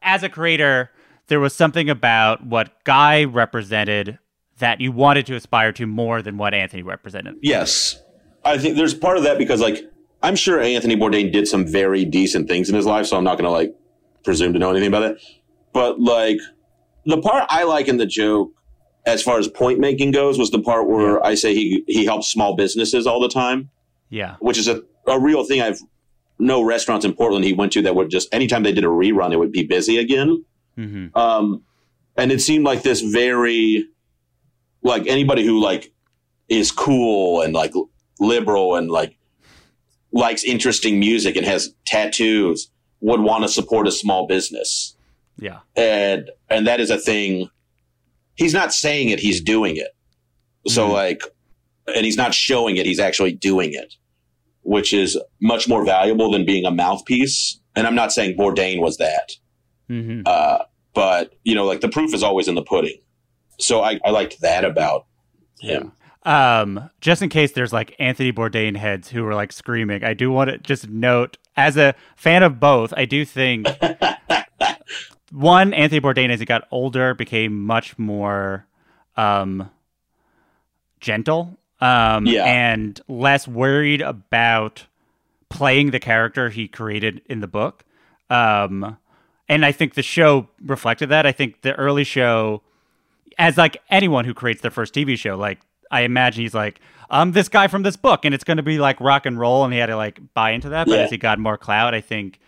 as 0.01 0.23
a 0.23 0.29
creator, 0.29 0.91
there 1.27 1.39
was 1.39 1.55
something 1.55 1.89
about 1.89 2.45
what 2.45 2.83
Guy 2.83 3.23
represented 3.23 4.19
that 4.59 4.79
you 4.79 4.91
wanted 4.91 5.25
to 5.25 5.35
aspire 5.35 5.71
to 5.73 5.85
more 5.85 6.21
than 6.21 6.37
what 6.37 6.53
Anthony 6.53 6.83
represented? 6.83 7.35
Yes, 7.41 8.01
I 8.43 8.57
think 8.57 8.77
there's 8.77 8.93
part 8.93 9.17
of 9.17 9.23
that 9.23 9.37
because 9.37 9.59
like 9.59 9.79
I'm 10.25 10.35
sure 10.35 10.59
Anthony 10.59 10.97
Bourdain 10.97 11.31
did 11.31 11.47
some 11.47 11.67
very 11.67 12.03
decent 12.03 12.47
things 12.47 12.67
in 12.67 12.73
his 12.73 12.87
life, 12.87 13.05
so 13.05 13.15
I'm 13.15 13.23
not 13.23 13.37
going 13.37 13.45
to 13.45 13.51
like 13.51 13.75
presume 14.23 14.53
to 14.53 14.59
know 14.59 14.71
anything 14.71 14.87
about 14.87 15.03
it. 15.03 15.21
But 15.71 15.99
like 15.99 16.39
the 17.05 17.21
part 17.21 17.45
I 17.49 17.63
like 17.63 17.87
in 17.87 17.97
the 17.97 18.07
joke 18.07 18.51
as 19.05 19.21
far 19.21 19.37
as 19.37 19.47
point 19.47 19.79
making 19.79 20.09
goes 20.09 20.39
was 20.39 20.49
the 20.49 20.59
part 20.59 20.87
where 20.89 21.17
yeah. 21.17 21.23
I 21.23 21.35
say 21.35 21.53
he 21.53 21.83
he 21.85 22.05
helps 22.05 22.27
small 22.27 22.55
businesses 22.55 23.05
all 23.05 23.21
the 23.21 23.29
time. 23.29 23.69
Yeah, 24.09 24.37
which 24.39 24.57
is 24.57 24.67
a, 24.67 24.81
a 25.05 25.19
real 25.19 25.43
thing. 25.43 25.61
I've 25.61 25.79
no 26.39 26.63
restaurants 26.63 27.05
in 27.05 27.13
Portland 27.13 27.45
he 27.45 27.53
went 27.53 27.71
to 27.73 27.83
that 27.83 27.93
would 27.93 28.09
just 28.09 28.33
anytime 28.33 28.63
they 28.63 28.73
did 28.73 28.83
a 28.83 28.87
rerun, 28.87 29.31
it 29.31 29.37
would 29.37 29.51
be 29.51 29.63
busy 29.63 29.99
again. 29.99 30.43
Mm-hmm. 30.75 31.15
Um, 31.15 31.61
and 32.17 32.31
it 32.31 32.41
seemed 32.41 32.65
like 32.65 32.81
this 32.81 33.01
very 33.01 33.85
like 34.81 35.05
anybody 35.05 35.45
who 35.45 35.61
like 35.61 35.93
is 36.49 36.71
cool 36.71 37.41
and 37.41 37.53
like 37.53 37.73
liberal 38.19 38.75
and 38.75 38.89
like 38.89 39.19
likes 40.15 40.43
interesting 40.43 40.99
music 40.99 41.35
and 41.35 41.45
has 41.45 41.71
tattoos 41.85 42.71
would 43.01 43.19
want 43.19 43.43
to 43.43 43.49
support 43.49 43.87
a 43.87 43.91
small 43.91 44.25
business. 44.25 44.95
Yeah. 45.37 45.59
And 45.75 46.31
and 46.49 46.65
that 46.65 46.79
is 46.79 46.89
a 46.89 46.97
thing 46.97 47.49
he's 48.35 48.53
not 48.53 48.73
saying 48.73 49.09
it, 49.09 49.19
he's 49.19 49.41
doing 49.41 49.75
it. 49.77 49.89
So 50.67 50.87
Mhm. 50.87 50.93
like 50.93 51.21
and 51.93 52.03
he's 52.05 52.17
not 52.17 52.33
showing 52.33 52.77
it, 52.77 52.85
he's 52.87 52.99
actually 52.99 53.33
doing 53.33 53.73
it, 53.73 53.93
which 54.63 54.91
is 54.93 55.19
much 55.41 55.67
more 55.67 55.85
valuable 55.85 56.31
than 56.31 56.45
being 56.45 56.65
a 56.65 56.71
mouthpiece. 56.71 57.59
And 57.75 57.85
I'm 57.85 57.93
not 57.95 58.11
saying 58.13 58.37
Bourdain 58.37 58.79
was 58.79 58.97
that. 58.97 59.33
hmm 59.89 60.21
Uh, 60.25 60.59
but 60.93 61.33
you 61.43 61.53
know, 61.53 61.65
like 61.65 61.81
the 61.81 61.89
proof 61.89 62.13
is 62.13 62.23
always 62.23 62.47
in 62.47 62.55
the 62.55 62.63
pudding. 62.63 62.97
So 63.59 63.81
I, 63.81 63.99
I 64.05 64.09
liked 64.11 64.39
that 64.41 64.63
about 64.65 65.05
him. 65.59 65.91
Um, 66.25 66.89
just 67.01 67.21
in 67.21 67.29
case 67.29 67.51
there's 67.51 67.71
like 67.71 67.95
Anthony 67.99 68.33
Bourdain 68.33 68.75
heads 68.75 69.09
who 69.09 69.23
were 69.23 69.35
like 69.35 69.51
screaming, 69.51 70.03
I 70.03 70.13
do 70.15 70.31
want 70.31 70.49
to 70.49 70.57
just 70.57 70.89
note 70.89 71.37
as 71.55 71.77
a 71.77 71.93
fan 72.15 72.41
of 72.43 72.59
both, 72.59 72.93
I 72.97 73.05
do 73.05 73.23
think 73.25 73.67
one 75.31 75.73
Anthony 75.73 76.01
Bourdain 76.01 76.29
as 76.29 76.39
he 76.39 76.45
got 76.45 76.67
older 76.71 77.13
became 77.13 77.65
much 77.65 77.97
more 77.97 78.65
um 79.17 79.69
gentle 80.99 81.57
um 81.79 82.25
Yeah. 82.25 82.45
and 82.45 82.99
less 83.07 83.47
worried 83.47 84.01
about 84.01 84.85
playing 85.49 85.91
the 85.91 85.99
character 85.99 86.49
he 86.49 86.67
created 86.67 87.21
in 87.27 87.39
the 87.39 87.47
book. 87.47 87.83
Um 88.29 88.97
and 89.47 89.63
I 89.63 89.71
think 89.71 89.93
the 89.93 90.01
show 90.01 90.49
reflected 90.65 91.09
that. 91.09 91.25
I 91.27 91.31
think 91.31 91.61
the 91.61 91.75
early 91.75 92.03
show 92.03 92.63
as 93.37 93.57
like 93.57 93.77
anyone 93.89 94.25
who 94.25 94.33
creates 94.33 94.61
their 94.61 94.71
first 94.71 94.93
TV 94.93 95.17
show, 95.17 95.35
like 95.37 95.59
I 95.91 96.01
imagine 96.01 96.41
he's 96.43 96.53
like, 96.53 96.79
I'm 97.09 97.31
this 97.33 97.49
guy 97.49 97.67
from 97.67 97.83
this 97.83 97.95
book, 97.95 98.25
and 98.25 98.33
it's 98.33 98.43
going 98.43 98.57
to 98.57 98.63
be 98.63 98.79
like 98.79 98.99
rock 98.99 99.25
and 99.25 99.39
roll, 99.39 99.63
and 99.63 99.71
he 99.73 99.79
had 99.79 99.87
to 99.87 99.95
like 99.97 100.19
buy 100.33 100.51
into 100.51 100.69
that. 100.69 100.87
But 100.87 100.95
Yeah. 100.97 101.03
as 101.03 101.09
he 101.11 101.17
got 101.17 101.39
more 101.39 101.57
clout, 101.57 101.93
I 101.93 102.01
think 102.01 102.39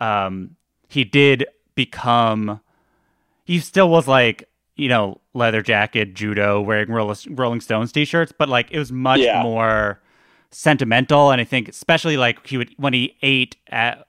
um, 0.00 0.56
he 0.88 1.04
did 1.04 1.44
become. 1.74 2.60
He 3.44 3.58
still 3.60 3.88
was 3.88 4.06
like 4.08 4.48
you 4.76 4.88
know 4.88 5.20
leather 5.34 5.62
jacket, 5.62 6.14
judo, 6.14 6.60
wearing 6.60 6.90
Rolling 6.90 7.60
Stones 7.60 7.92
t-shirts, 7.92 8.32
but 8.36 8.48
like 8.48 8.70
it 8.70 8.78
was 8.78 8.92
much 8.92 9.20
Yeah. 9.20 9.42
more 9.42 10.00
sentimental, 10.50 11.30
and 11.30 11.40
I 11.40 11.44
think 11.44 11.68
especially 11.68 12.16
like 12.16 12.46
he 12.46 12.56
would 12.56 12.72
when 12.76 12.92
he 12.92 13.16
ate 13.22 13.56
at 13.68 14.06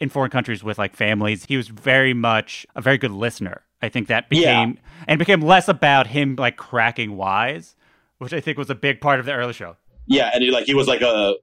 in 0.00 0.08
foreign 0.08 0.30
countries 0.30 0.62
with 0.64 0.78
like 0.78 0.94
families, 0.96 1.44
he 1.46 1.56
was 1.56 1.68
very 1.68 2.12
much 2.12 2.66
a 2.74 2.80
very 2.82 2.98
good 2.98 3.10
listener. 3.12 3.62
I 3.82 3.88
think 3.88 4.08
that 4.08 4.26
Yeah. 4.30 4.40
became 4.64 4.78
and 5.06 5.18
became 5.18 5.40
less 5.40 5.68
about 5.68 6.06
him 6.08 6.36
like 6.36 6.56
cracking 6.56 7.16
wise, 7.16 7.74
which 8.18 8.32
I 8.32 8.40
think 8.40 8.58
was 8.58 8.70
a 8.70 8.74
big 8.74 9.00
part 9.00 9.20
of 9.20 9.26
the 9.26 9.32
early 9.32 9.52
show. 9.52 9.76
Yeah, 10.06 10.30
and 10.32 10.42
he 10.42 10.50
like 10.50 10.64
he 10.66 10.74
was 10.74 10.88
like 10.88 11.02
a 11.02 11.34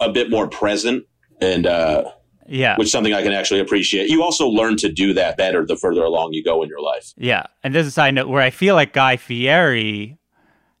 a 0.00 0.10
bit 0.10 0.30
more 0.30 0.46
present 0.48 1.04
and 1.40 1.66
uh 1.66 2.04
Yeah. 2.46 2.76
which 2.76 2.86
is 2.86 2.92
something 2.92 3.14
I 3.14 3.22
can 3.22 3.32
actually 3.32 3.60
appreciate. 3.60 4.10
You 4.10 4.22
also 4.22 4.46
learn 4.48 4.76
to 4.78 4.90
do 4.92 5.14
that 5.14 5.36
better 5.36 5.64
the 5.64 5.76
further 5.76 6.02
along 6.02 6.32
you 6.34 6.44
go 6.44 6.62
in 6.62 6.68
your 6.68 6.80
life. 6.80 7.14
Yeah, 7.16 7.44
and 7.62 7.74
there's 7.74 7.86
a 7.86 7.90
side 7.90 8.14
note 8.14 8.28
where 8.28 8.42
I 8.42 8.50
feel 8.50 8.74
like 8.74 8.92
Guy 8.92 9.16
Fieri, 9.16 10.18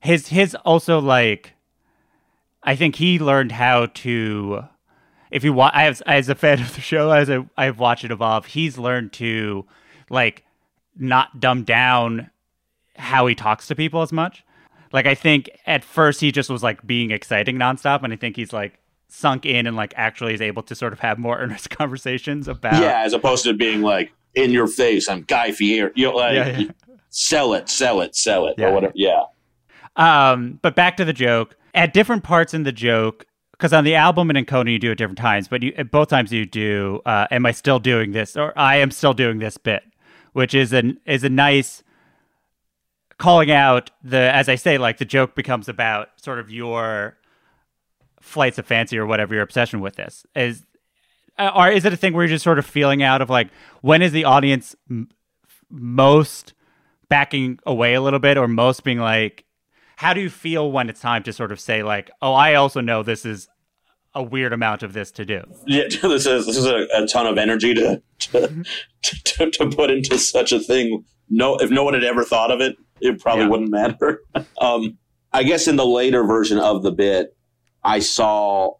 his 0.00 0.28
his 0.28 0.54
also 0.66 0.98
like, 1.00 1.54
I 2.62 2.76
think 2.76 2.96
he 2.96 3.18
learned 3.18 3.52
how 3.52 3.86
to. 3.86 4.64
If 5.30 5.42
you 5.42 5.52
watch, 5.52 5.72
I 5.74 5.84
have 5.84 6.00
as 6.06 6.28
a 6.28 6.34
fan 6.34 6.60
of 6.60 6.74
the 6.74 6.80
show, 6.80 7.10
as 7.10 7.28
I 7.30 7.44
I've 7.56 7.78
watched 7.78 8.04
it 8.04 8.10
evolve, 8.10 8.46
he's 8.46 8.76
learned 8.78 9.12
to 9.14 9.64
like 10.10 10.44
not 10.96 11.40
dumb 11.40 11.64
down 11.64 12.30
how 12.96 13.26
he 13.26 13.34
talks 13.34 13.66
to 13.68 13.74
people 13.74 14.02
as 14.02 14.12
much. 14.12 14.44
Like 14.92 15.06
I 15.06 15.14
think 15.14 15.50
at 15.66 15.84
first 15.84 16.20
he 16.20 16.30
just 16.30 16.48
was 16.48 16.62
like 16.62 16.86
being 16.86 17.10
exciting 17.10 17.56
nonstop, 17.56 18.02
and 18.04 18.12
I 18.12 18.16
think 18.16 18.36
he's 18.36 18.52
like 18.52 18.78
sunk 19.08 19.46
in 19.46 19.66
and 19.66 19.76
like 19.76 19.92
actually 19.96 20.34
is 20.34 20.40
able 20.40 20.62
to 20.64 20.74
sort 20.74 20.92
of 20.92 21.00
have 21.00 21.18
more 21.18 21.38
earnest 21.40 21.70
conversations 21.70 22.48
about 22.48 22.80
yeah, 22.80 23.02
as 23.04 23.12
opposed 23.12 23.44
to 23.44 23.54
being 23.54 23.82
like 23.82 24.12
in 24.34 24.50
your 24.50 24.66
face, 24.66 25.08
I'm 25.08 25.22
Guy 25.22 25.52
Fieri. 25.52 25.92
You 25.94 26.10
know, 26.10 26.16
like 26.16 26.34
Yeah, 26.34 26.58
yeah. 26.58 26.70
sell 27.10 27.54
it, 27.54 27.68
sell 27.68 28.00
it, 28.00 28.14
sell 28.14 28.46
it, 28.46 28.54
Yeah, 28.58 28.68
or 28.68 28.74
whatever. 28.74 28.92
Yeah. 28.94 29.24
Um, 29.96 30.58
but 30.62 30.74
back 30.74 30.96
to 30.96 31.04
the 31.04 31.12
joke. 31.12 31.56
At 31.74 31.92
different 31.92 32.22
parts 32.22 32.54
in 32.54 32.62
the 32.62 32.72
joke, 32.72 33.26
because 33.50 33.72
on 33.72 33.82
the 33.82 33.96
album 33.96 34.30
and 34.30 34.38
in 34.38 34.44
Conan 34.44 34.72
you 34.72 34.78
do 34.78 34.92
it 34.92 34.94
different 34.96 35.18
times, 35.18 35.48
but 35.48 35.62
you 35.62 35.72
both 35.90 36.08
times 36.08 36.32
you 36.32 36.46
do. 36.46 37.00
Uh, 37.04 37.26
am 37.32 37.46
I 37.46 37.52
still 37.52 37.80
doing 37.80 38.12
this, 38.12 38.36
or 38.36 38.56
I 38.56 38.76
am 38.76 38.92
still 38.92 39.12
doing 39.12 39.38
this 39.38 39.56
bit, 39.56 39.82
which 40.34 40.54
is 40.54 40.72
an 40.74 41.00
is 41.06 41.24
a 41.24 41.28
nice 41.30 41.82
calling 43.18 43.50
out 43.50 43.90
the 44.02 44.18
as 44.18 44.48
I 44.48 44.56
say, 44.56 44.76
like 44.76 44.98
the 44.98 45.04
joke 45.04 45.34
becomes 45.34 45.68
about 45.68 46.08
sort 46.20 46.38
of 46.38 46.50
your 46.50 47.16
flights 48.20 48.58
of 48.58 48.66
fancy 48.66 48.98
or 48.98 49.06
whatever 49.06 49.34
your 49.34 49.42
obsession 49.42 49.80
with 49.80 49.96
this 49.96 50.26
is. 50.34 50.64
uh, 51.38 51.50
Or 51.54 51.70
is 51.70 51.84
it 51.84 51.92
a 51.92 51.96
thing 51.96 52.12
where 52.14 52.24
you're 52.24 52.34
just 52.34 52.44
sort 52.44 52.58
of 52.58 52.66
feeling 52.66 53.02
out 53.02 53.20
of 53.22 53.30
like 53.30 53.48
when 53.82 54.02
is 54.02 54.12
the 54.12 54.24
audience 54.24 54.74
m- 54.90 55.08
most 55.70 56.52
backing 57.08 57.58
away 57.66 57.94
a 57.94 58.00
little 58.00 58.18
bit 58.18 58.36
or 58.38 58.48
most 58.48 58.82
being 58.82 58.98
like 58.98 59.44
how 59.96 60.12
do 60.12 60.20
you 60.20 60.30
feel 60.30 60.72
when 60.72 60.88
it's 60.88 61.00
time 61.00 61.22
to 61.22 61.32
sort 61.32 61.52
of 61.52 61.60
say 61.60 61.82
like 61.82 62.10
oh 62.22 62.32
i 62.32 62.54
also 62.54 62.80
know 62.80 63.02
this 63.02 63.24
is 63.26 63.46
a 64.14 64.22
weird 64.22 64.52
amount 64.52 64.82
of 64.82 64.92
this 64.92 65.10
to 65.12 65.24
do 65.24 65.42
Yeah, 65.66 65.84
this 66.02 66.26
is 66.26 66.46
this 66.46 66.56
is 66.56 66.66
a, 66.66 66.86
a 66.94 67.06
ton 67.06 67.26
of 67.26 67.36
energy 67.38 67.74
to 67.74 68.00
to, 68.18 68.64
to 69.02 69.50
to 69.50 69.68
put 69.70 69.90
into 69.90 70.18
such 70.18 70.52
a 70.52 70.60
thing. 70.60 71.04
No, 71.28 71.56
if 71.56 71.70
no 71.70 71.84
one 71.84 71.94
had 71.94 72.04
ever 72.04 72.22
thought 72.24 72.50
of 72.50 72.60
it, 72.60 72.76
it 73.00 73.20
probably 73.20 73.44
Yeah. 73.44 73.50
wouldn't 73.50 73.70
matter. 73.70 74.22
um, 74.60 74.98
I 75.32 75.42
guess 75.42 75.66
in 75.66 75.76
the 75.76 75.86
later 75.86 76.22
version 76.24 76.58
of 76.58 76.82
the 76.82 76.92
bit, 76.92 77.36
I 77.82 77.98
saw 77.98 78.74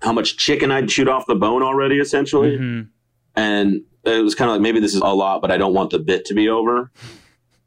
how 0.00 0.12
much 0.12 0.36
chicken 0.36 0.70
I'd 0.70 0.88
chewed 0.88 1.08
off 1.08 1.26
the 1.26 1.34
bone 1.34 1.62
already, 1.62 1.98
essentially, 1.98 2.56
Mhm. 2.58 2.88
and 3.36 3.82
it 4.04 4.22
was 4.24 4.34
kind 4.34 4.50
of 4.50 4.54
like 4.56 4.62
maybe 4.62 4.80
this 4.80 4.94
is 4.94 5.00
a 5.00 5.06
lot, 5.14 5.42
but 5.42 5.50
I 5.50 5.56
don't 5.58 5.74
want 5.74 5.90
the 5.90 5.98
bit 5.98 6.24
to 6.26 6.34
be 6.34 6.48
over. 6.48 6.90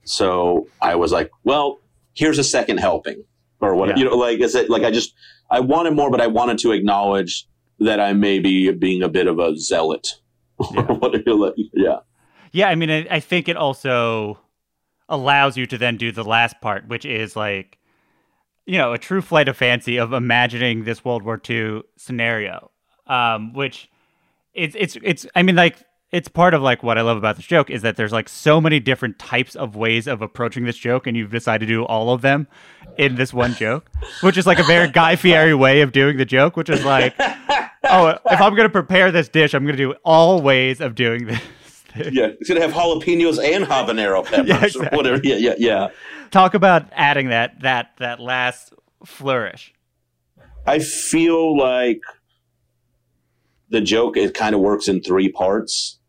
So 0.04 0.68
I 0.82 0.96
was 0.96 1.12
like, 1.12 1.32
well, 1.44 1.80
here's 2.14 2.38
a 2.38 2.44
second 2.44 2.80
helping, 2.80 3.24
or 3.62 3.76
what 3.76 3.90
Yeah. 3.90 3.96
you 3.98 4.06
know, 4.06 4.16
like 4.16 4.40
is 4.40 4.56
it 4.56 4.70
like 4.70 4.84
I 4.84 4.92
just 4.92 5.14
I 5.50 5.60
wanted 5.60 5.94
more, 5.94 6.10
but 6.12 6.22
I 6.22 6.28
wanted 6.28 6.58
to 6.60 6.72
acknowledge 6.72 7.48
that 7.80 8.00
I 8.00 8.14
may 8.14 8.40
be 8.40 8.72
being 8.72 9.04
a 9.04 9.10
bit 9.10 9.28
of 9.28 9.40
a 9.40 9.58
zealot. 9.58 10.16
Yeah. 10.74 10.84
What 10.84 11.14
are 11.14 11.22
you 11.26 11.36
like- 11.38 11.56
yeah. 11.74 12.00
yeah 12.54 12.70
i 12.70 12.76
mean 12.76 12.90
I, 12.90 13.06
I 13.12 13.20
think 13.20 13.50
it 13.50 13.58
also 13.58 14.40
allows 15.10 15.58
you 15.58 15.66
to 15.68 15.78
then 15.78 15.98
do 15.98 16.14
the 16.14 16.24
last 16.24 16.62
part 16.62 16.88
which 16.88 17.04
is 17.06 17.36
like 17.36 17.78
you 18.66 18.78
know 18.78 18.94
a 18.94 18.98
true 18.98 19.22
flight 19.22 19.50
of 19.50 19.58
fancy 19.58 19.98
of 19.98 20.14
imagining 20.14 20.86
this 20.86 21.04
world 21.04 21.24
war 21.24 21.42
ii 21.50 21.82
scenario 21.98 22.72
um 23.08 23.52
which 23.54 23.90
it's 24.54 24.76
it's 24.80 24.98
it's 25.04 25.28
i 25.36 25.44
mean 25.44 25.58
like 25.58 25.76
it's 26.16 26.28
part 26.28 26.54
of 26.54 26.62
like 26.62 26.82
what 26.84 26.98
i 26.98 27.02
love 27.02 27.18
about 27.18 27.36
this 27.36 27.46
joke 27.46 27.70
is 27.70 27.82
that 27.82 27.96
there's 27.98 28.12
like 28.14 28.30
so 28.30 28.62
many 28.62 28.80
different 28.80 29.20
types 29.20 29.56
of 29.56 29.76
ways 29.76 30.08
of 30.08 30.22
approaching 30.22 30.64
this 30.66 30.78
joke 30.78 31.06
and 31.08 31.18
you've 31.18 31.32
decided 31.32 31.66
to 31.68 31.74
do 31.74 31.84
all 31.84 32.12
of 32.14 32.22
them 32.22 32.48
in 32.98 33.16
this 33.16 33.34
one 33.34 33.54
joke 33.56 33.90
which 34.22 34.38
is 34.38 34.46
like 34.48 34.60
a 34.60 34.64
very 34.64 34.90
guy 34.90 35.16
fieri 35.16 35.54
way 35.54 35.82
of 35.82 35.92
doing 35.92 36.18
the 36.18 36.26
joke 36.26 36.56
which 36.56 36.70
is 36.70 36.84
like 36.86 37.14
oh 37.20 38.18
if 38.32 38.42
i'm 38.42 38.56
going 38.56 38.68
to 38.68 38.70
prepare 38.70 39.12
this 39.12 39.28
dish 39.30 39.54
i'm 39.54 39.64
going 39.64 39.76
to 39.76 39.84
do 39.84 39.94
all 40.04 40.42
ways 40.42 40.80
of 40.82 40.96
doing 40.96 41.26
this 41.26 41.42
Yeah. 41.96 42.28
It's 42.40 42.50
gonna 42.50 42.60
have 42.62 42.72
jalapenos 42.74 43.42
and 43.42 43.64
habanero 43.66 44.26
peppers 44.30 44.76
Yeah, 44.76 44.82
or 44.82 44.98
whatever. 44.98 45.22
Yeah, 45.24 45.36
yeah, 45.38 45.54
yeah. 45.58 45.88
talk 46.30 46.54
about 46.54 46.88
adding 46.92 47.30
that 47.30 47.62
that 47.62 47.92
that 47.98 48.20
last 48.20 48.74
flourish 49.06 49.74
I 50.68 50.80
feel 50.80 51.58
like 51.58 52.02
the 53.70 53.82
joke 53.82 54.18
it 54.18 54.34
kind 54.34 54.54
of 54.56 54.62
works 54.62 54.88
in 54.88 55.02
three 55.02 55.30
parts. 55.32 56.00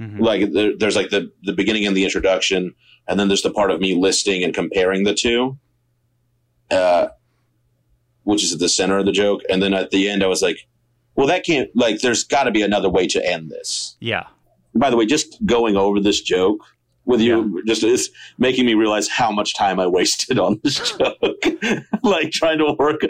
Mhm. 0.00 0.20
Like 0.20 0.52
there, 0.52 0.76
there's 0.76 0.96
like 0.96 1.10
the 1.10 1.30
the 1.42 1.52
beginning 1.52 1.86
and 1.86 1.96
the 1.96 2.04
introduction, 2.04 2.74
and 3.08 3.18
then 3.18 3.28
there's 3.28 3.42
the 3.42 3.50
part 3.50 3.70
of 3.70 3.80
me 3.80 3.94
listing 3.94 4.44
and 4.44 4.54
comparing 4.54 5.04
the 5.04 5.14
two, 5.14 5.58
uh, 6.70 7.08
which 8.24 8.44
is 8.44 8.52
at 8.52 8.58
the 8.60 8.68
center 8.68 8.98
of 8.98 9.06
the 9.06 9.12
joke. 9.12 9.42
And 9.50 9.62
then 9.62 9.74
at 9.74 9.90
the 9.90 10.08
end, 10.08 10.22
I 10.22 10.26
was 10.26 10.42
like, 10.42 10.66
"Well, 11.16 11.26
that 11.26 11.44
can't 11.44 11.70
like. 11.74 12.00
There's 12.00 12.24
got 12.24 12.44
to 12.44 12.50
be 12.50 12.62
another 12.62 12.88
way 12.88 13.06
to 13.08 13.24
end 13.26 13.50
this." 13.50 13.96
yeah 14.00 14.24
By 14.74 14.90
the 14.90 14.96
way, 14.96 15.06
just 15.06 15.44
going 15.46 15.76
over 15.76 15.98
this 16.00 16.20
joke 16.20 16.60
with 17.04 17.20
you 17.22 17.62
just 17.66 17.82
is 17.82 18.10
making 18.36 18.66
me 18.66 18.74
realize 18.74 19.08
how 19.08 19.30
much 19.32 19.54
time 19.54 19.80
I 19.80 19.86
wasted 19.86 20.38
on 20.38 20.60
this 20.62 20.92
joke. 20.98 21.42
like 22.02 22.30
trying 22.30 22.58
to 22.58 22.74
work. 22.78 23.00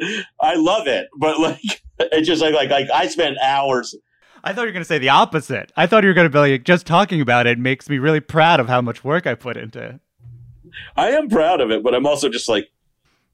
I 0.40 0.54
love 0.54 0.86
it, 0.86 1.08
but 1.18 1.38
like 1.40 1.60
it's 1.98 2.28
just 2.28 2.40
like 2.40 2.54
like, 2.54 2.70
like 2.70 2.88
I 2.94 3.08
spent 3.08 3.36
hours. 3.42 3.94
I 4.44 4.52
thought 4.52 4.62
you 4.62 4.68
were 4.68 4.72
going 4.72 4.82
to 4.84 4.88
say 4.88 4.98
the 4.98 5.08
opposite. 5.08 5.72
I 5.76 5.86
thought 5.86 6.04
you 6.04 6.08
were 6.08 6.14
going 6.14 6.26
to 6.26 6.30
be 6.32 6.38
like, 6.38 6.64
just 6.64 6.86
talking 6.86 7.20
about 7.20 7.46
it 7.46 7.58
makes 7.58 7.88
me 7.88 7.98
really 7.98 8.20
proud 8.20 8.60
of 8.60 8.68
how 8.68 8.80
much 8.80 9.02
work 9.04 9.26
I 9.26 9.34
put 9.34 9.56
into 9.56 9.80
it. 9.82 10.00
I 10.96 11.10
am 11.10 11.28
proud 11.28 11.60
of 11.60 11.70
it, 11.70 11.82
but 11.82 11.94
I'm 11.94 12.06
also 12.06 12.28
just 12.28 12.48
like 12.48 12.70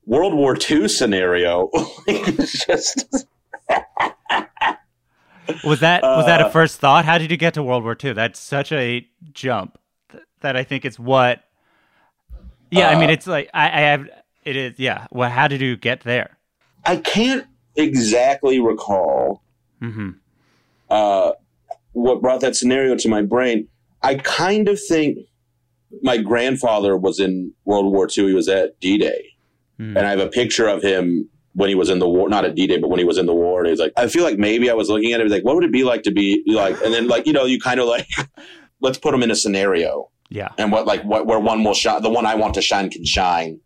World 0.06 0.34
War 0.34 0.56
II 0.70 0.88
scenario. 0.88 1.70
just 2.08 3.26
Was 5.62 5.80
that 5.80 6.02
was 6.02 6.24
that 6.26 6.40
a 6.40 6.46
Uh, 6.46 6.50
first 6.50 6.80
thought? 6.80 7.04
How 7.04 7.18
did 7.18 7.30
you 7.30 7.36
get 7.36 7.52
to 7.54 7.62
World 7.62 7.84
War 7.84 7.94
II? 8.02 8.14
That's 8.14 8.40
such 8.40 8.72
a 8.72 9.06
jump 9.32 9.78
th- 10.10 10.22
that 10.40 10.56
I 10.56 10.64
think 10.64 10.86
it's 10.86 10.98
what. 10.98 11.44
Yeah, 12.70 12.88
I 12.88 12.98
mean, 12.98 13.10
Uh, 13.10 13.12
it's 13.12 13.26
like 13.26 13.50
I, 13.52 13.66
I 13.66 13.80
have 13.82 14.08
It 14.44 14.56
is, 14.56 14.78
yeah. 14.78 15.06
Well, 15.10 15.28
how 15.28 15.46
did 15.48 15.60
you 15.60 15.76
get 15.76 16.00
there? 16.00 16.38
I 16.86 16.96
can't 16.96 17.46
exactly 17.76 18.58
recall 18.60 19.42
Mm-hmm. 19.82 20.10
Uh, 20.94 21.32
what 21.92 22.20
brought 22.22 22.40
that 22.40 22.54
scenario 22.56 22.94
to 22.96 23.08
my 23.08 23.22
brain. 23.22 23.68
I 24.02 24.14
kind 24.16 24.68
of 24.68 24.78
think 24.82 25.18
my 26.02 26.18
grandfather 26.18 26.96
was 26.96 27.20
in 27.20 27.52
World 27.64 27.86
War 27.92 28.06
II. 28.06 28.28
He 28.28 28.34
was 28.34 28.48
at 28.48 28.78
D 28.80 28.98
Day. 28.98 29.22
Hmm. 29.78 29.96
And 29.96 30.06
I 30.06 30.10
have 30.10 30.20
a 30.20 30.28
picture 30.28 30.68
of 30.68 30.82
him 30.82 31.28
when 31.54 31.68
he 31.68 31.74
was 31.74 31.88
in 31.88 31.98
the 32.00 32.08
war, 32.08 32.28
not 32.28 32.44
at 32.44 32.54
D 32.54 32.66
Day, 32.66 32.78
but 32.78 32.88
when 32.90 32.98
he 32.98 33.04
was 33.04 33.18
in 33.18 33.26
the 33.26 33.34
war. 33.34 33.60
And 33.60 33.68
he's 33.70 33.78
like, 33.78 33.92
I 33.96 34.08
feel 34.08 34.24
like 34.24 34.38
maybe 34.38 34.70
I 34.70 34.74
was 34.74 34.88
looking 34.88 35.12
at 35.12 35.20
it, 35.20 35.30
like, 35.30 35.44
what 35.44 35.54
would 35.54 35.64
it 35.64 35.72
be 35.72 35.84
like 35.84 36.02
to 36.02 36.10
be 36.10 36.42
like, 36.46 36.80
and 36.82 36.92
then 36.92 37.06
like, 37.08 37.26
you 37.26 37.32
know, 37.32 37.44
you 37.44 37.60
kind 37.60 37.80
of 37.80 37.86
like, 37.86 38.06
let's 38.80 38.98
put 38.98 39.14
him 39.14 39.22
in 39.22 39.30
a 39.30 39.36
scenario 39.36 40.10
Yeah. 40.30 40.50
and 40.58 40.70
what, 40.72 40.86
like, 40.86 41.02
what, 41.04 41.26
where 41.26 41.38
one 41.38 41.62
will 41.64 41.74
shine, 41.74 42.02
the 42.02 42.10
one 42.10 42.26
I 42.26 42.34
want 42.34 42.54
to 42.54 42.62
shine 42.62 42.90
can 42.90 43.04
shine, 43.04 43.60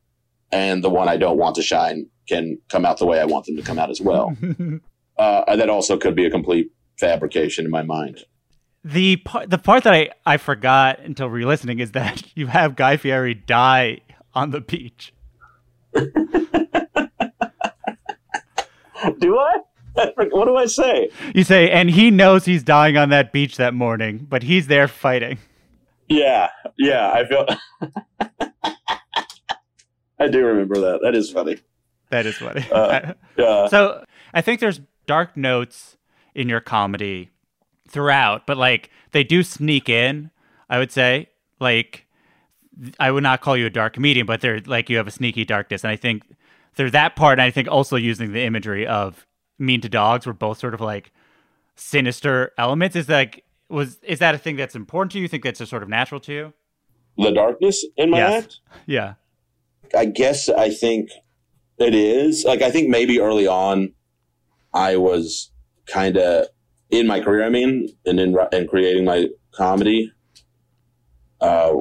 and 0.53 0.85
the 0.85 0.91
one 0.91 1.09
I 1.09 1.17
don't 1.17 1.39
want 1.39 1.57
to 1.57 1.63
shine 1.63 2.07
can 2.29 2.59
come 2.69 2.85
out 2.85 2.99
the 2.99 3.07
way 3.07 3.21
I 3.21 3.25
want 3.25 3.47
them 3.47 3.57
to 3.57 3.63
come 3.63 3.79
out 3.79 3.91
as 3.91 4.01
well. 4.03 4.37
uh, 5.19 5.57
that 5.57 5.71
also 5.71 5.97
could 5.97 6.15
be 6.15 6.27
a 6.27 6.31
complete 6.31 6.71
fabrication 6.99 7.65
in 7.65 7.71
my 7.71 7.83
mind. 7.83 8.25
The 8.85 9.17
part, 9.17 9.51
the 9.51 9.59
part 9.59 9.85
that 9.85 9.93
I, 9.95 10.11
I 10.25 10.37
forgot 10.37 11.01
until 11.01 11.29
re-listening 11.29 11.79
is 11.81 11.93
that 11.93 12.23
you 12.37 12.47
have 12.49 12.77
Guy 12.77 12.97
Fieri 12.97 13.35
die 13.35 14.01
on 14.35 14.51
the 14.51 14.61
beach. 14.61 15.13
Do 19.21 19.39
I? 19.39 19.57
What 20.31 20.45
do 20.45 20.55
I 20.55 20.67
say? 20.67 21.11
You 21.35 21.43
say, 21.43 21.73
and 21.73 21.91
he 21.91 22.13
knows 22.13 22.45
he's 22.45 22.63
dying 22.63 22.97
on 22.97 23.09
that 23.09 23.33
beach 23.33 23.57
that 23.57 23.75
morning, 23.75 24.27
but 24.31 24.45
he's 24.45 24.69
there 24.69 24.87
fighting. 24.87 25.39
Yeah, 26.09 26.51
yeah. 26.79 27.11
I 27.11 27.27
feel. 27.27 27.47
I 30.21 30.29
do 30.29 30.45
remember 30.47 30.79
that. 30.79 31.01
That 31.03 31.17
is 31.17 31.33
funny. 31.33 31.59
That 32.11 32.27
is 32.27 32.37
funny. 32.37 32.65
Uh, 32.71 33.15
Yeah. 33.37 33.67
so 33.67 34.05
I 34.33 34.41
think 34.41 34.61
there's 34.61 34.81
dark 35.07 35.37
notes 35.37 35.97
in 36.39 36.49
your 36.49 36.61
comedy 36.61 37.31
throughout, 37.89 38.47
but 38.47 38.57
like 38.57 38.91
they 39.13 39.25
do 39.25 39.43
sneak 39.43 39.89
in. 39.89 40.31
I 40.71 40.79
would 40.79 40.93
say, 40.93 41.29
like, 41.61 42.07
I 43.01 43.11
would 43.11 43.23
not 43.23 43.41
call 43.41 43.57
you 43.57 43.67
a 43.67 43.71
dark 43.71 43.95
comedian, 43.95 44.27
but 44.27 44.41
they're 44.41 44.61
like 44.61 44.89
you 44.91 44.97
have 44.99 45.07
a 45.07 45.11
sneaky 45.11 45.45
darkness, 45.45 45.83
and 45.83 45.91
I 45.91 45.97
think 45.97 46.23
there's 46.77 46.93
that 46.93 47.17
part. 47.17 47.39
And 47.39 47.43
I 47.43 47.51
think 47.51 47.69
also 47.69 47.97
using 47.97 48.33
the 48.33 48.43
imagery 48.45 48.87
of 48.87 49.27
Mean 49.59 49.81
to 49.81 49.89
Dogs 49.89 50.27
were 50.27 50.33
both 50.33 50.59
sort 50.59 50.75
of 50.75 50.81
like 50.81 51.11
sinister 51.75 52.53
elements. 52.59 52.95
Is 52.97 53.09
like 53.09 53.45
was 53.69 53.99
is 54.03 54.19
that 54.21 54.35
a 54.35 54.39
thing 54.39 54.57
that's 54.57 54.75
important 54.77 55.13
to 55.13 55.19
you? 55.19 55.23
you 55.23 55.29
think 55.29 55.43
that's 55.45 55.59
just 55.59 55.71
sort 55.71 55.83
of 55.83 55.89
natural 55.89 56.21
to 56.21 56.33
you? 56.33 56.53
the 57.21 57.33
darkness 57.33 57.85
in 57.97 58.11
my 58.11 58.19
Yes. 58.19 58.45
act. 58.45 58.61
Yeah. 58.87 59.15
I 59.93 60.05
guess 60.05 60.49
I 60.49 60.71
think 60.71 61.11
it 61.79 61.93
is. 61.93 62.45
Like 62.45 62.63
I 62.63 62.71
think 62.71 62.89
maybe 62.89 63.19
early 63.19 63.47
on, 63.49 63.93
I 64.73 64.97
was 64.99 65.51
kind 65.93 66.17
of 66.17 66.47
in 66.91 67.07
my 67.07 67.21
career. 67.21 67.45
I 67.45 67.49
mean, 67.51 67.89
and 68.07 68.21
in 68.21 68.37
in 68.53 68.69
creating 68.69 69.05
my 69.05 69.29
comedy, 69.53 70.13
uh, 71.41 71.75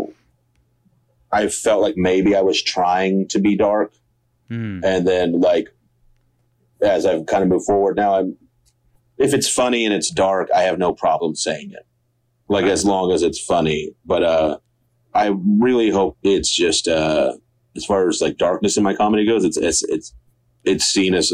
I 1.31 1.47
felt 1.47 1.81
like 1.81 1.95
maybe 1.97 2.35
I 2.35 2.41
was 2.41 2.61
trying 2.61 3.27
to 3.29 3.39
be 3.39 3.55
dark, 3.55 3.93
Hmm. 4.49 4.79
and 4.83 5.05
then 5.07 5.41
like 5.41 5.67
as 6.81 7.05
I've 7.05 7.25
kind 7.25 7.43
of 7.43 7.49
moved 7.49 7.65
forward 7.65 7.97
now, 7.97 8.15
I'm 8.15 8.37
if 9.17 9.33
it's 9.33 9.49
funny 9.49 9.83
and 9.83 9.93
it's 9.93 10.11
dark, 10.11 10.49
I 10.55 10.61
have 10.61 10.77
no 10.77 10.93
problem 10.93 11.35
saying 11.35 11.71
it. 11.71 11.85
Like 12.49 12.65
as 12.65 12.85
long 12.85 13.11
as 13.11 13.23
it's 13.23 13.39
funny, 13.43 13.91
but 14.05 14.23
uh, 14.23 14.57
I 15.13 15.35
really 15.59 15.89
hope 15.89 16.17
it's 16.23 16.55
just 16.55 16.87
uh, 16.87 17.33
as 17.75 17.83
far 17.83 18.07
as 18.07 18.21
like 18.21 18.37
darkness 18.37 18.77
in 18.77 18.83
my 18.83 18.93
comedy 18.93 19.25
goes, 19.25 19.43
it's 19.43 19.57
it's 19.57 19.83
it's 19.83 20.13
it's 20.63 20.85
seen 20.85 21.13
as 21.13 21.33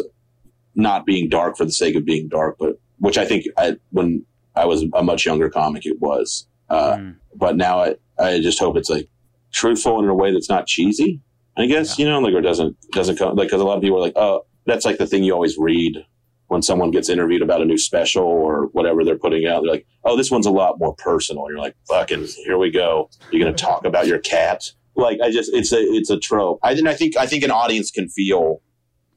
not 0.75 1.05
being 1.05 1.29
dark 1.29 1.57
for 1.57 1.65
the 1.65 1.71
sake 1.71 1.95
of 1.95 2.05
being 2.05 2.27
dark, 2.27 2.57
but 2.59 2.79
which 2.99 3.17
I 3.17 3.25
think 3.25 3.45
I, 3.57 3.77
when 3.91 4.25
I 4.55 4.65
was 4.65 4.85
a 4.93 5.03
much 5.03 5.25
younger 5.25 5.49
comic, 5.49 5.85
it 5.85 5.99
was. 5.99 6.47
Uh, 6.69 6.97
Hmm. 6.97 7.09
But 7.35 7.57
now 7.57 7.79
I 7.79 7.95
I 8.19 8.39
just 8.39 8.59
hope 8.59 8.77
it's 8.77 8.89
like 8.89 9.09
truthful 9.51 9.99
in 10.01 10.07
a 10.07 10.13
way 10.13 10.31
that's 10.31 10.49
not 10.49 10.67
cheesy. 10.67 11.19
I 11.57 11.65
guess 11.65 11.99
you 11.99 12.05
know, 12.07 12.19
like 12.19 12.33
or 12.33 12.41
doesn't 12.41 12.77
doesn't 12.91 13.17
come 13.17 13.35
like 13.35 13.47
because 13.47 13.61
a 13.61 13.65
lot 13.65 13.77
of 13.77 13.81
people 13.81 13.97
are 13.97 14.01
like, 14.01 14.15
oh, 14.15 14.45
that's 14.65 14.85
like 14.85 14.97
the 14.97 15.07
thing 15.07 15.23
you 15.23 15.33
always 15.33 15.57
read 15.57 16.05
when 16.47 16.61
someone 16.61 16.91
gets 16.91 17.09
interviewed 17.09 17.41
about 17.41 17.61
a 17.61 17.65
new 17.65 17.77
special 17.77 18.23
or 18.23 18.67
whatever 18.73 19.03
they're 19.03 19.17
putting 19.17 19.47
out. 19.47 19.61
They're 19.63 19.71
like, 19.71 19.87
oh, 20.03 20.15
this 20.15 20.29
one's 20.29 20.45
a 20.45 20.51
lot 20.51 20.77
more 20.79 20.93
personal. 20.95 21.45
You're 21.49 21.57
like, 21.57 21.75
fucking, 21.87 22.25
here 22.45 22.57
we 22.59 22.69
go. 22.69 23.09
You're 23.31 23.43
gonna 23.43 23.55
talk 23.55 23.85
about 23.85 24.07
your 24.07 24.19
cat. 24.19 24.63
Like 24.95 25.19
I 25.23 25.31
just, 25.31 25.51
it's 25.53 25.71
a 25.71 25.79
it's 25.79 26.11
a 26.11 26.19
trope. 26.19 26.59
I 26.61 26.73
and 26.73 26.87
I 26.87 26.93
think 26.93 27.17
I 27.17 27.25
think 27.25 27.43
an 27.43 27.51
audience 27.51 27.89
can 27.89 28.09
feel 28.09 28.61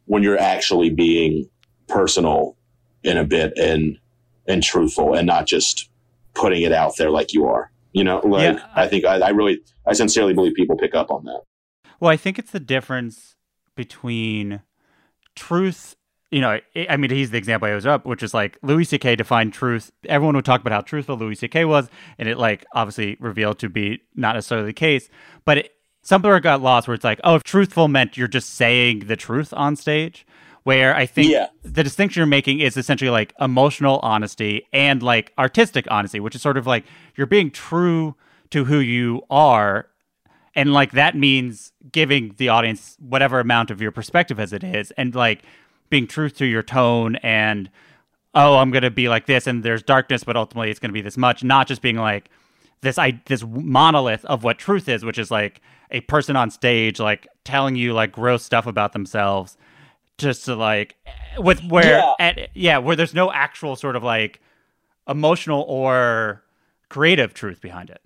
when 0.07 0.23
you're 0.23 0.39
actually 0.39 0.91
being 0.91 1.49
personal 1.89 2.57
in 3.03 3.17
a 3.17 3.25
bit 3.25 3.53
and 3.57 3.99
and 4.49 4.63
truthful 4.63 5.15
and 5.15 5.27
not 5.27 5.47
just 5.47 5.91
putting 6.35 6.63
it 6.63 6.73
out 6.73 6.97
there 6.97 7.11
like 7.11 7.33
you 7.33 7.47
are. 7.47 7.71
You 7.93 8.05
know, 8.05 8.21
like 8.25 8.57
Yeah, 8.57 8.67
I, 8.75 8.87
think 8.87 9.05
I, 9.05 9.19
I 9.19 9.31
really, 9.31 9.61
I 9.87 9.95
sincerely 9.95 10.35
believe 10.35 10.55
people 10.55 10.77
pick 10.77 10.95
up 10.95 11.11
on 11.11 11.25
that. 11.25 11.41
Well, 11.99 12.11
I 12.11 12.17
think 12.17 12.39
it's 12.39 12.51
the 12.51 12.61
difference 12.61 13.37
between 13.75 14.61
truth. 15.35 15.97
You 16.31 16.41
know, 16.41 16.51
I 16.51 16.87
I 16.91 16.97
mean, 16.97 17.11
he's 17.11 17.31
the 17.31 17.39
example 17.39 17.69
I 17.69 17.75
was 17.75 17.87
up, 17.87 18.05
which 18.05 18.23
is 18.23 18.35
like 18.35 18.59
Louis 18.63 18.85
C.K. 18.85 19.17
defined 19.17 19.55
truth. 19.55 19.93
Everyone 20.05 20.35
would 20.37 20.45
talk 20.45 20.61
about 20.61 20.73
how 20.73 20.81
truthful 20.83 21.17
Louis 21.17 21.37
C.K. 21.37 21.65
was, 21.65 21.89
and 22.19 22.29
it 22.29 22.37
like 22.37 22.67
obviously 22.73 23.17
revealed 23.19 23.59
to 23.61 23.71
be 23.71 24.03
not 24.15 24.35
necessarily 24.35 24.67
the 24.67 24.73
case. 24.75 25.09
But 25.47 25.59
it, 25.59 25.76
somewhere 26.07 26.37
it 26.37 26.43
got 26.43 26.63
lost 26.63 26.87
where 26.87 26.95
it's 26.95 27.03
like, 27.03 27.21
oh, 27.25 27.35
if 27.35 27.43
truthful 27.43 27.89
meant 27.89 28.17
you're 28.17 28.29
just 28.29 28.55
saying 28.55 29.01
the 29.07 29.17
truth 29.17 29.53
on 29.53 29.75
stage. 29.75 30.25
Where 30.63 30.95
I 30.97 31.07
think 31.07 31.31
Yeah. 31.31 31.47
the 31.63 31.85
distinction 31.85 32.21
you're 32.21 32.27
making 32.27 32.59
is 32.61 32.77
essentially 32.77 33.11
like 33.11 33.33
emotional 33.41 33.99
honesty 34.03 34.67
and 34.73 35.01
like 35.03 35.33
artistic 35.39 35.87
honesty, 35.91 36.19
which 36.19 36.35
is 36.35 36.43
sort 36.43 36.57
of 36.57 36.67
like 36.67 36.85
you're 37.17 37.27
being 37.27 37.51
true 37.53 38.15
to 38.51 38.65
who 38.65 38.79
you 38.79 39.23
are 39.31 39.87
and 40.57 40.73
like 40.73 40.93
that 40.93 41.15
means 41.17 41.73
giving 41.93 42.35
the 42.39 42.49
audience 42.49 42.97
whatever 43.01 43.39
amount 43.41 43.71
of 43.71 43.81
your 43.81 43.93
perspective 43.93 44.41
as 44.41 44.53
it 44.53 44.65
is 44.65 44.91
and 44.93 45.15
like 45.15 45.43
being 45.91 46.07
true 46.07 46.31
to 46.31 46.45
your 46.47 46.63
tone 46.63 47.15
and 47.17 47.69
oh 48.35 48.57
i'm 48.57 48.71
gonna 48.71 48.91
be 48.91 49.09
like 49.09 49.27
this 49.27 49.47
and 49.47 49.63
there's 49.63 49.83
darkness 49.83 50.25
but 50.25 50.37
ultimately 50.37 50.71
it's 50.71 50.81
gonna 50.81 50.93
be 50.93 51.01
this 51.03 51.17
much 51.17 51.45
not 51.45 51.67
just 51.69 51.83
being 51.83 51.97
like 51.97 52.29
this 52.81 52.99
i 52.99 53.21
this 53.27 53.45
monolith 53.45 54.25
of 54.25 54.43
what 54.45 54.59
truth 54.59 54.89
is 54.89 55.05
which 55.05 55.19
is 55.19 55.31
like 55.31 55.61
a 55.91 56.01
person 56.03 56.37
on 56.37 56.51
stage 56.51 56.99
like 57.01 57.27
telling 57.45 57.77
you 57.77 57.93
like 57.93 58.13
gross 58.13 58.43
stuff 58.43 58.67
about 58.67 58.93
themselves 58.93 59.57
just 60.19 60.45
to 60.47 60.55
like 60.57 60.97
with 61.39 61.63
where 61.65 61.99
Yeah. 61.99 62.13
at, 62.19 62.49
yeah 62.55 62.79
where 62.79 62.97
there's 62.97 63.15
no 63.15 63.31
actual 63.33 63.77
sort 63.77 63.97
of 63.97 64.03
like 64.03 64.41
emotional 65.09 65.63
or 65.69 66.43
creative 66.89 67.35
truth 67.35 67.61
behind 67.61 67.91
it 67.91 68.01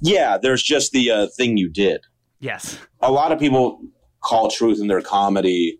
Yeah, 0.00 0.38
there's 0.38 0.62
just 0.62 0.92
the 0.92 1.10
uh, 1.10 1.26
thing 1.36 1.56
you 1.56 1.68
did. 1.68 2.00
yes 2.40 2.78
a 3.00 3.10
lot 3.12 3.32
of 3.32 3.38
people 3.38 3.80
call 4.20 4.50
truth 4.50 4.80
in 4.80 4.86
their 4.88 5.02
comedy 5.02 5.78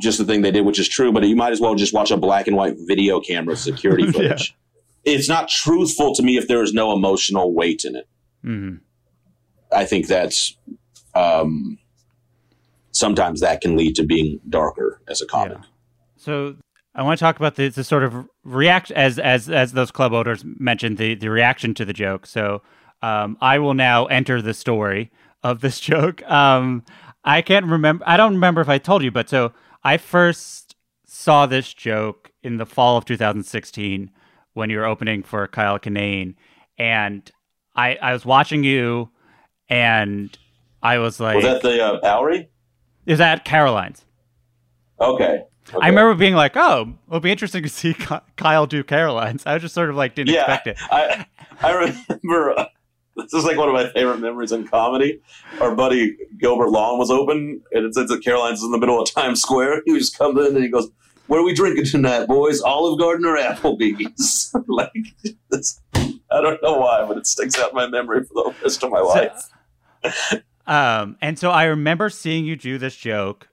just 0.00 0.16
the 0.16 0.24
thing 0.24 0.40
they 0.40 0.50
did, 0.50 0.64
which 0.64 0.78
is 0.78 0.88
true, 0.88 1.12
but 1.12 1.22
you 1.24 1.36
might 1.36 1.52
as 1.52 1.60
well 1.60 1.74
just 1.74 1.92
watch 1.92 2.10
a 2.10 2.16
black 2.16 2.46
and 2.46 2.56
white 2.56 2.76
video 2.86 3.20
camera 3.20 3.54
security 3.54 4.06
footage. 4.12 4.56
It's 5.04 5.28
not 5.28 5.48
truthful 5.50 6.14
to 6.14 6.22
me 6.22 6.38
if 6.38 6.48
there 6.48 6.62
is 6.62 6.72
no 6.72 6.94
emotional 6.96 7.52
weight 7.52 7.84
in 7.84 7.96
it. 7.96 8.08
hmm 8.42 8.76
I 9.74 9.84
think 9.84 10.06
that's 10.06 10.56
um, 11.14 11.78
sometimes 12.92 13.40
that 13.40 13.60
can 13.60 13.76
lead 13.76 13.96
to 13.96 14.04
being 14.04 14.40
darker 14.48 15.00
as 15.08 15.20
a 15.20 15.26
comic. 15.26 15.58
Yeah. 15.58 15.66
So 16.16 16.56
I 16.94 17.02
want 17.02 17.18
to 17.18 17.24
talk 17.24 17.36
about 17.36 17.56
the, 17.56 17.68
the 17.68 17.84
sort 17.84 18.04
of 18.04 18.28
react 18.44 18.90
as 18.90 19.18
as 19.18 19.48
as 19.48 19.72
those 19.72 19.90
club 19.90 20.12
owners 20.12 20.44
mentioned 20.44 20.98
the 20.98 21.14
the 21.14 21.30
reaction 21.30 21.74
to 21.74 21.84
the 21.84 21.92
joke. 21.92 22.26
So 22.26 22.62
um, 23.02 23.36
I 23.40 23.58
will 23.58 23.74
now 23.74 24.06
enter 24.06 24.40
the 24.40 24.54
story 24.54 25.10
of 25.42 25.60
this 25.60 25.80
joke. 25.90 26.22
Um, 26.30 26.84
I 27.24 27.42
can't 27.42 27.66
remember. 27.66 28.04
I 28.06 28.16
don't 28.16 28.34
remember 28.34 28.60
if 28.60 28.68
I 28.68 28.78
told 28.78 29.02
you, 29.02 29.10
but 29.10 29.28
so 29.28 29.52
I 29.82 29.96
first 29.96 30.76
saw 31.06 31.46
this 31.46 31.72
joke 31.72 32.30
in 32.42 32.56
the 32.56 32.66
fall 32.66 32.96
of 32.96 33.04
2016 33.04 34.10
when 34.54 34.70
you 34.70 34.78
were 34.78 34.84
opening 34.84 35.22
for 35.22 35.46
Kyle 35.46 35.78
Kinane, 35.78 36.34
and 36.78 37.30
I 37.74 37.96
I 37.96 38.12
was 38.12 38.26
watching 38.26 38.64
you, 38.64 39.10
and 39.72 40.38
I 40.82 40.98
was 40.98 41.18
like, 41.18 41.36
Was 41.36 41.44
that 41.44 41.62
the 41.62 41.82
uh, 41.82 42.00
Bowery? 42.00 42.48
"Is 43.06 43.18
that 43.18 43.44
Caroline's?" 43.44 44.04
Okay. 45.00 45.42
I 45.80 45.88
remember 45.88 46.14
being 46.14 46.34
like, 46.34 46.56
"Oh, 46.56 46.92
it'll 47.08 47.20
be 47.20 47.30
interesting 47.30 47.62
to 47.62 47.68
see 47.68 47.94
Kyle 48.36 48.66
do 48.66 48.84
Carolines." 48.84 49.44
I 49.46 49.58
just 49.58 49.74
sort 49.74 49.90
of 49.90 49.96
like 49.96 50.14
didn't 50.14 50.34
Yeah, 50.34 50.40
expect 50.42 50.66
it. 50.68 50.76
I 50.90 51.26
I 51.60 51.72
remember. 51.72 52.58
Uh, 52.58 52.66
this 53.16 53.32
is 53.34 53.44
like 53.44 53.56
one 53.56 53.68
of 53.68 53.74
my 53.74 53.88
favorite 53.90 54.18
memories 54.20 54.52
in 54.52 54.66
comedy. 54.66 55.20
Our 55.60 55.74
buddy 55.74 56.16
Gilbert 56.38 56.70
Long 56.70 56.98
was 56.98 57.10
open, 57.10 57.62
and 57.72 57.84
it 57.84 57.94
says 57.94 58.08
that 58.08 58.22
Caroline's 58.24 58.62
in 58.62 58.70
the 58.70 58.78
middle 58.78 59.00
of 59.00 59.10
Times 59.12 59.40
Square. 59.40 59.82
He 59.86 59.96
just 59.98 60.16
comes 60.18 60.38
in 60.46 60.54
and 60.56 60.64
he 60.64 60.70
goes, 60.70 60.90
"What 61.28 61.38
are 61.38 61.44
we 61.44 61.54
drinking 61.54 61.86
tonight, 61.86 62.26
boys? 62.26 62.60
Olive 62.60 62.98
Garden 62.98 63.24
or 63.24 63.36
Applebee's?" 63.36 64.54
like, 64.66 64.92
this, 65.50 65.80
I 65.94 66.40
don't 66.40 66.62
know 66.62 66.78
why, 66.78 67.04
but 67.06 67.18
it 67.18 67.26
sticks 67.26 67.58
out 67.58 67.70
in 67.70 67.76
my 67.76 67.86
memory 67.86 68.24
for 68.24 68.34
the 68.34 68.54
rest 68.62 68.82
of 68.82 68.90
my 68.90 69.00
life. 69.00 69.48
Um, 70.66 71.16
and 71.20 71.38
so 71.38 71.50
I 71.50 71.64
remember 71.64 72.08
seeing 72.08 72.44
you 72.44 72.54
do 72.56 72.78
this 72.78 72.94
joke 72.96 73.48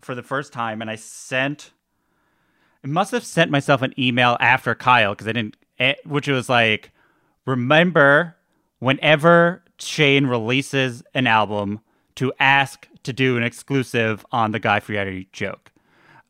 for 0.00 0.14
the 0.14 0.22
first 0.22 0.52
time, 0.52 0.80
and 0.80 0.90
I 0.90 0.96
sent. 0.96 1.72
I 2.84 2.88
must 2.88 3.10
have 3.12 3.24
sent 3.24 3.50
myself 3.50 3.82
an 3.82 3.92
email 3.98 4.36
after 4.40 4.74
Kyle 4.74 5.12
because 5.12 5.26
I 5.28 5.32
didn't, 5.32 5.56
eh, 5.78 5.94
which 6.04 6.28
was 6.28 6.48
like, 6.48 6.92
remember 7.44 8.36
whenever 8.78 9.62
Shane 9.78 10.26
releases 10.26 11.02
an 11.14 11.26
album 11.26 11.80
to 12.16 12.32
ask 12.38 12.88
to 13.02 13.12
do 13.12 13.36
an 13.36 13.42
exclusive 13.42 14.24
on 14.32 14.52
the 14.52 14.58
Guy 14.58 14.80
Fieri 14.80 15.28
joke. 15.32 15.72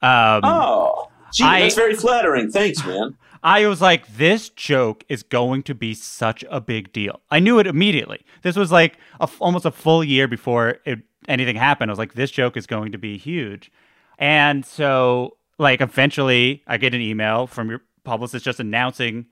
Um, 0.02 0.40
Oh, 0.44 1.08
gee, 1.32 1.44
I- 1.44 1.60
that's 1.60 1.74
very 1.74 1.94
flattering. 1.94 2.50
Thanks, 2.50 2.84
man. 2.84 3.16
I 3.46 3.64
was 3.68 3.80
like, 3.80 4.16
this 4.16 4.48
joke 4.48 5.04
is 5.08 5.22
going 5.22 5.62
to 5.62 5.74
be 5.74 5.94
such 5.94 6.44
a 6.50 6.60
big 6.60 6.92
deal. 6.92 7.20
I 7.30 7.38
knew 7.38 7.60
it 7.60 7.68
immediately. 7.68 8.26
This 8.42 8.56
was 8.56 8.72
like 8.72 8.98
a 9.20 9.28
almost 9.38 9.64
a 9.64 9.70
full 9.70 10.02
year 10.02 10.26
before 10.26 10.78
it, 10.84 10.98
anything 11.28 11.54
happened. 11.54 11.88
I 11.88 11.92
was 11.92 11.98
like, 12.00 12.14
this 12.14 12.32
joke 12.32 12.56
is 12.56 12.66
going 12.66 12.90
to 12.90 12.98
be 12.98 13.16
huge. 13.16 13.70
And 14.18 14.66
so, 14.66 15.36
like, 15.58 15.80
eventually 15.80 16.64
I 16.66 16.76
get 16.76 16.92
an 16.92 17.00
email 17.00 17.46
from 17.46 17.70
your 17.70 17.82
publicist 18.02 18.44
just 18.44 18.58
announcing 18.58 19.26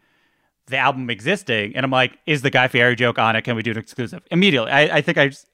the 0.69 0.77
album 0.77 1.11
existing. 1.11 1.75
And 1.75 1.85
I'm 1.85 1.91
like, 1.91 2.17
is 2.25 2.43
the 2.43 2.51
Guy 2.51 2.69
Fieri 2.69 2.95
joke 2.95 3.19
on 3.19 3.35
it? 3.35 3.43
Can 3.43 3.57
we 3.57 3.65
do 3.65 3.73
an 3.73 3.79
exclusive? 3.79 4.23
Immediately. 4.31 4.71
I, 4.71 4.99
I 4.99 5.01
think 5.01 5.19
I 5.19 5.27
just. 5.27 5.49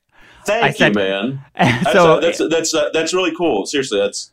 Thank 0.45 0.65
I 0.65 0.69
you, 0.69 0.75
said- 0.75 0.95
man. 0.95 1.43
That's, 1.57 1.93
so, 1.93 2.15
uh, 2.17 2.21
that's 2.21 2.39
that's 2.51 2.75
uh, 2.75 2.91
that's 2.93 3.15
really 3.15 3.35
cool. 3.35 3.65
Seriously, 3.65 3.99
that's 3.99 4.33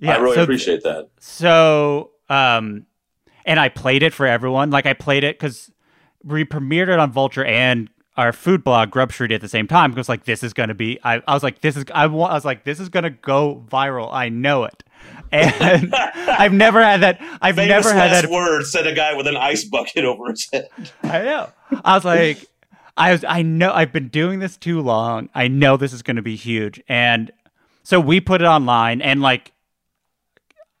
yeah, 0.00 0.14
I 0.14 0.18
really 0.18 0.34
so- 0.34 0.42
appreciate 0.42 0.82
that. 0.82 1.08
So, 1.20 2.10
um, 2.28 2.86
and 3.44 3.58
I 3.60 3.68
played 3.68 4.02
it 4.02 4.12
for 4.12 4.26
everyone. 4.26 4.70
Like 4.70 4.86
I 4.86 4.92
played 4.92 5.24
it 5.24 5.38
because 5.38 5.70
we 6.22 6.44
premiered 6.44 6.88
it 6.88 6.98
on 6.98 7.12
Vulture 7.12 7.44
and 7.44 7.88
our 8.16 8.32
food 8.32 8.62
blog 8.62 8.90
Grub 8.90 9.12
Street 9.12 9.32
at 9.32 9.40
the 9.40 9.48
same 9.48 9.66
time. 9.66 9.90
Because 9.90 10.08
like 10.08 10.24
this 10.24 10.42
is 10.42 10.52
gonna 10.52 10.74
be, 10.74 10.98
I, 11.02 11.22
I 11.26 11.34
was 11.34 11.42
like, 11.42 11.60
this 11.60 11.76
is, 11.76 11.84
I 11.94 12.06
want, 12.06 12.32
I 12.32 12.34
was 12.34 12.44
like, 12.44 12.64
this 12.64 12.80
is 12.80 12.88
gonna 12.88 13.10
go 13.10 13.64
viral. 13.70 14.12
I 14.12 14.28
know 14.28 14.64
it. 14.64 14.84
And 15.32 15.94
I've 15.94 16.52
never 16.52 16.82
had 16.82 17.02
that. 17.02 17.20
I've 17.40 17.56
never 17.56 17.92
had 17.92 18.10
that. 18.10 18.28
word 18.28 18.64
said 18.64 18.86
a 18.86 18.92
guy 18.92 19.14
with 19.14 19.28
an 19.28 19.36
ice 19.36 19.64
bucket 19.64 20.04
over 20.04 20.30
his 20.30 20.48
head. 20.52 20.68
I 21.04 21.22
know. 21.22 21.52
I 21.84 21.94
was 21.94 22.04
like, 22.04 22.44
I 22.96 23.12
was, 23.12 23.24
I 23.24 23.42
know, 23.42 23.72
I've 23.72 23.92
been 23.92 24.08
doing 24.08 24.40
this 24.40 24.56
too 24.56 24.80
long. 24.80 25.30
I 25.34 25.48
know 25.48 25.76
this 25.76 25.92
is 25.92 26.02
going 26.02 26.16
to 26.16 26.22
be 26.22 26.36
huge. 26.36 26.82
And 26.88 27.30
so 27.82 27.98
we 27.98 28.20
put 28.20 28.42
it 28.42 28.44
online, 28.44 29.00
and 29.00 29.22
like, 29.22 29.52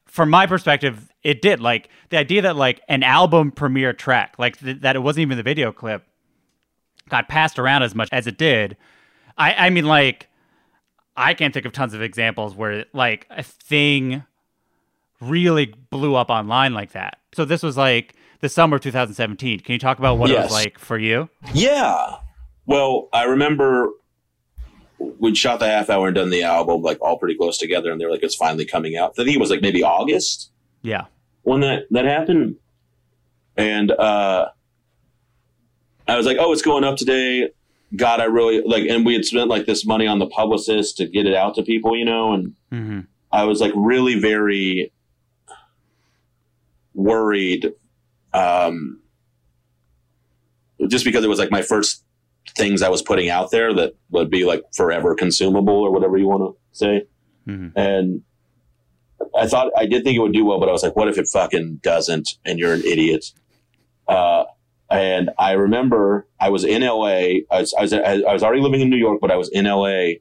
from 0.06 0.28
my 0.28 0.46
perspective, 0.46 1.09
it 1.22 1.42
did. 1.42 1.60
Like, 1.60 1.88
the 2.10 2.16
idea 2.16 2.42
that 2.42 2.56
like 2.56 2.80
an 2.88 3.02
album 3.02 3.50
premiere 3.50 3.92
track, 3.92 4.34
like 4.38 4.58
th- 4.58 4.80
that 4.80 4.96
it 4.96 5.00
wasn't 5.00 5.22
even 5.22 5.36
the 5.36 5.42
video 5.42 5.72
clip, 5.72 6.04
got 7.08 7.28
passed 7.28 7.58
around 7.58 7.82
as 7.82 7.94
much 7.94 8.08
as 8.12 8.26
it 8.26 8.38
did. 8.38 8.76
I, 9.36 9.66
I 9.66 9.70
mean, 9.70 9.86
like, 9.86 10.28
I 11.16 11.34
can't 11.34 11.52
think 11.52 11.66
of 11.66 11.72
tons 11.72 11.94
of 11.94 12.02
examples 12.02 12.54
where 12.54 12.86
like 12.92 13.26
a 13.30 13.42
thing 13.42 14.24
really 15.20 15.74
blew 15.90 16.14
up 16.14 16.30
online 16.30 16.72
like 16.72 16.92
that. 16.92 17.18
So 17.34 17.44
this 17.44 17.62
was 17.62 17.76
like 17.76 18.14
the 18.40 18.48
summer 18.48 18.76
of 18.76 18.82
2017. 18.82 19.60
Can 19.60 19.72
you 19.72 19.78
talk 19.78 19.98
about 19.98 20.18
what 20.18 20.30
it 20.30 20.38
was 20.38 20.52
like 20.52 20.78
for 20.78 20.98
you? 20.98 21.28
Yeah. 21.52 22.16
Well, 22.66 23.08
I 23.12 23.24
remember 23.24 23.90
we'd 24.98 25.36
shot 25.36 25.58
the 25.60 25.66
half 25.66 25.90
hour 25.90 26.08
and 26.08 26.14
done 26.14 26.30
the 26.30 26.42
album 26.42 26.82
like 26.82 27.00
all 27.00 27.18
pretty 27.18 27.34
close 27.34 27.58
together, 27.58 27.90
and 27.90 28.00
they 28.00 28.04
were 28.04 28.12
like, 28.12 28.22
"It's 28.22 28.36
finally 28.36 28.64
coming 28.64 28.96
out." 28.96 29.14
I 29.18 29.24
think 29.24 29.36
it 29.36 29.40
was 29.40 29.50
like 29.50 29.62
maybe 29.62 29.82
August 29.82 30.49
Yeah. 30.82 31.04
when 31.42 31.60
that 31.60 31.84
that 31.90 32.04
happened, 32.04 32.56
and 33.56 33.90
uh, 33.90 34.48
I 36.08 36.16
was 36.16 36.26
like, 36.26 36.38
"Oh, 36.40 36.52
it's 36.52 36.62
going 36.62 36.84
up 36.84 36.96
today." 36.96 37.50
God, 37.96 38.20
I 38.20 38.24
really 38.24 38.62
like, 38.62 38.84
and 38.88 39.04
we 39.04 39.14
had 39.14 39.24
spent 39.24 39.48
like 39.48 39.66
this 39.66 39.84
money 39.84 40.06
on 40.06 40.20
the 40.20 40.26
publicist 40.28 40.96
to 40.98 41.06
get 41.06 41.26
it 41.26 41.34
out 41.34 41.56
to 41.56 41.62
people, 41.62 41.96
you 41.96 42.04
know, 42.04 42.32
and 42.32 42.54
Mm-hmm. 42.72 43.00
I 43.32 43.44
was 43.44 43.60
like 43.60 43.72
really 43.74 44.18
very 44.20 44.92
worried, 46.94 47.72
um, 48.32 49.00
just 50.88 51.04
because 51.04 51.24
it 51.24 51.28
was 51.28 51.38
like 51.38 51.50
my 51.50 51.62
first 51.62 52.04
things 52.56 52.82
I 52.82 52.88
was 52.88 53.02
putting 53.02 53.28
out 53.28 53.50
there 53.50 53.72
that 53.74 53.94
would 54.10 54.30
be 54.30 54.44
like 54.44 54.62
forever 54.74 55.14
consumable 55.14 55.74
or 55.74 55.90
whatever 55.92 56.16
you 56.16 56.26
want 56.26 56.42
to 56.42 56.56
say. 56.72 57.06
Mhm. 57.46 57.72
And 57.76 58.22
I 59.36 59.46
thought 59.46 59.72
I 59.76 59.86
did 59.86 60.04
think 60.04 60.16
it 60.16 60.20
would 60.20 60.32
do 60.32 60.44
well, 60.44 60.60
but 60.60 60.68
I 60.68 60.72
was 60.72 60.82
like, 60.82 60.96
what 60.96 61.08
if 61.08 61.18
it 61.18 61.28
fucking 61.28 61.80
doesn't 61.82 62.36
and 62.44 62.58
you're 62.58 62.74
an 62.74 62.84
idiot? 62.84 63.32
Uh, 64.08 64.44
and 64.90 65.30
I 65.38 65.52
remember 65.52 66.26
I 66.40 66.50
was 66.50 66.64
in 66.64 66.82
LA. 66.82 67.42
I 67.50 67.60
was, 67.60 67.74
I 67.74 67.82
was 67.82 67.92
I 67.92 68.32
was 68.32 68.42
already 68.42 68.60
living 68.60 68.80
in 68.80 68.90
New 68.90 68.96
York, 68.96 69.20
but 69.20 69.30
I 69.30 69.36
was 69.36 69.48
in 69.50 69.66
LA, 69.66 70.14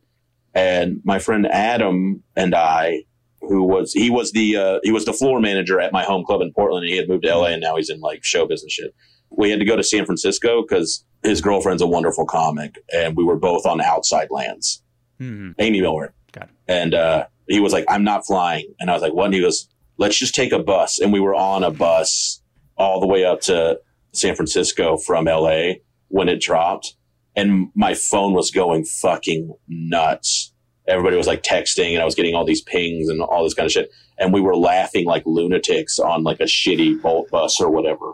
and 0.53 1.01
my 1.03 1.19
friend 1.19 1.47
Adam 1.47 2.23
and 2.35 2.53
I, 2.53 3.03
who 3.41 3.63
was 3.63 3.93
he 3.93 4.09
was 4.09 4.31
the 4.31 4.57
uh, 4.57 4.79
he 4.83 4.91
was 4.91 5.05
the 5.05 5.13
floor 5.13 5.39
manager 5.39 5.79
at 5.79 5.91
my 5.91 6.03
home 6.03 6.23
club 6.23 6.41
in 6.41 6.53
Portland, 6.53 6.83
and 6.83 6.91
he 6.91 6.97
had 6.97 7.09
moved 7.09 7.23
to 7.23 7.35
LA, 7.35 7.47
and 7.47 7.61
now 7.61 7.75
he's 7.77 7.89
in 7.89 7.99
like 7.99 8.23
show 8.23 8.45
business 8.45 8.73
shit. 8.73 8.93
We 9.31 9.49
had 9.49 9.59
to 9.59 9.65
go 9.65 9.75
to 9.75 9.83
San 9.83 10.05
Francisco 10.05 10.61
because 10.61 11.03
his 11.23 11.41
girlfriend's 11.41 11.81
a 11.81 11.87
wonderful 11.87 12.25
comic, 12.25 12.75
and 12.93 13.17
we 13.17 13.23
were 13.23 13.37
both 13.37 13.65
on 13.65 13.81
Outside 13.81 14.29
Lands. 14.29 14.83
Mm-hmm. 15.19 15.51
Amy 15.59 15.81
Miller. 15.81 16.13
Got 16.31 16.43
it. 16.43 16.49
And 16.67 16.93
uh, 16.93 17.25
he 17.49 17.59
was 17.59 17.73
like, 17.73 17.85
I'm 17.89 18.03
not 18.03 18.25
flying. 18.25 18.73
And 18.79 18.89
I 18.89 18.93
was 18.93 19.01
like, 19.01 19.13
what? 19.13 19.25
And 19.25 19.33
he 19.33 19.41
goes, 19.41 19.67
let's 19.97 20.17
just 20.17 20.35
take 20.35 20.51
a 20.51 20.59
bus. 20.59 20.99
And 20.99 21.11
we 21.11 21.19
were 21.19 21.35
on 21.35 21.63
a 21.63 21.71
bus 21.71 22.41
all 22.77 22.99
the 22.99 23.07
way 23.07 23.25
up 23.25 23.41
to 23.41 23.79
San 24.13 24.35
Francisco 24.35 24.97
from 24.97 25.25
LA 25.25 25.73
when 26.07 26.29
it 26.29 26.41
dropped. 26.41 26.95
And 27.35 27.69
my 27.75 27.93
phone 27.93 28.33
was 28.33 28.51
going 28.51 28.85
fucking 28.85 29.53
nuts. 29.67 30.53
Everybody 30.87 31.17
was 31.17 31.27
like 31.27 31.43
texting 31.43 31.93
and 31.93 32.01
I 32.01 32.05
was 32.05 32.15
getting 32.15 32.35
all 32.35 32.45
these 32.45 32.61
pings 32.61 33.09
and 33.09 33.21
all 33.21 33.43
this 33.43 33.53
kind 33.53 33.65
of 33.65 33.71
shit. 33.71 33.91
And 34.17 34.33
we 34.33 34.41
were 34.41 34.55
laughing 34.55 35.05
like 35.05 35.23
lunatics 35.25 35.99
on 35.99 36.23
like 36.23 36.39
a 36.39 36.43
shitty 36.43 37.01
Bolt 37.01 37.29
bus 37.29 37.61
or 37.61 37.69
whatever. 37.69 38.13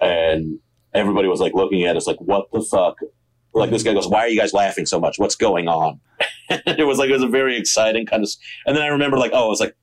And 0.00 0.58
everybody 0.94 1.28
was 1.28 1.40
like 1.40 1.54
looking 1.54 1.84
at 1.84 1.96
us 1.96 2.06
like, 2.06 2.20
what 2.20 2.50
the 2.52 2.62
fuck? 2.62 2.96
Like 3.52 3.70
this 3.70 3.82
guy 3.82 3.94
goes, 3.94 4.08
why 4.08 4.20
are 4.20 4.28
you 4.28 4.38
guys 4.38 4.52
laughing 4.52 4.86
so 4.86 5.00
much? 5.00 5.18
What's 5.18 5.34
going 5.34 5.68
on? 5.68 6.00
it 6.50 6.86
was 6.86 6.98
like 6.98 7.10
it 7.10 7.12
was 7.12 7.22
a 7.22 7.28
very 7.28 7.56
exciting 7.56 8.06
kind 8.06 8.22
of 8.22 8.30
and 8.66 8.76
then 8.76 8.82
i 8.82 8.88
remember 8.88 9.16
like 9.16 9.30
oh 9.32 9.50
it's 9.52 9.60
like 9.60 9.76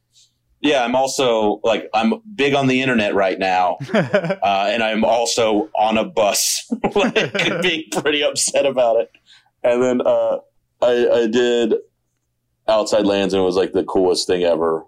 yeah 0.61 0.83
i'm 0.83 0.95
also 0.95 1.61
like 1.63 1.89
i'm 1.93 2.15
big 2.35 2.53
on 2.53 2.67
the 2.67 2.81
internet 2.81 3.15
right 3.15 3.39
now 3.39 3.77
uh, 3.93 4.67
and 4.69 4.83
i'm 4.83 5.05
also 5.05 5.69
on 5.77 5.97
a 5.97 6.03
bus 6.03 6.69
like 6.95 7.61
being 7.61 7.83
pretty 7.91 8.23
upset 8.23 8.65
about 8.65 8.97
it 8.97 9.11
and 9.63 9.81
then 9.81 10.01
uh, 10.01 10.37
I, 10.81 11.07
I 11.09 11.27
did 11.27 11.73
outside 12.67 13.05
lands 13.05 13.33
and 13.33 13.41
it 13.41 13.45
was 13.45 13.55
like 13.55 13.71
the 13.71 13.83
coolest 13.83 14.27
thing 14.27 14.43
ever 14.43 14.85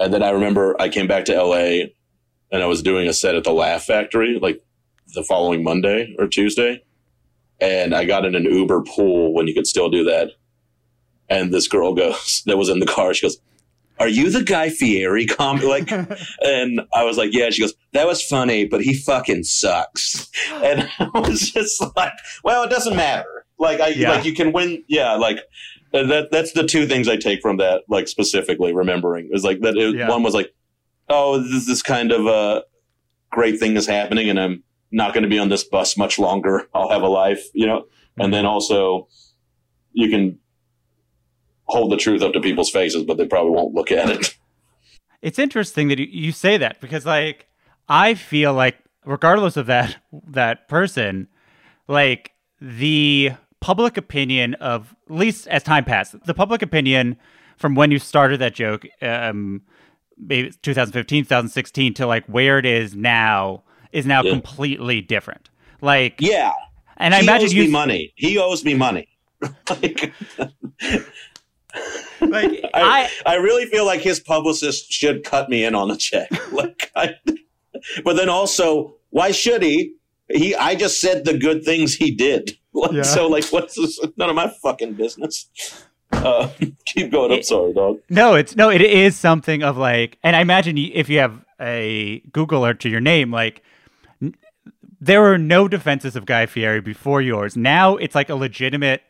and 0.00 0.12
then 0.12 0.22
i 0.22 0.30
remember 0.30 0.80
i 0.80 0.88
came 0.88 1.06
back 1.06 1.26
to 1.26 1.42
la 1.42 1.54
and 1.54 2.62
i 2.62 2.66
was 2.66 2.82
doing 2.82 3.08
a 3.08 3.12
set 3.12 3.34
at 3.34 3.44
the 3.44 3.52
laugh 3.52 3.84
factory 3.84 4.38
like 4.40 4.64
the 5.14 5.22
following 5.22 5.62
monday 5.62 6.14
or 6.18 6.26
tuesday 6.26 6.82
and 7.60 7.94
i 7.94 8.04
got 8.04 8.24
in 8.24 8.34
an 8.34 8.44
uber 8.44 8.82
pool 8.82 9.32
when 9.32 9.46
you 9.46 9.54
could 9.54 9.66
still 9.66 9.88
do 9.88 10.04
that. 10.04 10.30
And 11.28 11.52
this 11.54 11.68
girl 11.68 11.94
goes 11.94 12.42
that 12.46 12.56
was 12.58 12.68
in 12.68 12.80
the 12.80 12.86
car. 12.86 13.14
She 13.14 13.26
goes 13.26 13.38
are 14.00 14.08
you 14.08 14.28
the 14.28 14.42
guy 14.42 14.70
fieri 14.70 15.24
com 15.24 15.58
like 15.74 15.88
and 16.42 16.80
i 16.94 17.04
was 17.04 17.16
like 17.16 17.32
yeah. 17.32 17.50
She 17.50 17.62
goes 17.62 17.74
that 17.92 18.06
was 18.06 18.22
funny 18.22 18.66
but 18.66 18.80
he 18.82 18.94
fucking 18.94 19.44
sucks. 19.44 20.28
And 20.52 20.88
i 20.98 21.08
was 21.20 21.50
just 21.52 21.82
like 21.96 22.12
well 22.42 22.64
it 22.64 22.70
doesn't 22.70 22.96
matter. 22.96 23.46
Like 23.58 23.80
i 23.80 23.88
Yeah. 23.88 24.10
like 24.12 24.24
you 24.24 24.34
can 24.34 24.52
win 24.52 24.82
yeah 24.88 25.12
like 25.14 25.38
that 25.92 26.28
that's 26.32 26.52
the 26.52 26.66
two 26.66 26.86
things 26.88 27.06
i 27.08 27.16
take 27.16 27.40
from 27.40 27.56
that 27.58 27.82
like 27.88 28.08
specifically 28.08 28.72
remembering. 28.74 29.30
Is 29.32 29.44
like 29.44 29.60
that 29.60 29.76
it, 29.76 29.94
Yeah. 29.94 30.08
one 30.08 30.22
was 30.24 30.34
like 30.34 30.52
oh 31.08 31.38
this 31.38 31.66
this 31.66 31.82
kind 31.82 32.10
of 32.12 32.26
uh 32.26 32.62
great 33.30 33.58
thing 33.60 33.76
is 33.76 33.86
happening 33.86 34.28
and 34.28 34.38
i'm 34.40 34.62
not 34.94 35.12
going 35.12 35.22
to 35.22 35.28
be 35.28 35.38
on 35.38 35.48
this 35.48 35.64
bus 35.64 35.96
much 35.96 36.18
longer 36.18 36.68
i'll 36.74 36.90
have 36.90 37.02
a 37.02 37.08
life 37.08 37.44
you 37.52 37.66
know 37.66 37.84
and 38.16 38.32
then 38.32 38.46
also 38.46 39.08
you 39.92 40.08
can 40.10 40.38
hold 41.66 41.90
the 41.90 41.96
truth 41.96 42.22
up 42.22 42.32
to 42.32 42.40
people's 42.40 42.70
faces, 42.70 43.04
but 43.04 43.16
they 43.16 43.26
probably 43.26 43.52
won't 43.52 43.74
look 43.74 43.90
at 43.90 44.10
it. 44.10 44.36
It's 45.22 45.38
interesting 45.38 45.88
that 45.88 45.98
you, 45.98 46.32
say 46.32 46.58
that 46.58 46.82
because 46.82 47.06
like 47.06 47.46
I 47.88 48.12
feel 48.12 48.52
like 48.52 48.76
regardless 49.06 49.56
of 49.56 49.64
that 49.68 49.96
that 50.28 50.68
person, 50.68 51.28
like 51.88 52.32
the 52.60 53.30
public 53.58 53.96
opinion 53.96 54.52
of 54.56 54.94
at 55.08 55.16
least 55.16 55.48
as 55.48 55.62
time 55.62 55.86
passed, 55.86 56.14
the 56.26 56.34
public 56.34 56.60
opinion 56.60 57.16
from 57.56 57.74
when 57.74 57.90
you 57.90 57.98
started 57.98 58.38
that 58.42 58.52
joke, 58.52 58.84
um, 59.00 59.62
maybe 60.18 60.52
2015, 60.60 61.24
2016 61.24 61.94
to 61.94 62.06
like 62.06 62.26
where 62.26 62.58
it 62.58 62.66
is 62.66 62.94
now 62.94 63.62
is 63.94 64.04
now 64.06 64.22
Yeah. 64.22 64.30
completely 64.32 65.00
different. 65.00 65.48
Like, 65.80 66.16
Yeah, 66.20 66.52
and 66.98 67.14
I 67.14 67.18
he 67.18 67.24
imagine 67.24 67.46
owes 67.46 67.52
you 67.54 67.64
me 67.64 67.70
money. 67.70 68.12
He 68.16 68.38
owes 68.38 68.64
me 68.64 68.74
money. 68.74 69.08
like, 69.70 70.12
like 72.20 72.60
I, 72.72 72.80
I 72.82 73.10
I 73.26 73.34
really 73.36 73.66
feel 73.66 73.84
like 73.84 74.00
his 74.00 74.20
publicist 74.20 74.90
should 74.92 75.24
cut 75.24 75.48
me 75.48 75.64
in 75.64 75.74
on 75.74 75.88
the 75.88 75.96
check. 75.96 76.28
like, 76.52 76.90
I, 76.96 77.14
but 78.04 78.16
then 78.16 78.28
also, 78.28 78.96
why 79.10 79.30
should 79.32 79.62
he? 79.62 79.94
He, 80.30 80.54
I 80.54 80.74
just 80.74 81.00
said 81.00 81.24
the 81.24 81.36
good 81.36 81.64
things 81.64 81.94
he 81.94 82.10
did. 82.14 82.56
Like, 82.76 82.90
Yeah. 82.90 83.02
So 83.02 83.28
like, 83.28 83.44
what's 83.52 83.76
this? 83.76 84.00
None 84.16 84.28
of 84.30 84.34
my 84.34 84.48
fucking 84.60 84.94
business. 84.94 85.46
Uh, 86.10 86.48
keep 86.86 87.12
going. 87.12 87.30
I'm 87.30 87.38
It- 87.38 87.46
sorry, 87.46 87.72
dog. 87.72 88.00
No, 88.10 88.34
it's 88.34 88.56
no, 88.56 88.68
it 88.68 88.80
is 88.80 89.16
something 89.16 89.62
of 89.62 89.76
like, 89.76 90.18
and 90.24 90.34
I 90.34 90.40
imagine 90.40 90.76
if 90.76 91.08
you 91.08 91.20
have 91.20 91.44
a 91.60 92.20
Googler 92.32 92.76
to 92.80 92.88
your 92.88 92.98
name, 93.00 93.30
like 93.30 93.62
there 95.04 95.20
were 95.20 95.36
no 95.36 95.68
defenses 95.68 96.16
of 96.16 96.24
Guy 96.24 96.46
Fieri 96.46 96.80
before 96.80 97.20
yours. 97.20 97.58
Now 97.58 97.96
it's 97.96 98.14
like 98.14 98.30
a 98.30 98.34
legitimate, 98.34 99.02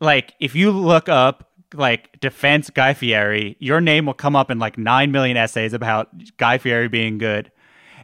like 0.00 0.32
if 0.40 0.54
you 0.54 0.70
look 0.70 1.10
up 1.10 1.50
like 1.74 2.18
defense 2.20 2.70
Guy 2.70 2.94
Fieri, 2.94 3.56
your 3.58 3.82
name 3.82 4.06
will 4.06 4.14
come 4.14 4.34
up 4.34 4.50
in 4.50 4.58
like 4.58 4.78
nine 4.78 5.12
million 5.12 5.36
essays 5.36 5.74
about 5.74 6.08
Guy 6.38 6.56
Fieri 6.56 6.88
being 6.88 7.18
good. 7.18 7.52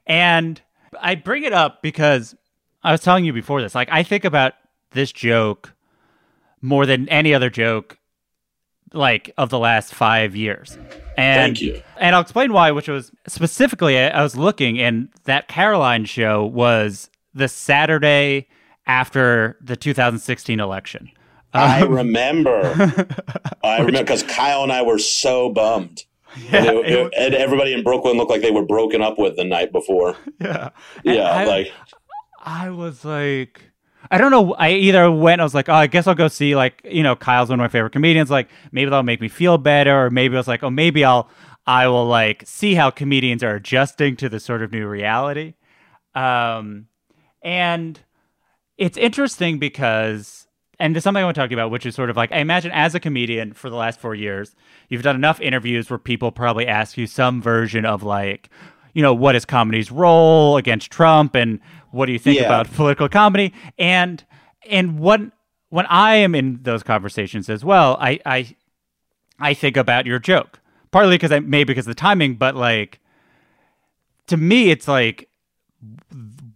And 0.07 0.61
I 1.01 1.15
bring 1.15 1.45
it 1.45 1.55
up 1.55 1.81
because 1.81 2.35
I 2.83 2.93
was 2.93 3.01
telling 3.01 3.25
you 3.25 3.33
before 3.33 3.63
this, 3.63 3.75
like 3.75 3.89
I 3.91 4.03
think 4.03 4.27
about 4.27 4.53
this 4.91 5.11
joke 5.11 5.73
more 6.61 6.85
than 6.85 7.09
any 7.09 7.33
other 7.33 7.49
joke 7.49 7.97
like 8.93 9.33
of 9.39 9.51
the 9.51 9.59
last 9.59 9.95
five 9.95 10.35
years. 10.37 10.77
And, 11.17 11.57
Thank 11.57 11.61
you. 11.61 11.83
And 11.99 12.15
I'll 12.15 12.23
explain 12.23 12.53
why, 12.53 12.71
which 12.71 12.89
was 12.89 13.11
specifically 13.29 13.99
I 13.99 14.09
I 14.09 14.23
was 14.23 14.37
looking 14.37 14.79
and 14.81 15.09
that 15.25 15.49
Caroline 15.49 16.05
show 16.07 16.45
was 16.45 17.11
the 17.35 17.47
Saturday 17.49 18.49
after 18.87 19.57
the 19.61 19.77
2016 19.77 20.59
election. 20.61 21.11
I 21.53 21.83
Um, 21.83 21.93
remember. 21.93 22.61
I 23.65 23.79
remember 23.79 24.03
because 24.03 24.23
Kyle 24.23 24.63
and 24.63 24.73
I 24.73 24.83
were 24.83 24.99
so 24.99 25.51
bummed. 25.51 26.05
and, 26.53 26.65
Yeah, 26.67 26.73
it- 26.73 26.87
it 26.89 27.15
and 27.19 27.35
everybody 27.35 27.73
in 27.73 27.83
Brooklyn 27.83 28.17
looked 28.17 28.31
like 28.31 28.41
they 28.43 28.51
were 28.53 28.65
broken 28.65 29.03
up 29.03 29.19
with 29.19 29.37
the 29.37 29.45
night 29.45 29.73
before. 29.73 30.17
yeah. 30.41 30.71
Yeah, 31.05 31.23
I- 31.31 31.45
like 31.45 31.73
I 32.43 32.71
was 32.71 33.05
like, 33.05 33.70
I 34.11 34.19
don't 34.19 34.33
know. 34.33 34.55
I 34.55 34.71
either 34.71 35.11
went, 35.11 35.41
I 35.41 35.45
was 35.45 35.55
like, 35.55 35.69
oh, 35.69 35.75
I 35.75 35.87
guess 35.87 36.07
I'll 36.07 36.17
go 36.17 36.27
see, 36.27 36.57
like, 36.57 36.81
you 36.85 37.03
know, 37.03 37.15
Kyle's 37.15 37.49
one 37.49 37.61
of 37.61 37.65
my 37.65 37.69
favorite 37.69 37.93
comedians. 37.93 38.31
Like, 38.31 38.49
maybe 38.73 38.91
that'll 38.91 39.05
make 39.05 39.21
me 39.21 39.29
feel 39.29 39.57
better. 39.57 40.07
Or 40.07 40.11
maybe 40.11 40.35
I 40.35 40.41
was 40.41 40.49
like, 40.49 40.65
oh, 40.65 40.71
maybe 40.71 41.05
I'll, 41.05 41.29
I 41.65 41.87
will, 41.87 42.07
like, 42.07 42.43
see 42.45 42.75
how 42.75 42.91
comedians 42.91 43.45
are 43.45 43.55
adjusting 43.55 44.17
to 44.17 44.29
this 44.29 44.45
sort 44.45 44.63
of 44.63 44.73
new 44.73 44.89
reality. 44.89 45.55
Um, 46.17 46.87
and 47.43 48.01
it's 48.77 48.99
interesting 48.99 49.61
because, 49.61 50.49
and 50.81 50.95
there's 50.95 51.05
something 51.05 51.23
I 51.23 51.25
want 51.25 51.37
to 51.37 51.41
talk 51.43 51.53
about, 51.53 51.71
which 51.71 51.87
is 51.87 51.95
sort 51.95 52.11
of 52.11 52.17
like, 52.17 52.33
I 52.33 52.39
imagine 52.39 52.73
as 52.73 52.97
a 52.97 53.01
comedian 53.01 53.53
for 53.53 53.71
the 53.71 53.77
last 53.77 54.01
four 54.01 54.17
years, 54.17 54.57
you've 54.89 55.03
done 55.03 55.15
enough 55.15 55.41
interviews 55.41 55.89
where 55.89 55.99
people 55.99 56.33
probably 56.33 56.67
ask 56.67 56.97
you 56.97 57.07
some 57.07 57.41
version 57.41 57.85
of, 57.85 58.03
like, 58.03 58.51
you 58.93 59.03
know, 59.03 59.15
what 59.15 59.37
is 59.37 59.45
comedy's 59.45 59.93
role 59.93 60.57
against 60.57 60.91
Trump 60.91 61.37
and 61.37 61.61
what 61.91 62.07
do 62.07 62.13
you 62.13 62.19
think 62.19 62.39
Yeah. 62.39 62.47
about 62.47 62.73
political 62.73 63.09
comedy? 63.09 63.53
And 63.79 64.25
and 64.69 64.99
what 64.99 65.21
when 65.69 65.87
I 65.87 66.17
am 66.17 66.35
in 66.35 66.61
those 66.63 66.83
conversations 66.83 67.49
as 67.49 67.65
well, 67.65 67.97
I 68.01 68.19
I 68.27 68.57
I 69.39 69.55
think 69.55 69.77
about 69.77 70.07
your 70.07 70.19
joke. 70.19 70.61
Partly 70.91 71.15
because 71.17 71.33
I 71.33 71.39
maybe 71.41 71.73
because 71.73 71.87
of 71.87 71.91
the 71.91 72.01
timing, 72.01 72.35
but 72.35 72.55
like 72.57 72.99
to 74.27 74.37
me 74.37 74.71
it's 74.71 74.89
like 74.89 75.29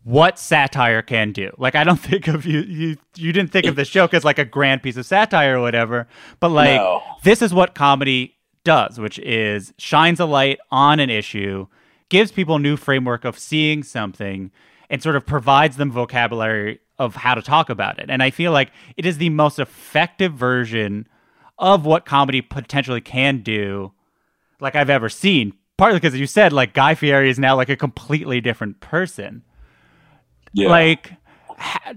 what 0.02 0.38
satire 0.38 1.00
can 1.02 1.32
do. 1.32 1.50
Like 1.56 1.74
I 1.74 1.84
don't 1.84 1.96
think 2.00 2.28
of 2.28 2.44
you 2.46 2.60
you 2.60 2.96
you 3.16 3.32
didn't 3.32 3.52
think 3.52 3.66
of 3.66 3.76
this 3.76 3.88
joke 3.88 4.12
as 4.14 4.24
like 4.24 4.38
a 4.38 4.44
grand 4.44 4.82
piece 4.82 4.96
of 4.96 5.06
satire 5.06 5.58
or 5.58 5.60
whatever, 5.60 6.06
but 6.40 6.50
like 6.50 6.80
No. 6.80 7.02
this 7.22 7.40
is 7.42 7.54
what 7.54 7.74
comedy 7.74 8.36
does, 8.64 8.98
which 8.98 9.18
is 9.20 9.72
shines 9.78 10.20
a 10.20 10.24
light 10.26 10.58
on 10.70 11.00
an 11.00 11.10
issue, 11.10 11.66
gives 12.08 12.32
people 12.32 12.56
a 12.56 12.58
new 12.58 12.76
framework 12.76 13.24
of 13.24 13.38
seeing 13.38 13.82
something, 13.82 14.50
and 14.90 15.02
sort 15.02 15.16
of 15.16 15.26
provides 15.26 15.76
them 15.76 15.90
vocabulary 15.90 16.80
of 16.98 17.16
how 17.16 17.34
to 17.34 17.42
talk 17.42 17.70
about 17.70 17.98
it. 17.98 18.08
And 18.10 18.22
I 18.22 18.30
feel 18.30 18.52
like 18.52 18.70
it 18.96 19.04
is 19.06 19.18
the 19.18 19.30
most 19.30 19.58
effective 19.58 20.32
version 20.34 21.08
of 21.58 21.84
what 21.86 22.04
comedy 22.04 22.40
potentially 22.40 23.00
can 23.00 23.38
do, 23.42 23.92
like 24.60 24.74
I've 24.74 24.90
ever 24.90 25.08
seen. 25.08 25.54
Partly 25.76 25.98
because 25.98 26.18
you 26.18 26.26
said 26.26 26.52
like 26.52 26.72
Guy 26.72 26.94
Fieri 26.94 27.28
is 27.30 27.38
now 27.38 27.56
like 27.56 27.68
a 27.68 27.76
completely 27.76 28.40
different 28.40 28.80
person. 28.80 29.42
yeah. 30.52 30.68
Like, 30.68 31.12
I 31.58 31.92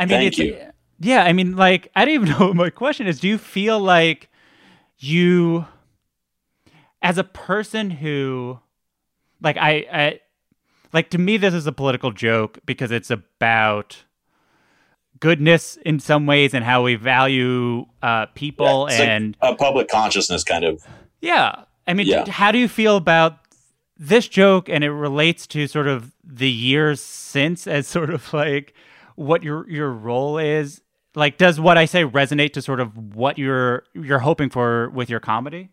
mean, 0.00 0.08
Thank 0.08 0.26
it's, 0.28 0.38
you. 0.38 0.58
yeah, 0.98 1.22
I 1.24 1.32
mean, 1.32 1.56
like, 1.56 1.90
I 1.94 2.04
don't 2.04 2.14
even 2.14 2.28
know 2.38 2.48
what 2.48 2.56
my 2.56 2.70
question 2.70 3.06
is. 3.06 3.20
Do 3.20 3.28
you 3.28 3.38
feel 3.38 3.78
like 3.78 4.28
you, 4.98 5.66
as 7.00 7.18
a 7.18 7.24
person 7.24 7.90
who, 7.90 8.58
like, 9.40 9.56
I, 9.56 9.86
I, 9.92 10.20
like, 10.92 11.10
to 11.10 11.18
me, 11.18 11.36
this 11.36 11.54
is 11.54 11.66
a 11.66 11.72
political 11.72 12.10
joke 12.12 12.58
because 12.66 12.90
it's 12.90 13.10
about 13.10 14.04
goodness 15.20 15.76
in 15.84 16.00
some 16.00 16.26
ways 16.26 16.52
and 16.54 16.64
how 16.64 16.82
we 16.82 16.94
value 16.96 17.86
uh, 18.02 18.26
people 18.34 18.86
Yeah, 18.88 18.92
it's 18.94 18.98
like 19.00 19.08
and 19.08 19.36
a 19.40 19.54
public 19.54 19.88
consciousness 19.88 20.42
kind 20.44 20.64
of. 20.64 20.82
yeah. 21.20 21.64
I 21.86 21.94
mean, 21.94 22.06
Yeah. 22.06 22.24
d- 22.24 22.30
how 22.30 22.52
do 22.52 22.58
you 22.58 22.68
feel 22.68 22.96
about 22.96 23.38
this 23.96 24.26
joke 24.28 24.68
and 24.68 24.82
it 24.84 24.90
relates 24.90 25.46
to 25.48 25.66
sort 25.66 25.86
of 25.86 26.12
the 26.24 26.50
years 26.50 27.00
since 27.00 27.66
as 27.66 27.86
sort 27.86 28.10
of 28.10 28.32
like 28.32 28.74
what 29.16 29.42
your 29.42 29.68
your 29.70 29.90
role 29.92 30.38
is? 30.38 30.80
Like 31.14 31.38
does 31.38 31.60
what 31.60 31.76
I 31.78 31.84
say 31.84 32.04
resonate 32.04 32.52
to 32.54 32.62
sort 32.62 32.80
of 32.80 33.14
what 33.14 33.36
you're 33.38 33.84
you're 33.94 34.20
hoping 34.20 34.48
for 34.50 34.90
with 34.90 35.08
your 35.10 35.20
comedy? 35.20 35.68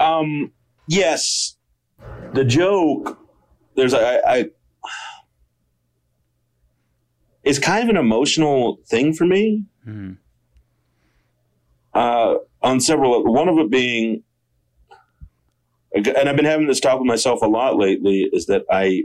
Um. 0.00 0.52
Yes, 0.86 1.56
the 2.32 2.44
joke. 2.44 3.18
There's 3.76 3.94
I. 3.94 4.16
I 4.26 4.50
it's 7.42 7.58
kind 7.58 7.82
of 7.84 7.90
an 7.90 7.96
emotional 7.96 8.78
thing 8.86 9.12
for 9.12 9.26
me. 9.26 9.64
Mhm. 9.86 10.16
uh, 11.92 12.36
on 12.62 12.80
several. 12.80 13.22
One 13.30 13.48
of 13.48 13.58
it 13.58 13.70
being, 13.70 14.22
and 15.94 16.08
I've 16.28 16.34
been 16.36 16.44
having 16.46 16.66
this 16.66 16.80
talk 16.80 16.98
with 16.98 17.06
myself 17.06 17.40
a 17.42 17.46
lot 17.46 17.76
lately, 17.76 18.28
is 18.32 18.46
that 18.46 18.64
I, 18.70 19.02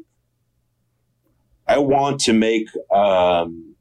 I 1.68 1.78
want 1.80 2.20
to 2.22 2.34
make, 2.34 2.68
um, 2.92 3.76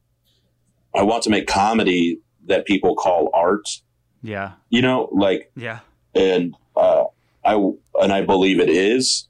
I 0.95 1.03
want 1.05 1.23
to 1.23 1.31
make 1.31 1.47
comedy 1.47 2.21
that 2.47 2.67
people 2.67 2.95
call 2.97 3.31
art. 3.33 3.81
Yeah. 4.23 4.53
You 4.69 4.83
know, 4.83 5.09
like, 5.13 5.53
Yeah. 5.57 5.79
and 6.15 6.55
uh, 6.77 7.05
I 7.45 7.55
and 8.03 8.13
I 8.13 8.23
believe 8.23 8.59
it 8.61 8.69
is, 8.69 9.29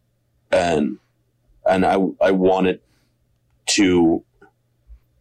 and 0.50 0.98
and 1.68 1.84
I 1.86 1.96
I 2.20 2.30
want 2.32 2.66
it 2.68 2.82
to 3.76 4.24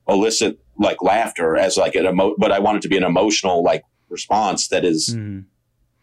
elicit 0.07 0.59
like 0.79 1.01
laughter 1.01 1.57
as 1.57 1.75
like 1.77 1.95
an 1.95 2.05
emo, 2.05 2.35
but 2.37 2.51
I 2.51 2.59
want 2.59 2.77
it 2.77 2.81
to 2.83 2.87
be 2.89 2.97
an 2.97 3.03
emotional 3.03 3.63
like 3.63 3.83
response 4.09 4.67
that 4.69 4.85
is 4.85 5.15
Mhm. 5.15 5.45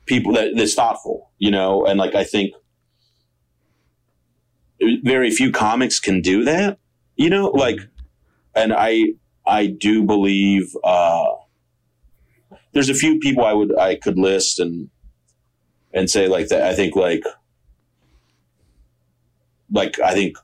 people 0.07 0.33
that's 0.33 0.75
thoughtful, 0.75 1.31
you 1.39 1.51
know, 1.51 1.85
and 1.87 1.99
like 1.99 2.15
I 2.15 2.25
think 2.25 2.53
very 5.03 5.31
few 5.31 5.51
comics 5.51 5.99
can 6.01 6.21
do 6.21 6.45
that, 6.45 6.79
you 7.17 7.31
know, 7.31 7.47
like, 7.49 7.79
and 8.55 8.73
I 8.77 9.15
I 9.47 9.67
do 9.67 10.03
believe 10.03 10.75
uh, 10.85 11.25
there's 12.73 12.89
a 12.89 12.95
few 12.95 13.19
people 13.21 13.45
I 13.45 13.53
would 13.53 13.77
I 13.79 13.95
could 13.97 14.19
list 14.19 14.59
and 14.59 14.91
and 15.93 16.11
say 16.11 16.27
like 16.29 16.49
that. 16.49 16.63
I 16.65 16.75
think 16.75 16.97
like 16.97 17.23
like 19.75 20.01
I 20.01 20.15
think 20.15 20.39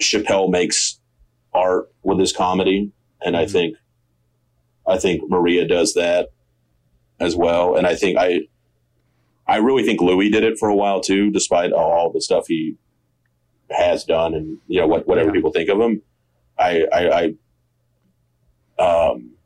Chappelle 0.00 0.50
makes 0.50 0.98
art 1.52 1.92
with 2.02 2.18
his 2.18 2.32
comedy, 2.32 2.92
and 3.20 3.36
I 3.36 3.44
Mhm. 3.44 3.50
think 3.52 3.76
I 4.86 4.98
think 4.98 5.28
Maria 5.28 5.66
does 5.68 5.92
that 5.94 6.30
as 7.20 7.36
well. 7.36 7.76
And 7.76 7.86
I 7.86 7.94
think 7.94 8.16
I, 8.18 8.40
I 9.46 9.56
really 9.58 9.84
think 9.84 10.00
Louis 10.00 10.30
did 10.30 10.42
it 10.42 10.58
for 10.58 10.68
a 10.68 10.74
while 10.74 11.00
too, 11.00 11.30
despite 11.30 11.72
all 11.72 12.10
the 12.10 12.20
stuff 12.20 12.46
he 12.48 12.76
has 13.70 14.04
done 14.04 14.34
and 14.34 14.58
you 14.66 14.80
know 14.80 14.86
what 14.88 15.06
whatever 15.06 15.28
Yeah. 15.28 15.34
people 15.34 15.52
think 15.52 15.68
of 15.68 15.80
him. 15.80 16.02
I, 16.58 16.84
I, 16.92 17.32
I, 18.78 18.82
um, 18.82 19.36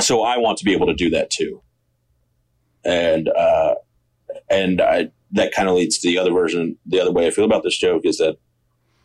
so 0.00 0.22
I 0.22 0.38
want 0.38 0.58
to 0.58 0.64
be 0.64 0.72
able 0.72 0.86
to 0.88 0.94
do 0.94 1.10
that 1.10 1.30
too. 1.30 1.62
And 2.84 3.28
uh, 3.28 3.74
and 4.50 4.80
I 4.80 5.10
that 5.36 5.52
kind 5.54 5.68
of 5.68 5.74
leads 5.76 5.98
to 5.98 6.08
the 6.08 6.18
other 6.18 6.32
version. 6.32 6.76
The 6.86 7.00
other 7.00 7.12
way 7.12 7.26
I 7.26 7.30
feel 7.30 7.44
about 7.44 7.62
this 7.62 7.78
joke 7.78 8.02
is 8.04 8.18
that 8.18 8.36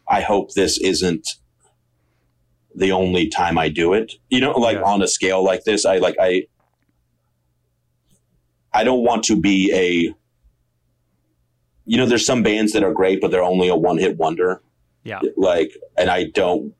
I 0.09 0.21
hope 0.21 0.53
this 0.53 0.77
isn't 0.79 1.27
the 2.75 2.91
only 2.91 3.27
time 3.29 3.57
I 3.57 3.69
do 3.69 3.93
it. 3.93 4.13
You 4.29 4.39
know, 4.41 4.51
like 4.51 4.77
Yeah. 4.77 4.83
on 4.83 5.01
a 5.01 5.07
scale 5.07 5.43
like 5.43 5.63
this, 5.63 5.85
I 5.85 5.97
like 5.97 6.15
I 6.19 6.43
I 8.73 8.83
don't 8.83 9.03
want 9.03 9.23
to 9.25 9.35
be 9.39 9.71
a 9.73 10.13
you 11.85 11.97
know, 11.97 12.05
there's 12.05 12.25
some 12.25 12.43
bands 12.43 12.71
that 12.73 12.83
are 12.83 12.93
great, 12.93 13.19
but 13.19 13.31
they're 13.31 13.43
only 13.43 13.67
a 13.67 13.75
one 13.75 13.97
hit 13.97 14.15
wonder. 14.15 14.61
Yeah. 15.03 15.19
Like, 15.35 15.71
and 15.97 16.09
I 16.11 16.25
don't, 16.25 16.73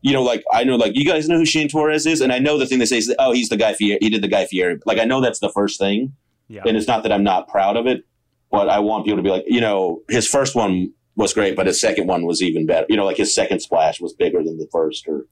you 0.00 0.12
know, 0.14 0.22
like 0.22 0.42
I 0.52 0.64
know, 0.64 0.76
like 0.76 0.96
you 0.96 1.04
guys 1.04 1.28
know 1.28 1.36
who 1.36 1.44
Shane 1.44 1.68
Torres 1.68 2.06
is, 2.06 2.20
and 2.20 2.32
I 2.32 2.38
know 2.38 2.58
the 2.58 2.66
thing 2.66 2.78
they 2.78 2.86
say 2.86 2.98
is, 2.98 3.14
oh, 3.18 3.32
he's 3.32 3.50
the 3.50 3.56
guy 3.58 3.74
Fieri. 3.74 3.98
He 4.00 4.08
did 4.10 4.22
the 4.22 4.28
guy 4.28 4.46
Fieri. 4.46 4.78
Like 4.86 4.98
I 4.98 5.04
know 5.04 5.20
that's 5.20 5.38
the 5.40 5.50
first 5.50 5.78
thing, 5.78 6.14
Yeah. 6.48 6.62
and 6.66 6.76
it's 6.76 6.88
not 6.88 7.02
that 7.02 7.12
I'm 7.12 7.22
not 7.22 7.48
proud 7.48 7.76
of 7.76 7.86
it, 7.86 8.04
but 8.50 8.68
I 8.68 8.78
want 8.78 9.04
people 9.04 9.18
to 9.18 9.22
be 9.22 9.30
like, 9.30 9.44
you 9.46 9.60
know, 9.60 10.02
his 10.08 10.26
first 10.26 10.54
one 10.54 10.92
was 11.16 11.32
great, 11.32 11.56
but 11.56 11.66
his 11.66 11.80
second 11.80 12.06
one 12.06 12.26
was 12.26 12.42
even 12.42 12.66
better. 12.66 12.86
You 12.88 12.96
know, 12.96 13.04
like 13.04 13.16
his 13.16 13.34
second 13.34 13.60
splash 13.60 14.00
was 14.00 14.12
bigger 14.12 14.42
than 14.42 14.58
the 14.58 14.68
first, 14.70 15.08
or 15.08 15.26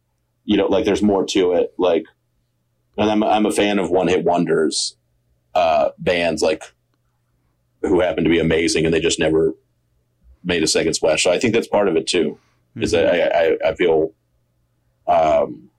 you 0.44 0.56
know, 0.56 0.66
like 0.66 0.84
there's 0.84 1.02
more 1.02 1.24
to 1.26 1.52
it. 1.52 1.74
Like, 1.78 2.04
and 2.96 3.10
I'm 3.10 3.22
I'm 3.22 3.46
a 3.46 3.52
fan 3.52 3.78
of 3.78 3.90
one 3.90 4.08
hit 4.08 4.24
wonders, 4.24 4.96
uh, 5.54 5.90
bands 5.98 6.42
like 6.42 6.62
who 7.82 8.00
happen 8.00 8.24
to 8.24 8.30
be 8.30 8.38
amazing 8.38 8.86
and 8.86 8.94
they 8.94 9.00
just 9.00 9.18
never 9.18 9.52
made 10.42 10.62
a 10.62 10.66
second 10.66 10.94
splash. 10.94 11.22
So 11.22 11.30
I 11.30 11.38
think 11.38 11.52
that's 11.52 11.68
part 11.68 11.88
of 11.88 11.96
it 11.96 12.06
too. 12.06 12.38
Is 12.76 12.90
that 12.90 13.06
I, 13.06 13.46
I 13.46 13.70
I 13.70 13.74
feel 13.74 14.12
um 15.06 15.70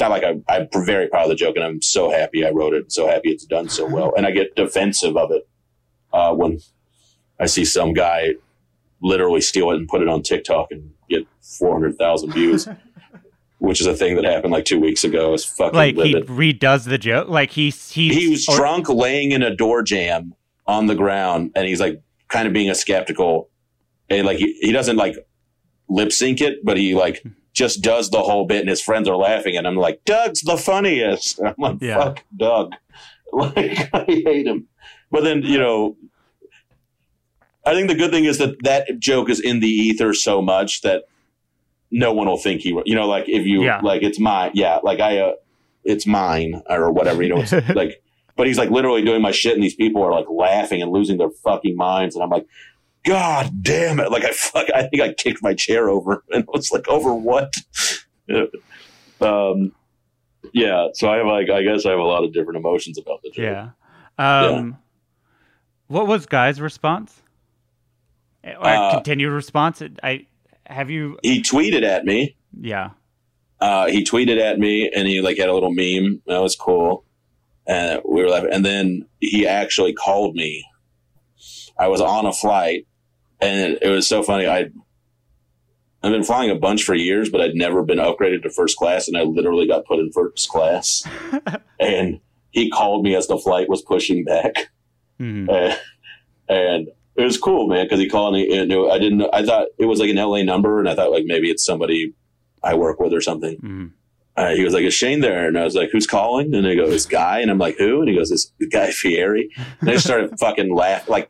not 0.00 0.10
like 0.10 0.24
I, 0.24 0.40
I'm 0.48 0.66
very 0.86 1.08
proud 1.08 1.24
of 1.24 1.28
the 1.28 1.34
joke, 1.34 1.56
and 1.56 1.64
I'm 1.64 1.82
so 1.82 2.10
happy 2.10 2.44
I 2.46 2.50
wrote 2.50 2.72
it, 2.72 2.82
and 2.82 2.92
so 2.92 3.06
happy 3.06 3.28
it's 3.28 3.44
done 3.44 3.68
so 3.68 3.86
well, 3.86 4.14
and 4.16 4.26
I 4.26 4.30
get 4.30 4.56
defensive 4.56 5.16
of 5.16 5.30
it 5.30 5.46
uh, 6.12 6.34
when 6.34 6.60
I 7.38 7.46
see 7.46 7.64
some 7.64 7.92
guy 7.92 8.34
literally 9.02 9.40
steal 9.40 9.70
it 9.70 9.76
and 9.76 9.88
put 9.88 10.02
it 10.02 10.08
on 10.08 10.22
TikTok 10.22 10.70
and 10.70 10.92
get 11.08 11.26
400,000 11.58 12.32
views, 12.32 12.68
which 13.58 13.80
is 13.80 13.86
a 13.86 13.94
thing 13.94 14.16
that 14.16 14.24
happened 14.24 14.52
like 14.52 14.64
two 14.64 14.78
weeks 14.80 15.04
ago. 15.04 15.32
It's 15.34 15.44
fucking 15.44 15.74
like 15.76 15.96
livid. 15.96 16.28
he 16.28 16.34
redoes 16.54 16.84
the 16.88 16.98
joke. 16.98 17.28
Like 17.28 17.50
he's 17.50 17.90
he's 17.90 18.14
he 18.16 18.28
was 18.30 18.48
or- 18.48 18.56
drunk, 18.56 18.88
laying 18.88 19.32
in 19.32 19.42
a 19.42 19.54
door 19.54 19.82
jamb 19.82 20.34
on 20.66 20.86
the 20.86 20.94
ground, 20.94 21.52
and 21.56 21.66
he's 21.66 21.80
like 21.80 22.02
kind 22.28 22.46
of 22.46 22.52
being 22.52 22.70
a 22.70 22.74
skeptical, 22.74 23.48
and 24.08 24.26
like 24.26 24.38
he, 24.38 24.52
he 24.60 24.72
doesn't 24.72 24.96
like 24.96 25.16
lip 25.88 26.12
sync 26.12 26.40
it, 26.40 26.64
but 26.64 26.76
he 26.76 26.94
like 26.94 27.24
just 27.52 27.82
does 27.82 28.10
the 28.10 28.20
whole 28.22 28.46
bit, 28.46 28.60
and 28.60 28.68
his 28.68 28.80
friends 28.82 29.08
are 29.08 29.16
laughing, 29.16 29.56
and 29.56 29.66
I'm 29.66 29.76
like, 29.76 30.04
Doug's 30.04 30.42
the 30.42 30.56
funniest. 30.56 31.40
I'm 31.44 31.54
like, 31.58 31.78
Yeah. 31.80 31.96
fuck 31.96 32.22
Doug, 32.36 32.74
like 33.32 33.88
I 33.94 34.04
hate 34.04 34.46
him. 34.46 34.68
But 35.10 35.24
then 35.24 35.42
you 35.42 35.58
know, 35.58 35.96
I 37.64 37.74
think 37.74 37.88
the 37.88 37.94
good 37.94 38.10
thing 38.10 38.24
is 38.24 38.38
that 38.38 38.62
that 38.64 38.98
joke 38.98 39.28
is 39.30 39.40
in 39.40 39.60
the 39.60 39.68
ether 39.68 40.14
so 40.14 40.40
much 40.40 40.82
that 40.82 41.04
no 41.90 42.12
one 42.12 42.26
will 42.28 42.38
think 42.38 42.60
he, 42.60 42.68
you 42.86 42.94
know, 42.94 43.08
like 43.08 43.28
if 43.28 43.46
you 43.46 43.64
Yeah. 43.64 43.80
like 43.82 44.02
it's 44.02 44.20
mine, 44.20 44.52
yeah, 44.54 44.78
like 44.82 45.00
I, 45.00 45.18
uh, 45.18 45.32
it's 45.84 46.06
mine 46.06 46.62
or 46.68 46.92
whatever, 46.92 47.22
you 47.22 47.28
know, 47.34 47.40
it's 47.40 47.52
like 47.74 48.02
but 48.36 48.46
he's 48.46 48.56
like 48.56 48.70
literally 48.70 49.02
doing 49.02 49.20
my 49.20 49.32
shit 49.32 49.52
and 49.54 49.62
these 49.62 49.74
people 49.74 50.02
are 50.02 50.12
like 50.12 50.24
laughing 50.30 50.80
and 50.80 50.90
losing 50.90 51.18
their 51.18 51.28
fucking 51.28 51.76
minds 51.76 52.14
and 52.14 52.24
i'm 52.24 52.30
like 52.30 52.46
god 53.04 53.50
damn 53.62 54.00
it 54.00 54.10
like 54.10 54.24
i 54.24 54.30
fuck 54.30 54.66
i 54.74 54.84
think 54.84 55.02
i 55.02 55.12
kicked 55.12 55.42
my 55.42 55.52
chair 55.52 55.90
over 55.90 56.24
and 56.30 56.44
I 56.44 56.50
was 56.56 56.70
like 56.72 56.88
over 56.88 57.12
what 57.12 57.54
um 59.20 59.72
yeah 60.54 60.88
so 60.94 61.10
i 61.10 61.16
have 61.18 61.26
like 61.26 61.50
i 61.50 61.62
guess 61.62 61.84
i 61.84 61.90
have 61.90 61.98
a 61.98 62.02
lot 62.04 62.24
of 62.24 62.32
different 62.32 62.56
emotions 62.56 62.96
about 62.96 63.20
the 63.22 63.30
joke 63.30 63.74
yeah. 64.18 64.46
Um, 64.48 64.78
what 65.90 66.06
was 66.06 66.24
Guy's 66.26 66.60
response? 66.60 67.22
Or 68.44 68.66
Uh, 68.66 68.94
continued 68.94 69.32
response? 69.32 69.82
I 70.02 70.26
have 70.66 70.88
you? 70.88 71.18
he 71.22 71.42
tweeted 71.42 71.82
at 71.82 72.04
me 72.04 72.36
Yeah. 72.58 72.90
uh, 73.60 73.86
he 73.88 74.04
tweeted 74.04 74.40
at 74.40 74.58
me 74.58 74.88
and 74.94 75.06
he 75.08 75.20
like 75.20 75.36
had 75.36 75.48
a 75.48 75.52
little 75.54 75.72
meme 75.74 76.22
that 76.26 76.38
was 76.40 76.54
cool 76.56 77.04
and 77.66 78.00
we 78.08 78.22
were 78.22 78.28
laughing 78.30 78.50
and 78.52 78.64
then 78.64 79.04
he 79.20 79.46
actually 79.46 79.92
called 79.92 80.34
me 80.34 80.64
i 81.78 81.86
was 81.88 82.00
on 82.00 82.24
a 82.24 82.32
flight 82.32 82.86
and 83.40 83.72
it, 83.74 83.82
it 83.82 83.88
was 83.90 84.06
so 84.08 84.22
funny 84.22 84.46
i 84.46 84.60
i've 86.02 86.12
been 86.12 86.22
flying 86.24 86.50
a 86.50 86.54
bunch 86.54 86.84
for 86.84 86.94
years 86.94 87.28
but 87.30 87.40
i'd 87.42 87.54
never 87.54 87.82
been 87.82 87.98
upgraded 87.98 88.42
to 88.42 88.50
first 88.50 88.76
class 88.78 89.06
and 89.08 89.16
i 89.16 89.22
literally 89.22 89.66
got 89.66 89.84
put 89.84 89.98
in 89.98 90.10
first 90.12 90.48
class 90.48 91.02
and 91.80 92.20
he 92.50 92.70
called 92.70 93.04
me 93.04 93.14
as 93.14 93.26
the 93.26 93.36
flight 93.38 93.68
was 93.68 93.82
pushing 93.82 94.24
back 94.24 94.70
Mhm. 95.20 95.48
and, 95.50 95.78
and 96.48 96.88
it 97.16 97.24
was 97.24 97.36
cool, 97.38 97.66
man, 97.68 97.84
because 97.84 97.98
he 98.00 98.08
called 98.08 98.34
me. 98.34 98.56
And 98.56 98.72
I 98.72 98.98
didn't. 98.98 99.18
know 99.18 99.30
I 99.32 99.44
thought 99.44 99.68
it 99.78 99.84
was 99.86 100.00
like 100.00 100.10
an 100.10 100.16
LA 100.16 100.42
number, 100.42 100.78
and 100.80 100.88
I 100.88 100.94
thought 100.94 101.10
like 101.12 101.24
maybe 101.26 101.50
it's 101.50 101.64
somebody 101.64 102.14
I 102.62 102.74
work 102.74 102.98
with 103.00 103.12
or 103.12 103.20
something. 103.20 103.56
Mhm. 103.58 103.90
Uh, 104.36 104.54
he 104.54 104.64
was 104.64 104.72
like, 104.72 104.84
"Is 104.84 104.94
Shane 104.94 105.20
there?" 105.20 105.46
And 105.46 105.58
I 105.58 105.64
was 105.64 105.74
like, 105.74 105.90
"Who's 105.90 106.06
calling?" 106.06 106.54
And 106.54 106.64
he 106.66 106.76
goes, 106.76 106.90
"This 106.90 107.04
guy." 107.06 107.40
And 107.40 107.50
I'm 107.50 107.58
like, 107.58 107.76
"Who?" 107.78 108.00
And 108.00 108.08
he 108.08 108.16
goes, 108.16 108.30
"This 108.30 108.50
guy 108.70 108.90
Fieri." 108.90 109.50
And 109.80 109.90
I 109.90 109.96
started 109.96 110.32
fucking 110.40 110.74
laugh, 110.74 111.08
like 111.08 111.28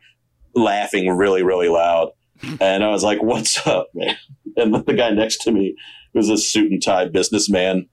laughing 0.55 1.09
really, 1.09 1.43
really 1.43 1.67
loud. 1.67 2.11
And 2.59 2.83
I 2.83 2.89
was 2.89 3.03
like, 3.03 3.21
"What's 3.21 3.65
up, 3.67 3.87
man?" 3.93 4.15
And 4.55 4.73
the 4.73 4.93
guy 4.93 5.09
next 5.11 5.39
to 5.43 5.51
me 5.51 5.75
was 6.13 6.29
a 6.29 6.37
suit 6.37 6.71
and 6.71 6.81
tie 6.81 7.05
businessman 7.05 7.87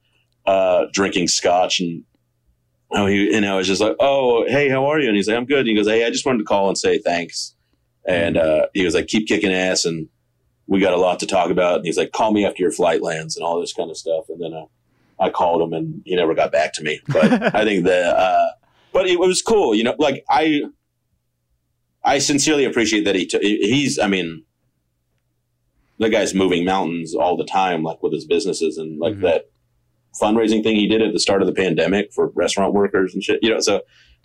uh, 0.47 0.85
drinking 0.93 1.29
scotch 1.29 1.81
and. 1.81 2.05
Oh, 2.91 3.07
he 3.07 3.35
and 3.35 3.45
I 3.45 3.55
was 3.57 3.67
just 3.67 3.81
like, 3.81 3.97
"Oh, 4.01 4.47
hey, 4.49 4.69
how 4.69 4.87
are 4.87 4.99
you?" 4.99 5.09
And 5.09 5.17
he's 5.17 5.29
like, 5.29 5.37
"I'm 5.37 5.45
good." 5.45 5.61
And 5.61 5.69
he 5.69 5.75
goes, 5.75 5.87
"Hey, 5.87 6.07
I 6.07 6.11
just 6.11 6.25
wanted 6.25 6.39
to 6.39 6.45
call 6.45 6.69
and 6.69 6.79
say 6.79 6.99
thanks." 6.99 7.55
And 8.07 8.37
uh, 8.39 8.67
he 8.73 8.85
was 8.85 8.95
like, 8.95 9.09
"Keep 9.09 9.29
kicking 9.29 9.53
ass," 9.53 9.85
and 9.85 10.09
we 10.67 10.81
got 10.81 10.95
a 10.95 10.97
lot 10.99 11.21
to 11.21 11.27
talk 11.27 11.51
about. 11.51 11.77
And 11.77 11.85
he's 11.87 11.99
like, 11.99 12.13
"Call 12.13 12.33
me 12.33 12.47
after 12.47 12.63
your 12.63 12.73
flight 12.73 13.03
lands," 13.03 13.37
and 13.37 13.45
all 13.45 13.61
this 13.61 13.75
kind 13.75 13.91
of 13.91 13.97
stuff. 13.99 14.25
And 14.31 14.41
then 14.41 14.55
uh, 14.55 14.65
I 15.21 15.29
called 15.29 15.61
him, 15.61 15.75
and 15.75 16.01
he 16.07 16.17
never 16.17 16.35
got 16.35 16.51
back 16.51 16.73
to 16.75 16.83
me. 16.83 17.01
But 17.09 17.31
I 17.55 17.65
think 17.65 17.85
the, 17.85 18.07
uh, 18.19 18.49
but 18.93 19.07
it, 19.07 19.19
was 19.21 19.43
cool, 19.43 19.75
you 19.75 19.85
know. 19.85 19.95
Like 19.99 20.25
I, 20.31 20.63
I 22.03 22.19
sincerely 22.21 22.65
appreciate 22.65 23.05
that 23.05 23.15
he. 23.17 23.27
T- 23.27 23.39
he's, 23.71 23.99
I 23.99 24.07
mean, 24.07 24.45
the 25.99 26.09
guy's 26.09 26.33
moving 26.35 26.65
mountains 26.65 27.15
all 27.15 27.37
the 27.37 27.45
time, 27.45 27.83
like 27.83 28.03
with 28.03 28.15
his 28.15 28.25
businesses 28.25 28.79
and 28.79 28.99
like 28.99 29.15
Mhm. 29.17 29.21
that 29.23 29.51
fundraising 30.21 30.63
thing 30.63 30.77
he 30.77 30.87
did 30.87 31.03
at 31.03 31.13
the 31.13 31.21
start 31.21 31.43
of 31.43 31.47
the 31.47 31.55
pandemic 31.55 32.13
for 32.13 32.29
restaurant 32.35 32.75
workers 32.75 33.15
and 33.15 33.23
shit. 33.23 33.41
You 33.43 33.51
know, 33.51 33.61
so 33.61 33.83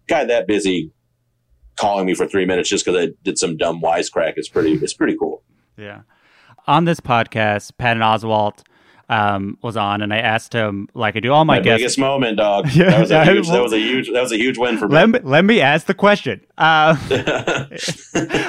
guy 0.07 0.23
that 0.25 0.47
busy 0.47 0.91
calling 1.75 2.05
me 2.05 2.13
for 2.13 2.27
three 2.27 2.45
minutes 2.45 2.69
just 2.69 2.85
because 2.85 3.07
I 3.07 3.13
did 3.23 3.37
some 3.37 3.57
dumb 3.57 3.81
wisecrack 3.81 4.33
is 4.37 4.49
pretty. 4.49 4.73
It's 4.73 4.93
pretty 4.93 5.15
cool. 5.17 5.43
Yeah. 5.77 6.01
On 6.67 6.85
this 6.85 6.99
podcast, 6.99 7.71
Patton 7.77 8.01
Oswalt 8.01 8.63
um, 9.09 9.57
was 9.61 9.75
on, 9.77 10.01
and 10.01 10.13
I 10.13 10.17
asked 10.19 10.53
him, 10.53 10.87
like 10.93 11.15
I 11.15 11.19
do 11.19 11.31
all 11.31 11.45
my, 11.45 11.57
My, 11.57 11.63
guests. 11.63 11.81
biggest 11.81 11.99
moment, 11.99 12.37
dog. 12.37 12.67
Yeah, 12.73 12.89
that 12.91 12.99
was 13.01 13.11
a 13.11 13.25
huge. 13.25 13.47
that 13.49 13.61
was 13.61 13.73
a 13.73 13.77
huge. 13.79 14.11
That 14.11 14.21
was 14.21 14.31
a 14.31 14.37
huge 14.37 14.57
win 14.57 14.77
for 14.77 14.87
me. 14.87 14.95
let 14.95 15.09
me, 15.09 15.19
let 15.23 15.45
me 15.45 15.61
ask 15.61 15.85
the 15.87 15.93
question. 15.93 16.41
Uh, 16.57 16.95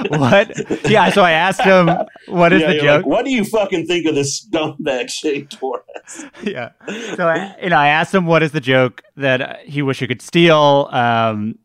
what? 0.08 0.88
Yeah. 0.90 1.10
So 1.10 1.22
I 1.22 1.32
asked 1.32 1.60
him, 1.62 1.90
"What 2.28 2.52
is 2.52 2.60
Yeah, 2.62 2.72
the 2.72 2.78
joke?" 2.80 2.96
like, 3.04 3.06
what 3.06 3.24
do 3.24 3.30
you 3.30 3.44
fucking 3.44 3.86
think 3.86 4.06
of 4.06 4.14
this 4.14 4.46
scumbag 4.46 5.10
Shane 5.10 5.46
Torres? 5.48 5.82
yeah. 6.42 6.70
So 7.16 7.26
I, 7.28 7.56
you 7.62 7.70
know, 7.70 7.76
I 7.78 7.88
asked 7.88 8.14
him 8.14 8.26
what 8.26 8.42
is 8.42 8.52
the 8.52 8.60
joke 8.60 9.02
that 9.16 9.40
uh, 9.40 9.56
he 9.64 9.82
wish 9.82 10.00
he 10.00 10.06
could 10.06 10.22
steal. 10.22 10.88
Um, 10.92 11.58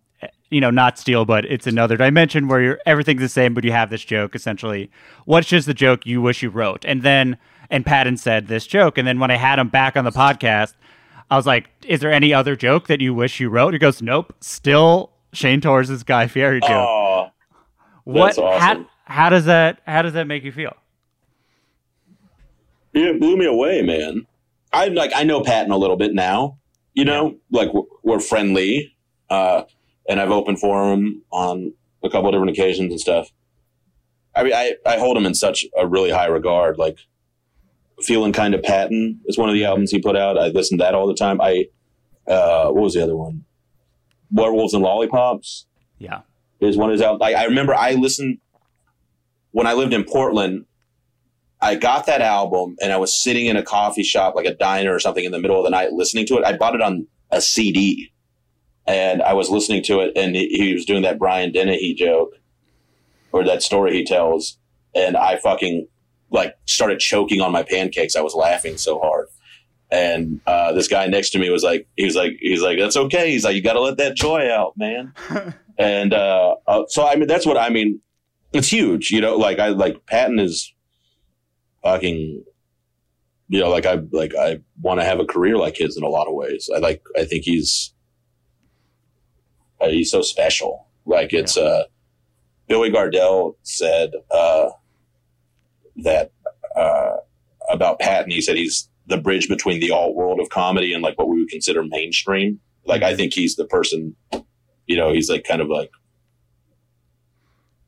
you 0.52 0.60
know, 0.62 0.72
not 0.72 0.98
steal, 0.98 1.26
but 1.26 1.46
it's 1.46 1.68
another 1.68 1.96
dimension 1.96 2.48
where 2.48 2.60
you're, 2.60 2.80
everything's 2.88 3.22
the 3.22 3.30
same, 3.30 3.54
but 3.54 3.64
you 3.64 3.72
have 3.72 3.92
this 3.92 4.04
joke 4.04 4.34
essentially. 4.34 4.90
What's 5.26 5.48
just 5.48 5.68
the 5.68 5.76
joke 5.76 6.08
you 6.08 6.22
wish 6.24 6.42
you 6.42 6.50
wrote? 6.50 6.84
And 6.86 7.04
then, 7.04 7.38
and 7.70 7.86
Patton 7.86 8.18
said 8.18 8.48
this 8.48 8.66
joke, 8.66 8.98
and 8.98 9.08
then 9.08 9.20
when 9.20 9.32
I 9.32 9.38
had 9.38 9.60
him 9.60 9.70
back 9.70 9.96
on 9.96 10.06
the 10.06 10.12
podcast, 10.12 10.74
I 11.30 11.36
was 11.36 11.46
like, 11.46 11.70
"Is 11.88 12.00
there 12.00 12.12
any 12.12 12.34
other 12.34 12.56
joke 12.56 12.88
that 12.88 13.02
you 13.02 13.14
wish 13.14 13.40
you 13.40 13.50
wrote?" 13.50 13.74
He 13.74 13.80
goes, 13.80 14.02
"Nope, 14.02 14.34
still 14.40 15.12
Shane 15.34 15.62
Torres' 15.62 16.04
Guy 16.04 16.28
Fieri 16.28 16.62
joke." 16.62 16.72
Oh, 16.72 17.32
what? 18.04 18.38
awesome. 18.38 18.88
How, 19.08 19.24
how 19.24 19.30
does 19.30 19.46
that? 19.46 19.82
How 19.86 20.02
does 20.02 20.14
that 20.14 20.28
make 20.28 20.44
you 20.44 20.52
feel? 20.52 20.76
it 22.94 23.20
blew 23.20 23.38
me 23.38 23.46
away, 23.46 23.82
man. 23.82 24.26
I'm 24.74 24.94
like, 24.94 25.12
I 25.16 25.24
know 25.24 25.42
Patton 25.42 25.72
a 25.72 25.78
little 25.78 25.98
bit 25.98 26.14
now. 26.14 26.58
You 26.94 27.06
know, 27.06 27.38
like 27.52 27.74
we're, 27.74 27.84
we're 28.04 28.20
friendly, 28.20 28.96
uh, 29.30 29.64
and 30.08 30.20
I've 30.20 30.32
opened 30.32 30.60
for 30.60 30.92
him 30.92 31.24
on 31.32 31.74
a 32.04 32.10
couple 32.10 32.30
of 32.30 32.34
different 32.34 32.52
occasions 32.52 32.92
and 32.92 33.00
stuff. 33.00 33.30
I 34.36 34.44
mean, 34.44 34.54
I, 34.54 34.76
I 34.86 34.98
hold 34.98 35.18
him 35.18 35.26
in 35.26 35.34
such 35.34 35.66
a 35.78 35.88
really 35.88 36.10
high 36.10 36.28
regard. 36.28 36.78
Like, 36.78 36.98
Feelin' 38.04 38.34
Kinda 38.34 38.60
Patton 38.60 39.20
is 39.26 39.38
one 39.38 39.50
of 39.50 39.56
the 39.56 39.66
albums 39.66 39.92
he 39.92 40.00
put 40.00 40.16
out. 40.16 40.38
I 40.38 40.48
listen 40.48 40.78
to 40.78 40.84
that 40.84 40.94
all 40.96 41.08
the 41.08 41.14
time. 41.14 41.40
I, 41.42 41.66
uh, 42.28 42.70
what 42.72 42.84
was 42.84 42.94
the 42.94 43.04
other 43.04 43.16
one? 43.18 43.44
Werewolves 44.32 44.74
and 44.74 44.84
Lollipops 44.84 45.66
Yeah. 45.98 46.22
is 46.60 46.78
one 46.78 46.90
of 46.90 46.94
his 46.94 47.02
albums. 47.02 47.22
I, 47.24 47.34
I 47.34 47.44
remember 47.46 47.74
I 47.74 47.94
listened 47.94 48.38
when 49.52 49.68
I 49.68 49.74
lived 49.74 49.94
in 49.94 50.04
Portland. 50.04 50.66
I 51.62 51.76
got 51.76 52.06
that 52.06 52.22
album 52.22 52.78
and 52.82 52.94
I 52.94 52.98
was 52.98 53.14
sitting 53.14 53.48
in 53.48 53.58
a 53.58 53.64
coffee 53.64 54.04
shop, 54.04 54.36
like 54.36 54.46
a 54.46 54.54
diner 54.56 54.94
or 54.94 55.00
something, 55.00 55.26
in 55.26 55.32
the 55.32 55.40
middle 55.40 55.58
of 55.58 55.64
the 55.66 55.70
night 55.72 55.92
listening 55.92 56.26
to 56.28 56.38
it. 56.38 56.46
I 56.46 56.56
bought 56.56 56.76
it 56.76 56.82
on 56.82 57.08
a 57.32 57.42
CD 57.42 58.12
and 58.88 59.22
I 59.22 59.34
was 59.34 59.50
listening 59.50 59.84
to 59.84 60.00
it, 60.00 60.14
and 60.16 60.36
he, 60.36 60.48
he 60.50 60.74
was 60.74 60.86
doing 60.86 61.04
that 61.04 61.20
Brian 61.20 61.52
Dennehy 61.52 61.94
joke 61.94 62.34
or 63.32 63.44
that 63.44 63.62
story 63.62 63.94
he 63.94 64.04
tells, 64.04 64.58
and 64.96 65.16
I 65.16 65.38
fucking 65.38 65.88
like 66.32 66.56
started 66.66 67.00
choking 67.00 67.42
on 67.42 67.52
my 67.52 67.64
pancakes. 67.64 68.16
I 68.16 68.22
was 68.22 68.34
laughing 68.34 68.78
so 68.78 69.00
hard. 69.00 69.28
And 69.92 70.40
uh, 70.46 70.72
this 70.74 70.88
guy 70.88 71.08
next 71.08 71.32
to 71.32 71.40
me 71.40 71.50
was 71.50 71.64
like, 71.64 71.88
he 71.96 72.06
was 72.06 72.16
like, 72.16 72.34
he's 72.40 72.62
like, 72.62 72.78
that's 72.78 72.96
okay. 72.96 73.32
He's 73.32 73.44
like, 73.44 73.56
you 73.56 73.62
got 73.62 73.74
to 73.74 73.82
let 73.82 73.98
that 73.98 74.16
joy 74.16 74.52
out, 74.52 74.74
man. 74.78 75.14
and 75.80 76.14
uh, 76.14 76.56
uh, 76.68 76.84
so 76.88 77.08
I 77.08 77.16
mean, 77.16 77.28
that's 77.28 77.46
what 77.46 77.58
I 77.58 77.70
mean. 77.70 78.02
It's 78.54 78.72
huge, 78.72 79.12
you 79.12 79.22
know. 79.22 79.38
Like 79.38 79.60
I 79.60 79.70
like 79.70 80.06
Patton 80.06 80.40
is 80.40 80.74
fucking, 81.84 82.44
you 83.48 83.60
know, 83.60 83.70
like 83.70 83.86
I 83.86 84.00
like 84.12 84.34
I 84.36 84.60
want 84.82 85.00
to 85.00 85.06
have 85.06 85.20
a 85.20 85.26
career 85.26 85.58
like 85.58 85.78
his 85.78 85.98
in 85.98 86.04
a 86.04 86.10
lot 86.10 86.28
of 86.28 86.34
ways. 86.34 86.70
I 86.74 86.80
like 86.80 87.04
I 87.18 87.26
think 87.26 87.44
he's 87.44 87.94
uh, 89.80 89.88
he's 89.88 90.12
so 90.12 90.22
special. 90.22 90.88
Like 91.06 91.32
it's 91.32 91.58
uh, 91.58 91.84
Billy 92.68 92.92
Gardell 92.92 93.56
said 93.64 94.12
uh, 94.32 94.70
that 96.04 96.32
uh, 96.76 97.18
about 97.70 98.00
Patton. 98.00 98.32
He 98.32 98.42
said 98.42 98.58
he's 98.58 98.90
the 99.08 99.18
bridge 99.18 99.48
between 99.48 99.80
the 99.80 99.92
alt 99.92 100.16
world 100.16 100.40
of 100.40 100.50
comedy 100.50 100.94
and 100.94 101.04
like 101.04 101.18
what 101.18 101.28
we 101.28 101.40
would 101.40 101.50
consider 101.50 101.84
mainstream. 101.84 102.60
Like 102.86 103.04
I 103.04 103.16
think 103.16 103.34
he's 103.34 103.56
the 103.56 103.66
person, 103.66 104.16
you 104.86 104.96
know, 104.96 105.12
he's 105.12 105.30
like 105.30 105.44
kind 105.44 105.62
of 105.62 105.70
like 105.70 105.90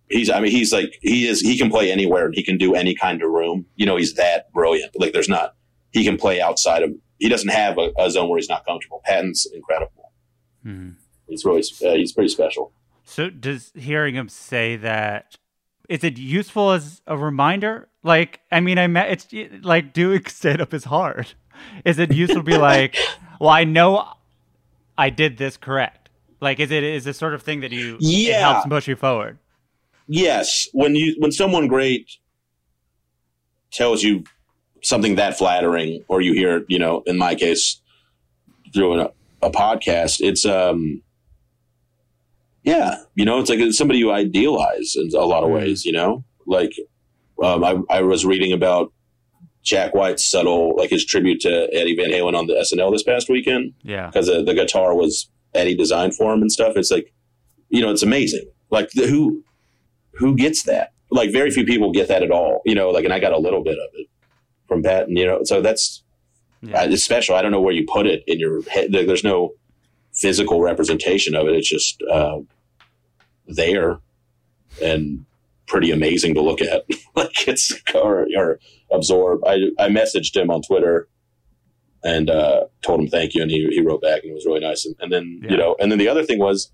he's 0.10 0.30
I 0.30 0.40
mean 0.40 0.52
he's 0.52 0.74
like 0.74 0.98
he 1.02 1.28
is 1.28 1.42
he 1.42 1.58
can 1.58 1.70
play 1.70 1.92
anywhere 1.92 2.26
and 2.26 2.36
he 2.36 2.44
can 2.44 2.58
do 2.58 2.76
any 2.76 2.96
kind 2.96 3.22
of 3.22 3.30
room. 3.30 3.66
You 3.76 3.86
know, 3.86 3.96
he's 3.96 4.16
that 4.16 4.52
brilliant. 4.52 4.92
Like 5.00 5.14
there's 5.14 5.30
not 5.30 5.56
he 5.92 6.04
can 6.04 6.18
play 6.18 6.42
outside 6.42 6.84
of 6.84 6.92
he 7.20 7.30
doesn't 7.30 7.50
have 7.50 7.78
a, 7.78 7.92
a 7.98 8.10
zone 8.10 8.30
where 8.30 8.38
he's 8.38 8.50
not 8.50 8.66
comfortable. 8.66 9.02
Patton's 9.06 9.48
incredible. 9.54 10.12
Mm-hmm. 10.66 10.92
He's 11.28 11.46
really 11.46 11.64
uh, 11.86 11.94
he's 11.94 12.12
pretty 12.12 12.30
special. 12.30 12.74
So 13.04 13.30
does 13.30 13.72
hearing 13.76 14.16
him 14.16 14.30
say 14.30 14.76
that 14.78 15.38
is 15.90 16.04
it 16.04 16.18
useful 16.18 16.72
as 16.72 17.02
a 17.08 17.18
reminder? 17.18 17.90
Like 18.04 18.42
I 18.52 18.60
mean 18.60 18.78
I 18.78 18.88
met 18.88 19.10
it's 19.12 19.28
like 19.64 19.94
doing 19.94 20.26
stand 20.28 20.62
up 20.62 20.74
is 20.74 20.86
hard. 20.86 21.34
Is 21.86 22.00
it 22.00 22.12
useful 22.12 22.42
to 22.42 22.44
be 22.44 22.58
like, 22.58 22.98
well 23.40 23.50
I 23.50 23.64
know 23.64 24.08
I 24.98 25.10
did 25.10 25.38
this 25.38 25.58
correct. 25.58 26.10
Like 26.40 26.60
is 26.60 26.72
it 26.72 26.84
is 26.84 27.04
this 27.04 27.18
sort 27.18 27.34
of 27.34 27.44
thing 27.44 27.62
that 27.62 27.72
you 27.72 27.98
yeah. 28.00 28.52
helps 28.52 28.68
push 28.68 28.88
you 28.88 28.96
forward? 28.96 29.38
Yes. 30.08 30.68
When 30.74 30.96
you 30.96 31.16
when 31.20 31.32
someone 31.32 31.68
great 31.68 32.18
tells 33.72 34.04
you 34.04 34.24
something 34.84 35.16
that 35.16 35.38
flattering, 35.38 36.04
or 36.08 36.22
you 36.22 36.34
hear, 36.34 36.66
you 36.68 36.80
know, 36.80 37.04
in 37.06 37.18
my 37.18 37.36
case, 37.36 37.82
through 38.74 39.00
a, 39.00 39.12
a 39.42 39.52
podcast, 39.52 40.20
it's 40.22 40.46
um, 40.46 41.02
yeah, 42.64 42.98
you 43.16 43.26
know, 43.26 43.40
it's 43.40 43.50
like 43.50 43.60
it's 43.60 43.78
somebody 43.78 44.00
you 44.00 44.12
idealize 44.12 44.96
in 44.96 45.10
a 45.16 45.26
lot 45.26 45.44
of 45.44 45.50
mm-hmm. 45.50 45.60
ways, 45.60 45.86
you 45.86 45.92
know, 45.92 46.24
like 46.46 46.72
um, 47.42 47.64
I, 47.64 47.98
I 47.98 48.02
was 48.02 48.26
reading 48.26 48.54
about 48.54 48.92
Jack 49.64 49.94
White's 49.94 50.30
subtle, 50.30 50.76
like 50.76 50.90
his 50.90 51.06
tribute 51.06 51.42
to 51.42 51.70
Eddie 51.74 51.96
Van 51.96 52.10
Halen 52.10 52.38
on 52.38 52.48
the 52.48 52.54
SNL 52.56 52.92
this 52.92 53.04
past 53.04 53.30
weekend. 53.30 53.74
Yeah, 53.84 54.08
because 54.08 54.28
the, 54.28 54.44
the 54.44 54.54
guitar 54.54 54.96
was 54.96 55.30
Eddie 55.54 55.76
designed 55.76 56.16
for 56.16 56.34
him 56.34 56.42
and 56.42 56.52
stuff. 56.52 56.74
It's 56.76 56.92
like, 56.92 57.14
you 57.70 57.82
know, 57.82 57.92
it's 57.92 58.04
amazing. 58.04 58.46
Like 58.70 58.90
the, 58.92 59.08
who 59.08 59.44
who 60.14 60.36
gets 60.36 60.64
that? 60.64 60.94
Like 61.10 61.32
very 61.32 61.52
few 61.52 61.66
people 61.66 61.92
get 61.92 62.08
that 62.08 62.24
at 62.24 62.32
all. 62.32 62.62
You 62.66 62.76
know, 62.76 62.90
like 62.90 63.06
and 63.06 63.14
I 63.14 63.20
got 63.20 63.34
a 63.34 63.38
little 63.38 63.64
bit 63.64 63.78
of 63.78 63.90
it 63.94 64.08
from 64.68 64.82
Patton, 64.82 65.16
you 65.16 65.26
know. 65.26 65.44
So 65.44 65.62
that's 65.62 66.04
yeah. 66.62 66.82
uh, 66.82 66.88
it's 66.90 67.04
special. 67.04 67.36
I 67.36 67.42
don't 67.42 67.52
know 67.52 67.62
where 67.62 67.74
you 67.74 67.86
put 67.92 68.08
it 68.08 68.24
in 68.28 68.40
your 68.40 68.64
head. 68.64 68.92
There's 68.92 69.24
no 69.24 69.54
physical 70.14 70.62
representation 70.62 71.36
of 71.36 71.48
it. 71.48 71.56
It's 71.56 71.70
just 71.70 72.02
uh, 72.04 72.40
there 73.48 74.00
and 74.82 75.26
pretty 75.72 75.90
amazing 75.90 76.36
to 76.36 76.42
look 76.42 76.62
at. 76.62 76.84
like 77.16 77.48
it's 77.48 77.74
or, 77.96 78.28
or, 78.38 78.60
absorb. 78.92 79.40
I 79.48 79.72
I 79.80 79.88
messaged 79.88 80.36
him 80.36 80.52
on 80.52 80.62
Twitter 80.62 81.08
and 82.04 82.30
uh, 82.30 82.66
told 82.82 83.00
him 83.00 83.08
thank 83.08 83.34
you, 83.34 83.42
and 83.42 83.50
he 83.50 83.68
he 83.72 83.82
wrote 83.82 84.02
back 84.02 84.24
and 84.24 84.32
it 84.32 84.36
was 84.36 84.46
really 84.46 84.60
nice. 84.60 84.86
And, 84.86 84.96
and 85.00 85.12
then 85.12 85.40
yeah. 85.44 85.52
you 85.52 85.58
know, 85.58 85.76
and 85.80 85.92
then 85.92 85.98
the 85.98 86.10
other 86.10 86.24
thing 86.24 86.40
was, 86.40 86.72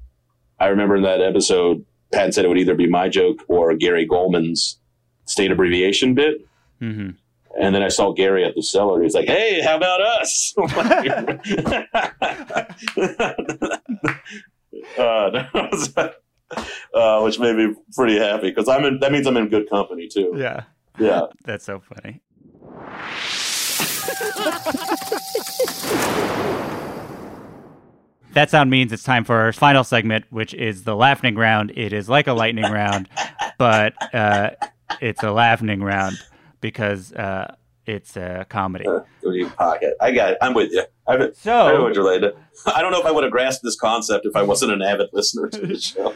I 0.60 0.68
remember 0.68 0.96
in 0.96 1.04
that 1.04 1.22
episode, 1.22 1.86
Patton 2.12 2.32
said 2.32 2.44
it 2.44 2.48
would 2.48 2.58
either 2.58 2.74
be 2.74 2.90
my 2.90 3.08
joke 3.08 3.44
or 3.48 3.74
Gary 3.76 4.08
Gulman's 4.08 4.80
state 5.26 5.52
abbreviation 5.52 6.16
bit. 6.16 6.48
Mm-hmm. 6.82 7.12
And 7.62 7.76
then 7.76 7.84
I 7.84 7.90
saw 7.90 8.14
Gary 8.14 8.46
at 8.46 8.56
the 8.56 8.64
cellar. 8.64 9.02
He's 9.02 9.14
like, 9.14 9.28
"Hey, 9.28 9.62
how 9.62 9.78
about 9.78 10.02
us?" 10.02 10.56
uh, 14.98 16.10
uh, 16.94 17.22
which 17.22 17.40
made 17.40 17.56
me 17.56 17.74
pretty 17.96 18.18
happy 18.18 18.50
because 18.50 18.68
I'm 18.68 18.86
in. 18.86 19.00
That 19.00 19.12
means 19.12 19.28
I'm 19.28 19.38
in 19.38 19.50
good 19.50 19.70
company 19.70 20.08
too. 20.08 20.34
Yeah, 20.36 20.64
yeah, 21.00 21.22
that's 21.44 21.66
so 21.66 21.80
funny. 21.80 22.22
that 28.34 28.50
sound 28.50 28.70
means 28.70 28.94
it's 28.94 29.04
time 29.04 29.24
for 29.24 29.36
our 29.36 29.52
final 29.52 29.84
segment, 29.84 30.26
which 30.30 30.54
is 30.54 30.84
the 30.84 30.96
laughing 30.96 31.36
round. 31.36 31.72
It 31.76 31.92
is 31.92 32.08
like 32.08 32.28
a 32.28 32.34
lightning 32.34 32.72
round, 32.72 33.10
but 33.58 33.94
uh, 34.14 34.52
it's 35.02 35.24
a 35.24 35.32
laughing 35.32 35.82
round 35.82 36.18
because 36.62 37.12
uh, 37.14 37.56
it's 37.88 38.18
a 38.18 38.46
comedy. 38.50 38.86
Uh, 39.28 39.50
pocket. 39.58 39.94
I 40.00 40.14
got 40.14 40.32
it. 40.32 40.38
I'm 40.42 40.54
with 40.54 40.72
you. 40.72 40.84
I, 41.06 41.32
so, 41.34 41.82
what 41.82 41.98
related. 41.98 42.34
I 42.66 42.82
don't 42.82 42.94
know 42.94 43.00
if 43.02 43.06
I 43.06 43.12
would 43.12 43.26
have 43.26 43.32
grasped 43.32 43.62
this 43.62 43.76
concept 43.76 44.26
if 44.26 44.38
I 44.38 44.44
wasn't 44.44 44.72
an 44.72 44.82
avid 44.82 45.10
listener 45.12 45.50
to 45.50 45.68
the 45.68 45.78
show. 45.78 46.14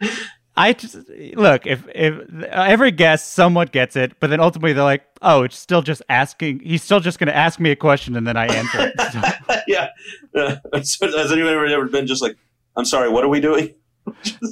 I 0.56 0.72
just 0.72 0.96
look 1.34 1.66
if 1.66 1.82
if 1.92 2.30
every 2.44 2.92
guest 2.92 3.32
somewhat 3.32 3.72
gets 3.72 3.96
it, 3.96 4.20
but 4.20 4.30
then 4.30 4.38
ultimately 4.38 4.74
they're 4.74 4.84
like, 4.84 5.02
oh, 5.22 5.42
it's 5.42 5.58
still 5.58 5.82
just 5.82 6.02
asking. 6.08 6.60
He's 6.60 6.84
still 6.84 7.00
just 7.00 7.18
going 7.18 7.26
to 7.26 7.36
ask 7.36 7.58
me 7.58 7.72
a 7.72 7.76
question 7.76 8.14
and 8.14 8.26
then 8.26 8.36
I 8.36 8.46
answer 8.46 8.92
it. 8.94 8.94
So. 9.12 9.60
yeah. 9.66 9.88
Uh, 10.34 10.56
has 10.72 11.32
anyone 11.32 11.52
ever, 11.52 11.66
ever 11.66 11.88
been 11.88 12.06
just 12.06 12.22
like, 12.22 12.36
I'm 12.76 12.84
sorry, 12.84 13.10
what 13.10 13.24
are 13.24 13.28
we 13.28 13.40
doing? 13.40 13.74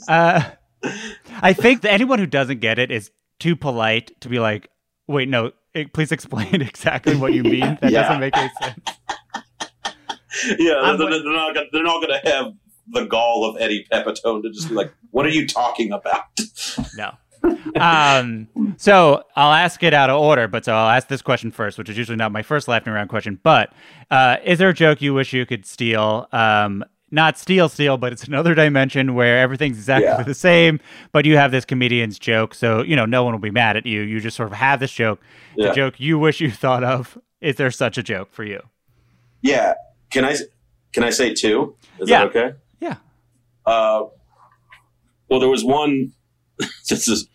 uh, 0.09 0.51
I 1.41 1.53
think 1.53 1.83
that 1.83 1.93
anyone 1.93 2.19
who 2.19 2.27
doesn't 2.27 2.59
get 2.59 2.81
it 2.81 2.91
is 2.91 3.13
too 3.39 3.55
polite 3.55 4.21
to 4.23 4.29
be 4.29 4.41
like, 4.41 4.69
wait, 5.07 5.29
no, 5.29 5.53
please 5.93 6.13
explain 6.13 6.63
exactly 6.63 7.17
what 7.17 7.33
you 7.33 7.43
mean. 7.43 7.79
That 7.81 7.91
yeah. 7.93 8.03
doesn't 8.03 8.21
make 8.21 8.37
any 8.37 8.51
sense. 8.61 8.79
Yeah, 10.59 10.95
they're, 10.97 11.11
they're, 11.11 11.33
not 11.33 11.55
gonna, 11.55 11.67
they're 11.73 11.83
not 11.83 12.01
going 12.01 12.21
to 12.23 12.31
have 12.31 12.53
the 12.93 13.05
gall 13.05 13.45
of 13.45 13.61
Eddie 13.61 13.85
Pepitone 13.93 14.43
to 14.43 14.51
just 14.51 14.69
be 14.69 14.75
like, 14.77 14.93
"What 15.11 15.27
are 15.27 15.31
you 15.31 15.47
talking 15.47 15.93
about?" 15.93 16.23
no. 16.97 17.13
um, 17.81 18.47
so 18.77 19.25
I'll 19.35 19.53
ask 19.53 19.83
it 19.83 19.93
out 19.93 20.09
of 20.09 20.21
order, 20.21 20.47
but 20.47 20.65
so 20.65 20.73
I'll 20.73 20.91
ask 20.91 21.09
this 21.09 21.21
question 21.21 21.51
first, 21.51 21.79
which 21.79 21.89
is 21.89 21.99
usually 21.99 22.17
not 22.17 22.31
my 22.31 22.43
first 22.43 22.69
laughing 22.69 22.93
around 22.93 23.09
question. 23.09 23.41
But 23.43 23.73
uh, 24.11 24.37
is 24.45 24.59
there 24.59 24.69
a 24.69 24.75
joke 24.75 25.03
you 25.03 25.15
wish 25.15 25.33
you 25.33 25.45
could 25.47 25.67
steal? 25.67 26.29
Um, 26.31 26.85
not 27.11 27.39
steal 27.39 27.69
steal 27.69 27.97
but 27.97 28.13
it's 28.13 28.25
another 28.25 28.55
dimension 28.55 29.15
where 29.15 29.39
everything's 29.39 29.77
exactly 29.77 30.07
yeah. 30.07 30.23
the 30.23 30.35
same 30.35 30.81
but 31.13 31.25
you 31.25 31.37
have 31.37 31.51
this 31.51 31.65
comedian's 31.65 32.19
joke 32.19 32.55
so 32.55 32.83
you 32.83 32.95
know 32.95 33.05
no 33.05 33.25
one 33.25 33.33
will 33.33 33.41
be 33.41 33.51
mad 33.51 33.77
at 33.77 33.87
you. 33.87 34.03
You 34.03 34.21
just 34.21 34.37
sort 34.37 34.49
of 34.49 34.57
have 34.57 34.81
this 34.81 34.93
joke 34.93 35.21
yeah. 35.57 35.69
the 35.69 35.75
joke 35.75 35.99
you 35.99 36.19
wish 36.19 36.41
you 36.41 36.51
thought 36.51 36.85
of. 36.85 37.19
Is 37.41 37.57
there 37.57 37.71
such 37.71 37.97
a 37.99 38.03
joke 38.03 38.33
for 38.33 38.45
you? 38.45 38.61
Yeah. 39.43 39.75
Can 40.11 40.25
i 40.25 40.37
can 40.93 41.05
i 41.05 41.11
say 41.11 41.35
two 41.35 41.77
is 41.99 42.09
yeah. 42.09 42.25
that 42.25 42.37
okay? 42.37 42.57
Yeah. 42.81 42.97
Uh, 43.67 44.07
well 45.29 45.41
there 45.41 45.49
was 45.49 45.65
one 45.65 46.13
this 46.89 47.09
is 47.09 47.29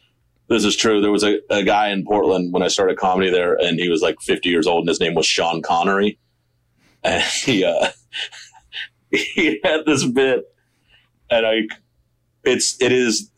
this 0.47 0.63
is 0.63 0.75
true. 0.75 1.01
There 1.01 1.11
was 1.11 1.23
a, 1.23 1.39
a 1.49 1.63
guy 1.63 1.89
in 1.89 2.05
portland 2.05 2.53
when 2.53 2.61
i 2.61 2.67
started 2.67 2.97
comedy 2.97 3.29
there 3.29 3.55
and 3.55 3.79
he 3.79 3.89
was 3.89 4.01
like 4.01 4.21
50 4.21 4.49
years 4.49 4.67
old 4.67 4.81
and 4.81 4.89
his 4.89 4.99
name 4.99 5.15
was 5.15 5.25
sean 5.25 5.61
connery. 5.61 6.19
And 7.03 7.21
he 7.21 7.63
uh 7.63 7.89
he 9.35 9.59
had 9.63 9.81
this 9.85 10.05
bit, 10.05 10.45
and 11.29 11.45
I, 11.45 11.61
it's 12.43 12.81
it 12.81 12.91
is. 12.91 13.31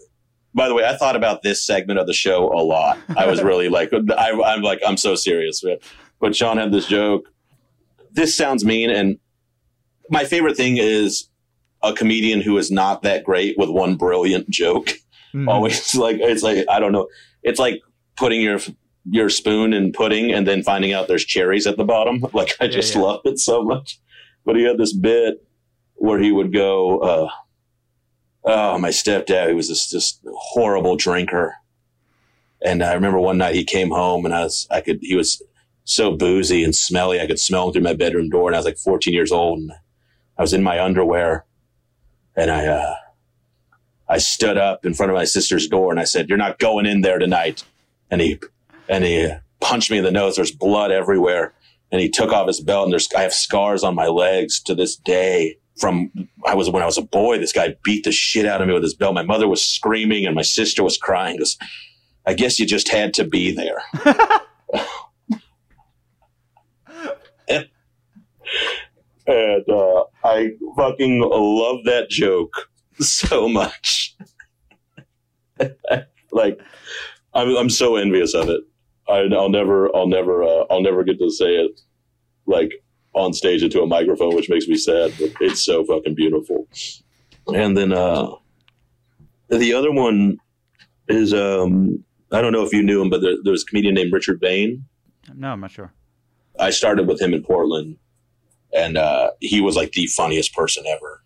By 0.53 0.67
the 0.67 0.73
way, 0.73 0.85
I 0.85 0.97
thought 0.97 1.15
about 1.15 1.43
this 1.43 1.63
segment 1.63 1.99
of 1.99 2.07
the 2.07 2.13
show 2.13 2.47
a 2.47 2.63
lot. 2.63 2.97
I 3.15 3.27
was 3.27 3.43
really 3.43 3.69
like, 3.69 3.93
I, 3.93 4.31
I'm 4.31 4.63
like, 4.63 4.79
I'm 4.85 4.97
so 4.97 5.13
serious. 5.13 5.61
But, 5.61 5.83
but 6.19 6.35
Sean 6.35 6.57
had 6.57 6.71
this 6.71 6.87
joke. 6.87 7.25
This 8.11 8.35
sounds 8.35 8.65
mean, 8.65 8.89
and 8.89 9.19
my 10.09 10.23
favorite 10.23 10.57
thing 10.57 10.77
is 10.77 11.29
a 11.83 11.93
comedian 11.93 12.41
who 12.41 12.57
is 12.57 12.71
not 12.71 13.03
that 13.03 13.23
great 13.23 13.57
with 13.57 13.69
one 13.69 13.95
brilliant 13.95 14.49
joke. 14.49 14.87
Mm-hmm. 15.33 15.49
Always 15.49 15.95
like 15.95 16.17
it's 16.19 16.43
like 16.43 16.65
I 16.69 16.79
don't 16.79 16.91
know. 16.91 17.07
It's 17.43 17.59
like 17.59 17.81
putting 18.15 18.41
your 18.41 18.59
your 19.09 19.29
spoon 19.29 19.73
in 19.73 19.91
pudding 19.91 20.31
and 20.31 20.47
then 20.47 20.63
finding 20.63 20.93
out 20.93 21.07
there's 21.07 21.25
cherries 21.25 21.67
at 21.67 21.77
the 21.77 21.85
bottom. 21.85 22.25
Like 22.33 22.53
I 22.59 22.65
yeah, 22.65 22.71
just 22.71 22.95
yeah. 22.95 23.01
love 23.01 23.21
it 23.25 23.39
so 23.39 23.63
much. 23.63 23.99
But 24.45 24.55
he 24.55 24.63
had 24.63 24.77
this 24.77 24.93
bit 24.93 25.45
where 25.97 26.19
he 26.19 26.31
would 26.31 26.53
go, 26.53 26.99
uh, 26.99 27.29
oh, 28.45 28.77
my 28.77 28.89
stepdad, 28.89 29.49
he 29.49 29.53
was 29.53 29.67
this 29.67 29.89
just 29.89 30.21
horrible 30.25 30.95
drinker. 30.95 31.55
And 32.63 32.83
I 32.83 32.93
remember 32.93 33.19
one 33.19 33.37
night 33.37 33.55
he 33.55 33.63
came 33.63 33.91
home 33.91 34.25
and 34.25 34.33
I 34.33 34.43
was, 34.43 34.67
I 34.71 34.81
could, 34.81 34.99
he 35.01 35.15
was 35.15 35.41
so 35.83 36.15
boozy 36.15 36.63
and 36.63 36.75
smelly. 36.75 37.21
I 37.21 37.27
could 37.27 37.39
smell 37.39 37.67
him 37.67 37.73
through 37.73 37.83
my 37.83 37.93
bedroom 37.93 38.29
door. 38.29 38.49
And 38.49 38.55
I 38.55 38.59
was 38.59 38.65
like 38.65 38.77
14 38.77 39.13
years 39.13 39.31
old 39.31 39.59
and 39.59 39.71
I 40.37 40.41
was 40.41 40.53
in 40.53 40.63
my 40.63 40.83
underwear 40.83 41.45
and 42.35 42.49
I, 42.49 42.65
uh, 42.65 42.95
I 44.09 44.17
stood 44.17 44.57
up 44.57 44.85
in 44.85 44.93
front 44.93 45.11
of 45.11 45.15
my 45.15 45.25
sister's 45.25 45.67
door 45.67 45.91
and 45.91 45.99
I 45.99 46.05
said, 46.05 46.29
you're 46.29 46.37
not 46.37 46.59
going 46.59 46.85
in 46.85 47.01
there 47.01 47.19
tonight. 47.19 47.63
And 48.09 48.21
he, 48.21 48.39
and 48.87 49.03
he 49.03 49.29
punched 49.59 49.91
me 49.91 49.97
in 49.97 50.03
the 50.03 50.11
nose. 50.11 50.35
There's 50.35 50.51
blood 50.51 50.91
everywhere. 50.91 51.53
And 51.91 52.01
he 52.01 52.09
took 52.09 52.31
off 52.31 52.47
his 52.47 52.61
belt 52.61 52.85
and 52.85 52.93
there's, 52.93 53.07
I 53.13 53.21
have 53.21 53.33
scars 53.33 53.83
on 53.83 53.95
my 53.95 54.07
legs 54.07 54.61
to 54.61 54.75
this 54.75 54.95
day 54.95 55.57
from 55.77 56.11
I 56.45 56.55
was 56.55 56.69
when 56.69 56.83
I 56.83 56.85
was 56.85 56.97
a 56.97 57.03
boy. 57.03 57.37
This 57.37 57.53
guy 57.53 57.75
beat 57.83 58.03
the 58.03 58.11
shit 58.11 58.45
out 58.45 58.61
of 58.61 58.67
me 58.67 58.73
with 58.73 58.83
his 58.83 58.95
belt. 58.95 59.13
My 59.13 59.23
mother 59.23 59.47
was 59.47 59.63
screaming 59.63 60.25
and 60.25 60.35
my 60.35 60.41
sister 60.41 60.83
was 60.83 60.97
crying. 60.97 61.37
Because 61.37 61.57
I 62.25 62.33
guess 62.33 62.59
you 62.59 62.65
just 62.65 62.89
had 62.89 63.13
to 63.15 63.23
be 63.23 63.51
there. 63.51 63.81
and, 67.47 67.69
and 69.27 69.69
uh, 69.69 70.03
I 70.23 70.51
fucking 70.75 71.21
love 71.21 71.85
that 71.85 72.09
joke 72.09 72.69
so 72.99 73.47
much. 73.47 74.15
like 76.31 76.59
I'm, 77.33 77.55
I'm 77.55 77.69
so 77.69 77.95
envious 77.95 78.33
of 78.33 78.49
it. 78.49 78.61
I, 79.09 79.21
will 79.21 79.49
never, 79.49 79.95
I'll 79.95 80.07
never, 80.07 80.43
uh, 80.43 80.65
I'll 80.69 80.81
never 80.81 81.03
get 81.03 81.17
to 81.19 81.29
say 81.29 81.55
it 81.55 81.79
like 82.45 82.71
on 83.13 83.33
stage 83.33 83.63
into 83.63 83.81
a 83.81 83.87
microphone, 83.87 84.35
which 84.35 84.49
makes 84.49 84.67
me 84.67 84.77
sad. 84.77 85.13
But 85.19 85.31
it's 85.41 85.63
so 85.63 85.83
fucking 85.83 86.15
beautiful. 86.15 86.67
And 87.47 87.77
then 87.77 87.93
uh, 87.93 88.31
the 89.49 89.73
other 89.73 89.91
one 89.91 90.37
is 91.07 91.33
um, 91.33 92.03
I 92.31 92.41
don't 92.41 92.51
know 92.51 92.63
if 92.63 92.73
you 92.73 92.83
knew 92.83 93.01
him, 93.01 93.09
but 93.09 93.21
there, 93.21 93.35
there 93.43 93.51
was 93.51 93.63
a 93.63 93.65
comedian 93.65 93.95
named 93.95 94.11
Richard 94.11 94.39
Bain. 94.39 94.85
No, 95.33 95.51
I'm 95.51 95.61
not 95.61 95.71
sure. 95.71 95.93
I 96.59 96.71
started 96.71 97.07
with 97.07 97.21
him 97.21 97.33
in 97.33 97.43
Portland, 97.43 97.97
and 98.73 98.97
uh, 98.97 99.31
he 99.39 99.61
was 99.61 99.75
like 99.75 99.91
the 99.91 100.07
funniest 100.07 100.53
person 100.53 100.83
ever. 100.87 101.23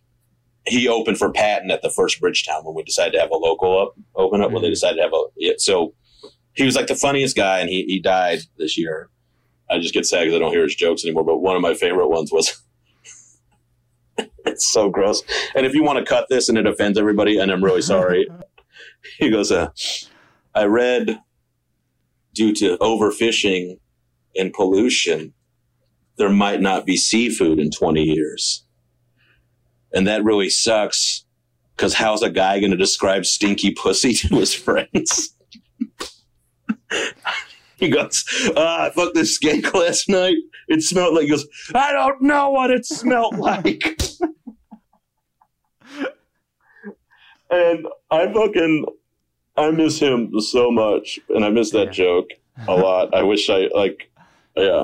He 0.68 0.88
opened 0.88 1.18
for 1.18 1.32
Patton 1.32 1.72
at 1.72 1.82
the 1.82 1.90
first 1.90 2.20
Bridgetown 2.20 2.64
when 2.64 2.76
we 2.76 2.84
decided 2.84 3.14
to 3.14 3.20
have 3.20 3.32
a 3.32 3.38
local 3.38 3.82
up 3.82 3.96
open 4.16 4.42
up 4.42 4.48
mm-hmm. 4.48 4.56
when 4.56 4.64
they 4.64 4.70
decided 4.70 4.98
to 4.98 5.04
have 5.04 5.14
a 5.14 5.24
yeah, 5.38 5.54
so 5.58 5.96
he 6.54 6.64
was 6.64 6.76
like 6.76 6.88
the 6.88 6.96
funniest 6.96 7.36
guy, 7.36 7.60
and 7.60 7.70
he 7.70 7.84
he 7.86 8.00
died 8.00 8.40
this 8.58 8.78
year. 8.78 9.10
I 9.72 9.80
just 9.80 9.94
get 9.94 10.06
sad 10.06 10.22
because 10.22 10.36
I 10.36 10.40
don't 10.40 10.52
hear 10.52 10.64
his 10.64 10.76
jokes 10.76 11.04
anymore. 11.06 11.24
But 11.24 11.38
one 11.40 11.56
of 11.56 11.62
my 11.62 11.74
favorite 11.74 12.10
ones 12.10 12.32
was. 12.32 12.62
it's 14.46 14.72
so 14.72 14.90
gross. 14.90 15.24
And 15.56 15.66
if 15.66 15.74
you 15.74 15.84
want 15.84 16.00
to 16.00 16.06
cut 16.06 16.28
this 16.30 16.50
and 16.50 16.58
it 16.58 16.68
offends 16.68 16.98
everybody, 16.98 17.38
and 17.38 17.52
I'm 17.52 17.64
really 17.64 17.82
sorry, 17.82 18.28
he 19.18 19.30
goes, 19.30 19.52
uh, 19.52 19.70
I 20.54 20.66
read 20.66 21.20
due 22.34 22.54
to 22.56 22.78
overfishing 22.78 23.80
and 24.36 24.54
pollution, 24.54 25.34
there 26.18 26.30
might 26.30 26.62
not 26.62 26.86
be 26.86 26.98
seafood 26.98 27.60
in 27.60 27.72
20 27.72 28.04
years. 28.04 28.66
And 29.94 30.08
that 30.08 30.24
really 30.24 30.50
sucks 30.50 31.26
because 31.76 31.94
how's 31.96 32.22
a 32.22 32.30
guy 32.30 32.60
going 32.60 32.72
to 32.72 32.78
describe 32.78 33.26
stinky 33.26 33.72
pussy 33.72 34.14
to 34.28 34.36
his 34.36 34.54
friends? 34.54 35.36
He 37.82 37.90
goes, 37.90 38.24
ah, 38.56 38.86
I 38.86 38.90
fucked 38.92 39.16
this 39.16 39.38
skank 39.38 39.74
last 39.74 40.08
night. 40.08 40.38
It 40.70 40.84
smelled 40.84 41.16
like, 41.16 41.24
he 41.24 41.30
goes, 41.32 41.46
I 41.76 41.92
don't 41.92 42.22
know 42.22 42.52
what 42.52 42.72
it 42.72 42.86
smelled 42.86 43.38
like. 43.38 43.84
and 47.52 47.88
I 48.10 48.32
fucking, 48.32 48.86
I 49.58 49.72
miss 49.72 50.00
him 50.00 50.40
so 50.40 50.72
much. 50.72 51.20
And 51.30 51.44
I 51.44 51.50
miss 51.50 51.72
that 51.72 51.88
yeah. 51.88 51.92
joke 51.92 52.30
a 52.68 52.74
lot. 52.74 53.14
I 53.14 53.24
wish 53.24 53.50
I, 53.50 53.68
like, 53.74 54.10
yeah. 54.56 54.84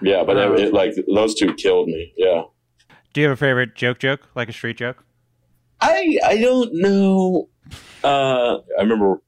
Yeah, 0.00 0.24
but 0.24 0.36
it, 0.36 0.60
it, 0.60 0.72
like 0.72 0.94
those 1.12 1.34
two 1.34 1.54
killed 1.54 1.88
me. 1.88 2.12
Yeah. 2.16 2.42
Do 3.12 3.20
you 3.20 3.28
have 3.28 3.34
a 3.34 3.40
favorite 3.40 3.74
joke? 3.74 3.98
Joke 3.98 4.28
like 4.34 4.48
a 4.48 4.52
street 4.52 4.78
joke? 4.78 5.04
I 5.80 6.18
I 6.24 6.38
don't 6.38 6.70
know. 6.74 7.48
Uh, 8.02 8.58
I 8.78 8.82
remember 8.82 9.22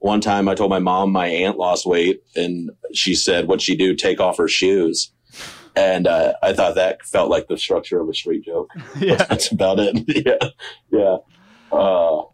one 0.00 0.20
time 0.20 0.48
I 0.48 0.54
told 0.54 0.70
my 0.70 0.78
mom 0.78 1.10
my 1.10 1.26
aunt 1.26 1.58
lost 1.58 1.86
weight, 1.86 2.22
and 2.36 2.70
she 2.92 3.14
said, 3.14 3.48
"What'd 3.48 3.62
she 3.62 3.76
do? 3.76 3.94
Take 3.94 4.20
off 4.20 4.38
her 4.38 4.48
shoes." 4.48 5.10
And 5.76 6.06
uh, 6.06 6.32
I 6.42 6.52
thought 6.52 6.74
that 6.74 7.04
felt 7.04 7.30
like 7.30 7.46
the 7.46 7.56
structure 7.56 8.00
of 8.00 8.08
a 8.08 8.14
street 8.14 8.44
joke. 8.44 8.70
Yeah, 8.98 9.16
that's 9.28 9.50
about 9.50 9.78
it. 9.78 9.96
yeah, 10.08 10.48
yeah. 10.90 11.16
Uh, 11.70 12.24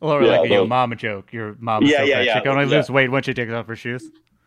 or 0.00 0.22
yeah, 0.22 0.38
like 0.38 0.50
a 0.50 0.54
your 0.54 0.66
mama 0.66 0.96
joke. 0.96 1.32
Your 1.32 1.56
mom, 1.58 1.82
yeah, 1.82 1.98
so 1.98 2.04
yeah, 2.04 2.20
yeah. 2.20 2.34
She 2.34 2.40
can 2.42 2.52
only 2.52 2.70
yeah. 2.70 2.78
lose 2.78 2.90
weight 2.90 3.10
once 3.10 3.26
she 3.26 3.34
takes 3.34 3.52
off 3.52 3.66
her 3.66 3.76
shoes. 3.76 4.04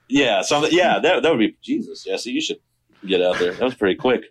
Yeah, 0.07 0.41
so 0.41 0.65
yeah, 0.67 0.99
that 0.99 1.23
that 1.23 1.29
would 1.29 1.39
be 1.39 1.57
Jesus, 1.61 2.03
Jesse. 2.03 2.31
You 2.31 2.41
should 2.41 2.59
get 3.05 3.21
out 3.21 3.39
there. 3.39 3.53
That 3.53 3.65
was 3.65 3.75
pretty 3.75 3.95
quick. 3.95 4.25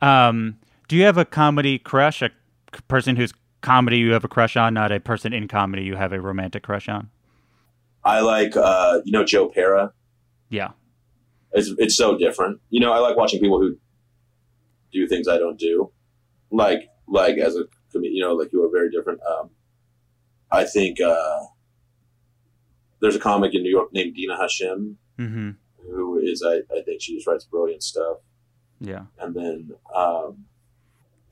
Um, 0.00 0.58
do 0.88 0.96
you 0.96 1.04
have 1.04 1.18
a 1.18 1.24
comedy 1.24 1.78
crush? 1.78 2.22
A 2.22 2.30
person 2.88 3.16
whose 3.16 3.32
comedy 3.60 3.98
you 3.98 4.12
have 4.12 4.24
a 4.24 4.28
crush 4.28 4.56
on, 4.56 4.74
not 4.74 4.92
a 4.92 5.00
person 5.00 5.32
in 5.32 5.48
comedy 5.48 5.82
you 5.82 5.96
have 5.96 6.12
a 6.12 6.20
romantic 6.20 6.62
crush 6.62 6.88
on? 6.88 7.10
I 8.04 8.20
like, 8.20 8.56
uh, 8.56 9.00
you 9.04 9.12
know, 9.12 9.24
Joe 9.24 9.48
Pera. 9.48 9.92
Yeah, 10.48 10.70
it's 11.52 11.70
it's 11.78 11.96
so 11.96 12.16
different. 12.16 12.60
You 12.70 12.80
know, 12.80 12.92
I 12.92 12.98
like 12.98 13.16
watching 13.16 13.40
people 13.40 13.60
who 13.60 13.76
do 14.92 15.06
things 15.06 15.28
I 15.28 15.38
don't 15.38 15.58
do, 15.58 15.90
like 16.50 16.88
like 17.06 17.38
as 17.38 17.56
a 17.56 17.64
you 17.94 18.22
know, 18.22 18.34
like 18.34 18.52
you 18.52 18.64
are 18.64 18.70
very 18.70 18.90
different. 18.90 19.20
Um, 19.22 19.50
I 20.50 20.64
think. 20.64 21.00
Uh, 21.00 21.40
there's 23.00 23.16
a 23.16 23.20
comic 23.20 23.54
in 23.54 23.62
New 23.62 23.70
York 23.70 23.92
named 23.92 24.14
Dina 24.14 24.36
Hashem, 24.36 24.98
mm-hmm. 25.18 25.50
who 25.88 26.18
is 26.18 26.44
I, 26.46 26.60
I 26.76 26.82
think 26.82 27.00
she 27.00 27.14
just 27.14 27.26
writes 27.26 27.44
brilliant 27.44 27.82
stuff. 27.82 28.18
Yeah, 28.80 29.04
and 29.18 29.34
then 29.34 29.70
um, 29.94 30.44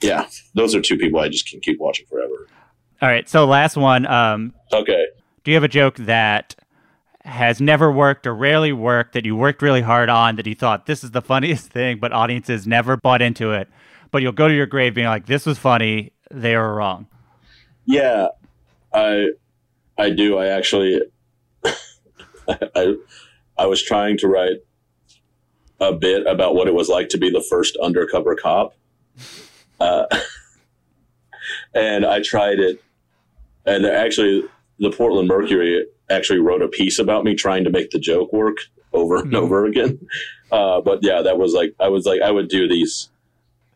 yeah, 0.01 0.27
those 0.55 0.75
are 0.75 0.81
two 0.81 0.97
people 0.97 1.21
I 1.21 1.29
just 1.29 1.49
can 1.49 1.61
keep 1.61 1.79
watching 1.81 2.07
forever. 2.07 2.49
All 3.03 3.09
right, 3.09 3.29
so 3.29 3.45
last 3.45 3.77
one. 3.77 4.07
Um, 4.07 4.55
okay, 4.73 5.07
do 5.47 5.53
you 5.53 5.57
have 5.57 5.62
a 5.62 5.68
joke 5.68 5.94
that 5.99 6.57
has 7.24 7.61
never 7.61 7.92
worked 7.92 8.26
or 8.26 8.34
rarely 8.34 8.72
worked 8.72 9.12
that 9.12 9.24
you 9.24 9.36
worked 9.36 9.62
really 9.62 9.80
hard 9.80 10.09
on 10.09 10.34
that 10.34 10.47
you 10.49 10.57
thought 10.57 10.86
this 10.86 11.05
is 11.05 11.12
the 11.12 11.22
funniest 11.22 11.68
thing, 11.72 12.01
but 12.01 12.12
audiences 12.12 12.66
never 12.66 12.97
bought 12.97 13.22
into 13.22 13.53
it? 13.53 13.68
But 14.11 14.22
you'll 14.22 14.32
go 14.32 14.49
to 14.49 14.55
your 14.55 14.66
grave 14.66 14.94
being 14.94 15.07
like, 15.07 15.26
"This 15.26 15.47
was 15.47 15.57
funny. 15.57 16.12
They 16.32 16.57
were 16.57 16.74
wrong." 16.74 17.07
Yeah, 17.84 18.26
I 18.92 19.28
I 19.97 20.11
do. 20.11 20.36
I 20.36 20.49
actually 20.49 21.01
I, 22.49 22.97
I 23.57 23.66
was 23.66 23.80
trying 23.84 24.18
to 24.18 24.26
write 24.26 24.64
a 25.78 25.92
bit 25.92 26.26
about 26.26 26.57
what 26.57 26.66
it 26.66 26.74
was 26.74 26.88
like 26.88 27.09
to 27.11 27.18
be 27.18 27.30
the 27.30 27.44
first 27.49 27.76
undercover 27.76 28.34
cop. 28.34 28.74
Uh, 29.78 30.07
and 31.74 32.05
I 32.05 32.20
tried 32.20 32.59
it. 32.59 32.82
And 33.64 33.86
actually, 33.86 34.44
the 34.79 34.91
Portland 34.91 35.29
Mercury 35.29 35.87
actually 36.11 36.41
wrote 36.41 36.62
a 36.62 36.68
piece 36.68 36.99
about 36.99 37.24
me 37.24 37.35
trying 37.35 37.64
to 37.64 37.70
make 37.70 37.91
the 37.91 37.99
joke 37.99 38.33
work 38.33 38.59
over 38.93 39.16
and 39.16 39.27
mm-hmm. 39.27 39.37
over 39.37 39.66
again. 39.66 39.99
Uh, 40.53 40.81
but 40.81 41.01
yeah, 41.03 41.22
that 41.22 41.39
was 41.39 41.53
like, 41.53 41.74
I 41.81 41.89
was 41.89 42.07
like, 42.07 42.22
I 42.22 42.31
would 42.31 42.49
do 42.49 42.68
these 42.68 43.11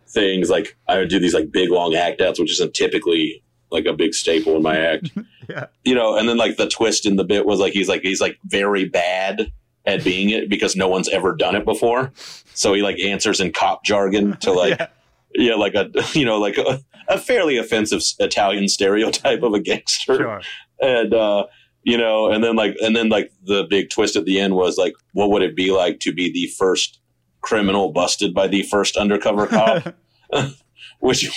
things 0.09 0.51
like, 0.51 0.76
I 0.88 0.98
would 0.98 1.09
do 1.09 1.18
these 1.18 1.34
like 1.34 1.51
big 1.51 1.70
long 1.70 1.94
act 1.94 2.20
outs, 2.20 2.38
which 2.38 2.53
isn't 2.53 2.74
typically 2.74 3.42
like 3.70 3.86
a 3.86 3.92
big 3.92 4.14
staple 4.14 4.57
in 4.57 4.62
my 4.62 4.78
act. 4.78 5.11
yeah. 5.48 5.66
You 5.84 5.94
know, 5.94 6.16
and 6.16 6.28
then 6.28 6.36
like 6.36 6.57
the 6.57 6.68
twist 6.68 7.07
in 7.07 7.16
the 7.16 7.24
bit 7.24 7.46
was 7.46 7.61
like 7.61 7.72
he's 7.72 7.88
like 7.88 8.03
he's 8.03 8.20
like 8.20 8.38
very 8.44 8.84
bad 8.84 9.53
at 9.86 10.05
being 10.05 10.30
it 10.30 10.48
because 10.48 10.76
no 10.76 10.88
one's 10.88 11.09
ever 11.09 11.34
done 11.34 11.57
it 11.57 11.64
before. 11.64 12.12
So 12.55 12.74
he 12.74 12.82
like 12.82 12.98
answers 13.01 13.40
in 13.40 13.53
cop 13.53 13.84
jargon 13.84 14.36
to 14.38 14.53
like 14.53 14.78
yeah, 14.78 14.86
yeah 15.34 15.55
like 15.55 15.74
a 15.74 15.90
you 16.12 16.24
know 16.24 16.38
like 16.38 16.59
a, 16.59 16.82
a, 17.09 17.18
fairly 17.18 17.57
offensive 17.57 18.03
Italian 18.18 18.68
stereotype 18.68 19.42
of 19.42 19.55
a 19.55 19.61
gangster. 19.61 20.16
Sure. 20.16 20.40
And 20.81 21.14
uh 21.14 21.47
you 21.83 21.97
know, 21.97 22.31
and 22.31 22.45
then 22.45 22.57
like 22.57 22.76
and 22.83 22.95
then 22.95 23.09
like 23.09 23.33
the 23.45 23.64
big 23.64 23.91
twist 23.91 24.16
at 24.16 24.24
the 24.24 24.39
end 24.39 24.55
was 24.55 24.76
like 24.76 24.95
what 25.12 25.31
would 25.31 25.43
it 25.43 25.57
be 25.57 25.70
like 25.70 26.01
to 26.01 26.12
be 26.12 26.31
the 26.31 26.47
first 26.59 27.01
criminal 27.41 27.91
busted 27.93 28.35
by 28.35 28.47
the 28.47 28.62
first 28.64 28.97
undercover 28.97 29.47
cop? 29.47 29.95
which 31.01 31.31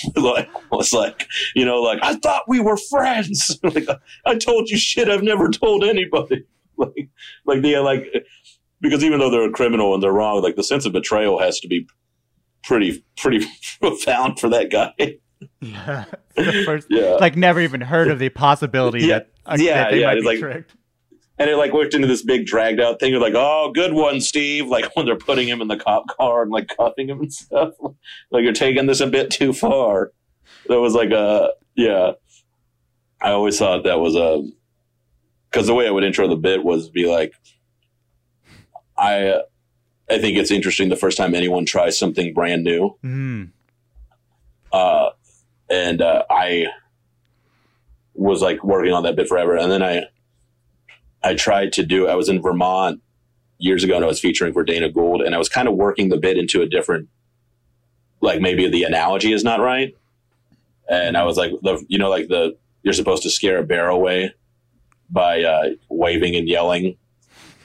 was 0.71 0.93
like, 0.93 1.27
you 1.55 1.65
know, 1.65 1.81
like 1.81 1.99
I 2.01 2.15
thought 2.15 2.43
we 2.47 2.59
were 2.59 2.77
friends. 2.77 3.57
like 3.63 3.87
I 4.25 4.35
told 4.35 4.69
you 4.69 4.77
shit 4.77 5.09
I've 5.09 5.23
never 5.23 5.49
told 5.49 5.83
anybody. 5.83 6.45
like, 6.77 7.09
like 7.45 7.61
the 7.61 7.77
like 7.79 8.05
because 8.81 9.03
even 9.03 9.19
though 9.19 9.29
they're 9.29 9.49
a 9.49 9.51
criminal 9.51 9.93
and 9.93 10.03
they're 10.03 10.11
wrong, 10.11 10.41
like 10.41 10.55
the 10.55 10.63
sense 10.63 10.85
of 10.85 10.93
betrayal 10.93 11.39
has 11.39 11.59
to 11.61 11.67
be 11.67 11.87
pretty 12.63 13.03
pretty 13.17 13.45
profound 13.79 14.39
for 14.39 14.49
that 14.49 14.69
guy. 14.69 14.93
yeah, 15.61 16.05
first, 16.65 16.87
yeah, 16.89 17.17
like 17.19 17.35
never 17.35 17.61
even 17.61 17.81
heard 17.81 18.09
of 18.09 18.19
the 18.19 18.29
possibility 18.29 19.01
yeah. 19.01 19.19
that 19.19 19.29
uh, 19.45 19.57
yeah, 19.59 19.75
that 19.75 19.91
they 19.91 20.01
yeah, 20.01 20.07
might 20.07 20.15
be 20.15 20.21
like, 20.21 20.39
tricked 20.39 20.75
and 21.39 21.49
it 21.49 21.57
like 21.57 21.73
worked 21.73 21.93
into 21.93 22.07
this 22.07 22.21
big 22.21 22.45
dragged 22.45 22.79
out 22.79 22.99
thing. 22.99 23.11
You're 23.11 23.21
like, 23.21 23.33
oh, 23.35 23.71
good 23.73 23.93
one, 23.93 24.21
Steve. 24.21 24.67
Like 24.67 24.95
when 24.95 25.05
they're 25.05 25.17
putting 25.17 25.47
him 25.47 25.61
in 25.61 25.67
the 25.67 25.77
cop 25.77 26.07
car 26.07 26.43
and 26.43 26.51
like 26.51 26.69
cuffing 26.75 27.09
him 27.09 27.21
and 27.21 27.33
stuff. 27.33 27.73
Like 28.31 28.43
you're 28.43 28.53
taking 28.53 28.87
this 28.87 28.99
a 28.99 29.07
bit 29.07 29.29
too 29.29 29.53
far. 29.53 30.11
That 30.67 30.79
was 30.79 30.93
like 30.93 31.11
a 31.11 31.51
yeah. 31.75 32.13
I 33.21 33.31
always 33.31 33.57
thought 33.57 33.83
that 33.83 33.99
was 33.99 34.15
a 34.15 34.43
because 35.49 35.67
the 35.67 35.73
way 35.73 35.87
I 35.87 35.91
would 35.91 36.03
intro 36.03 36.27
the 36.27 36.35
bit 36.35 36.63
was 36.63 36.89
be 36.89 37.05
like, 37.05 37.33
I 38.97 39.41
I 40.09 40.19
think 40.19 40.37
it's 40.37 40.51
interesting 40.51 40.89
the 40.89 40.95
first 40.95 41.17
time 41.17 41.35
anyone 41.35 41.65
tries 41.65 41.97
something 41.97 42.33
brand 42.33 42.63
new. 42.63 42.97
Mm. 43.03 43.51
Uh, 44.71 45.11
and 45.69 46.01
uh, 46.01 46.23
I 46.29 46.67
was 48.13 48.41
like 48.41 48.63
working 48.63 48.93
on 48.93 49.03
that 49.03 49.15
bit 49.15 49.27
forever, 49.27 49.57
and 49.57 49.71
then 49.71 49.83
I 49.83 50.03
I 51.23 51.35
tried 51.35 51.73
to 51.73 51.85
do, 51.85 52.07
I 52.07 52.15
was 52.15 52.29
in 52.29 52.41
Vermont 52.41 53.01
years 53.57 53.83
ago 53.83 53.95
and 53.95 54.03
I 54.03 54.07
was 54.07 54.19
featuring 54.19 54.51
for 54.51 54.63
Dana 54.63 54.89
Gould 54.89 55.21
and 55.21 55.33
I 55.33 55.37
was 55.37 55.47
kind 55.47 55.67
of 55.67 55.75
working 55.75 56.09
the 56.09 56.17
bit 56.17 56.37
into 56.37 56.61
a 56.61 56.65
different, 56.65 57.07
like 58.19 58.41
maybe 58.41 58.67
the 58.67 58.83
analogy 58.83 59.31
is 59.31 59.43
not 59.43 59.61
right. 59.61 59.95
And 60.89 61.15
I 61.15 61.23
was 61.23 61.37
like, 61.37 61.51
the, 61.61 61.83
you 61.87 61.97
know, 61.97 62.09
like 62.09 62.27
the, 62.27 62.57
you're 62.81 62.93
supposed 62.93 63.23
to 63.23 63.29
scare 63.29 63.59
a 63.59 63.63
bear 63.63 63.87
away 63.87 64.33
by 65.09 65.43
uh, 65.43 65.69
waving 65.87 66.35
and 66.35 66.47
yelling 66.47 66.97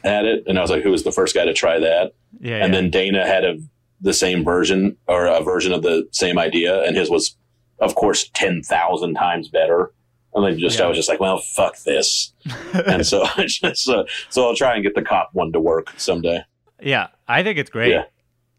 at 0.04 0.24
it. 0.24 0.44
And 0.46 0.56
I 0.56 0.62
was 0.62 0.70
like, 0.70 0.84
who 0.84 0.90
was 0.92 1.02
the 1.02 1.10
first 1.10 1.34
guy 1.34 1.44
to 1.44 1.52
try 1.52 1.80
that? 1.80 2.14
Yeah. 2.38 2.62
And 2.64 2.72
yeah. 2.72 2.80
then 2.80 2.90
Dana 2.90 3.26
had 3.26 3.44
a, 3.44 3.58
the 4.00 4.14
same 4.14 4.44
version 4.44 4.96
or 5.08 5.26
a 5.26 5.42
version 5.42 5.72
of 5.72 5.82
the 5.82 6.08
same 6.12 6.38
idea. 6.38 6.84
And 6.84 6.96
his 6.96 7.10
was, 7.10 7.36
of 7.80 7.94
course, 7.94 8.30
10,000 8.34 9.14
times 9.14 9.48
better. 9.48 9.92
And 10.34 10.44
then 10.44 10.58
just 10.58 10.78
yeah. 10.78 10.84
I 10.84 10.88
was 10.88 10.96
just 10.96 11.08
like, 11.08 11.20
well, 11.20 11.38
fuck 11.38 11.78
this. 11.78 12.32
and 12.86 13.06
so 13.06 13.24
just, 13.38 13.88
uh, 13.88 14.04
so 14.28 14.46
I'll 14.46 14.54
try 14.54 14.74
and 14.74 14.82
get 14.82 14.94
the 14.94 15.02
cop 15.02 15.30
one 15.32 15.52
to 15.52 15.60
work 15.60 15.92
someday. 15.96 16.42
Yeah, 16.80 17.08
I 17.26 17.42
think 17.42 17.58
it's 17.58 17.70
great. 17.70 17.92
Yeah. 17.92 18.04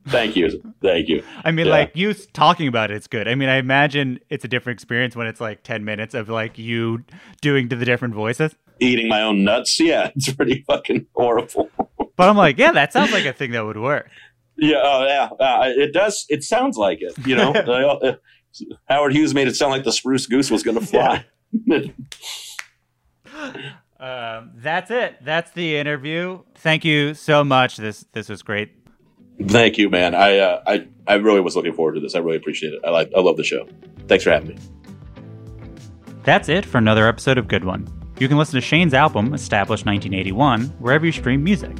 Thank 0.07 0.35
you. 0.35 0.73
Thank 0.81 1.07
you. 1.07 1.23
I 1.43 1.51
mean, 1.51 1.67
Yeah. 1.67 1.73
like 1.73 1.91
you 1.95 2.13
talking 2.13 2.67
about 2.67 2.89
it, 2.91 2.95
it's 2.95 3.07
good. 3.07 3.27
I 3.27 3.35
mean, 3.35 3.49
I 3.49 3.57
imagine 3.57 4.19
it's 4.29 4.43
a 4.43 4.47
different 4.47 4.77
experience 4.77 5.15
when 5.15 5.27
it's 5.27 5.39
like 5.39 5.63
10 5.63 5.85
minutes 5.85 6.15
of 6.15 6.29
like 6.29 6.57
you 6.57 7.03
doing 7.41 7.69
to 7.69 7.75
the 7.75 7.85
different 7.85 8.15
voices. 8.15 8.55
Eating 8.79 9.07
my 9.07 9.21
own 9.21 9.43
nuts. 9.43 9.79
Yeah, 9.79 10.09
it's 10.15 10.33
pretty 10.33 10.63
fucking 10.67 11.05
horrible. 11.13 11.69
But 12.15 12.29
I'm 12.29 12.37
like, 12.37 12.57
yeah, 12.57 12.71
that 12.71 12.93
sounds 12.93 13.11
like 13.11 13.25
a 13.25 13.33
thing 13.33 13.51
that 13.51 13.65
would 13.65 13.77
work. 13.77 14.09
Yeah, 14.57 14.81
oh 14.83 15.05
yeah, 15.05 15.29
uh, 15.39 15.69
it 15.69 15.93
does. 15.93 16.25
It 16.29 16.43
sounds 16.43 16.77
like 16.77 16.99
it. 17.01 17.13
You 17.25 17.35
know, 17.35 17.53
Howard 18.87 19.13
Hughes 19.13 19.33
made 19.33 19.47
it 19.47 19.55
sound 19.55 19.71
like 19.71 19.83
the 19.83 19.91
spruce 19.91 20.25
goose 20.25 20.51
was 20.51 20.63
going 20.63 20.79
to 20.79 20.85
fly. 20.85 21.25
Um, 23.99 24.51
that's 24.55 24.91
it. 24.91 25.17
That's 25.21 25.51
the 25.51 25.75
interview. 25.75 26.39
Thank 26.55 26.85
you 26.85 27.13
so 27.13 27.43
much. 27.43 27.75
This 27.75 28.05
this 28.13 28.29
was 28.29 28.41
great. 28.41 28.71
Thank 29.45 29.77
you, 29.77 29.89
man. 29.89 30.15
I, 30.15 30.37
uh, 30.37 30.63
I 30.65 30.87
I 31.05 31.15
really 31.15 31.41
was 31.41 31.55
looking 31.55 31.73
forward 31.73 31.95
to 31.95 31.99
this. 31.99 32.15
I 32.15 32.19
really 32.19 32.37
appreciate 32.37 32.73
it. 32.73 32.79
I 32.85 32.91
like. 32.91 33.11
I 33.15 33.19
love 33.19 33.35
the 33.35 33.43
show. 33.43 33.67
Thanks 34.07 34.23
for 34.23 34.31
having 34.31 34.49
me. 34.49 34.57
That's 36.23 36.47
it 36.47 36.65
for 36.65 36.77
another 36.77 37.07
episode 37.07 37.37
of 37.37 37.47
Good 37.49 37.65
One. 37.65 37.87
You 38.19 38.27
can 38.27 38.37
listen 38.37 38.55
to 38.55 38.61
Shane's 38.61 38.93
album, 38.93 39.33
Established 39.33 39.85
1981, 39.85 40.65
wherever 40.79 41.05
you 41.05 41.11
stream 41.11 41.43
music. 41.43 41.77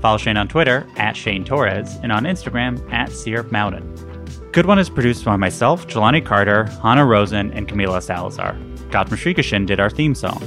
Follow 0.00 0.18
Shane 0.18 0.36
on 0.36 0.48
Twitter 0.48 0.86
at 0.96 1.16
Shane 1.16 1.44
Torres 1.44 1.96
and 2.02 2.12
on 2.12 2.24
Instagram 2.24 2.90
at 2.92 3.10
Syrup 3.10 3.50
Mountain. 3.50 4.07
Good 4.52 4.64
One 4.64 4.78
is 4.78 4.88
produced 4.88 5.24
by 5.26 5.36
myself, 5.36 5.86
Jelani 5.86 6.24
Carter, 6.24 6.64
Hannah 6.82 7.04
Rosen, 7.04 7.52
and 7.52 7.68
Camila 7.68 8.02
Salazar. 8.02 8.54
Gautam 8.88 9.16
Shrikishan 9.16 9.66
did 9.66 9.78
our 9.78 9.90
theme 9.90 10.14
song. 10.14 10.42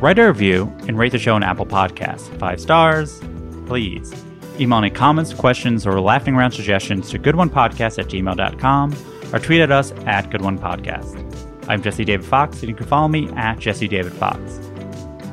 Write 0.00 0.18
a 0.18 0.26
review 0.26 0.64
and 0.88 0.98
rate 0.98 1.12
the 1.12 1.18
show 1.18 1.36
on 1.36 1.44
Apple 1.44 1.64
Podcasts. 1.64 2.36
Five 2.38 2.60
stars, 2.60 3.22
please. 3.66 4.12
Email 4.58 4.78
any 4.78 4.90
comments, 4.90 5.32
questions, 5.32 5.86
or 5.86 6.00
laughing 6.00 6.34
around 6.34 6.50
suggestions 6.50 7.08
to 7.10 7.18
goodonepodcast 7.18 7.98
at 8.00 8.06
gmail.com 8.06 8.96
or 9.32 9.38
tweet 9.38 9.60
at 9.60 9.70
us 9.70 9.92
at 10.04 10.30
goodonepodcast. 10.30 11.68
I'm 11.68 11.80
Jesse 11.80 12.04
David 12.04 12.26
Fox, 12.26 12.58
and 12.60 12.68
you 12.68 12.74
can 12.74 12.86
follow 12.86 13.08
me 13.08 13.28
at 13.30 13.60
Jesse 13.60 13.88
David 13.88 14.12
Fox. 14.14 14.58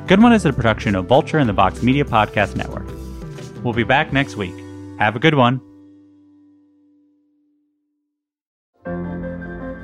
Good 0.06 0.22
One 0.22 0.32
is 0.32 0.46
a 0.46 0.52
production 0.52 0.94
of 0.94 1.06
Vulture 1.06 1.38
and 1.38 1.48
the 1.48 1.52
Vox 1.52 1.82
Media 1.82 2.04
Podcast 2.04 2.54
Network. 2.54 2.86
We'll 3.64 3.74
be 3.74 3.84
back 3.84 4.12
next 4.12 4.36
week. 4.36 4.54
Have 4.98 5.16
a 5.16 5.18
good 5.18 5.34
one. 5.34 5.60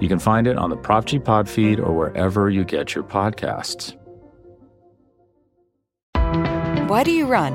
You 0.00 0.08
can 0.08 0.18
find 0.18 0.46
it 0.46 0.56
on 0.56 0.70
the 0.70 0.76
Prop 0.76 1.04
G 1.04 1.18
Pod 1.18 1.48
feed 1.48 1.78
or 1.78 1.94
wherever 1.94 2.48
you 2.48 2.64
get 2.64 2.94
your 2.94 3.04
podcasts. 3.04 3.94
Why 6.88 7.04
do 7.04 7.12
you 7.12 7.26
run? 7.26 7.52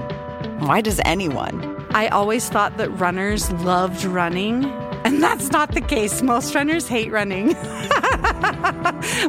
Why 0.60 0.82
does 0.82 1.02
anyone? 1.04 1.76
I 1.92 2.08
always 2.08 2.48
thought 2.48 2.78
that 2.78 2.90
runners 2.92 3.52
loved 3.52 4.04
running, 4.06 4.66
and 5.04 5.22
that's 5.24 5.52
not 5.52 5.74
the 5.74 5.82
case. 5.82 6.22
Most 6.22 6.54
runners 6.54 6.88
hate 6.88 7.12
running, 7.12 7.54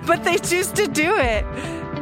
but 0.06 0.22
they 0.24 0.36
choose 0.36 0.70
to 0.72 0.86
do 0.86 1.16
it. 1.16 1.44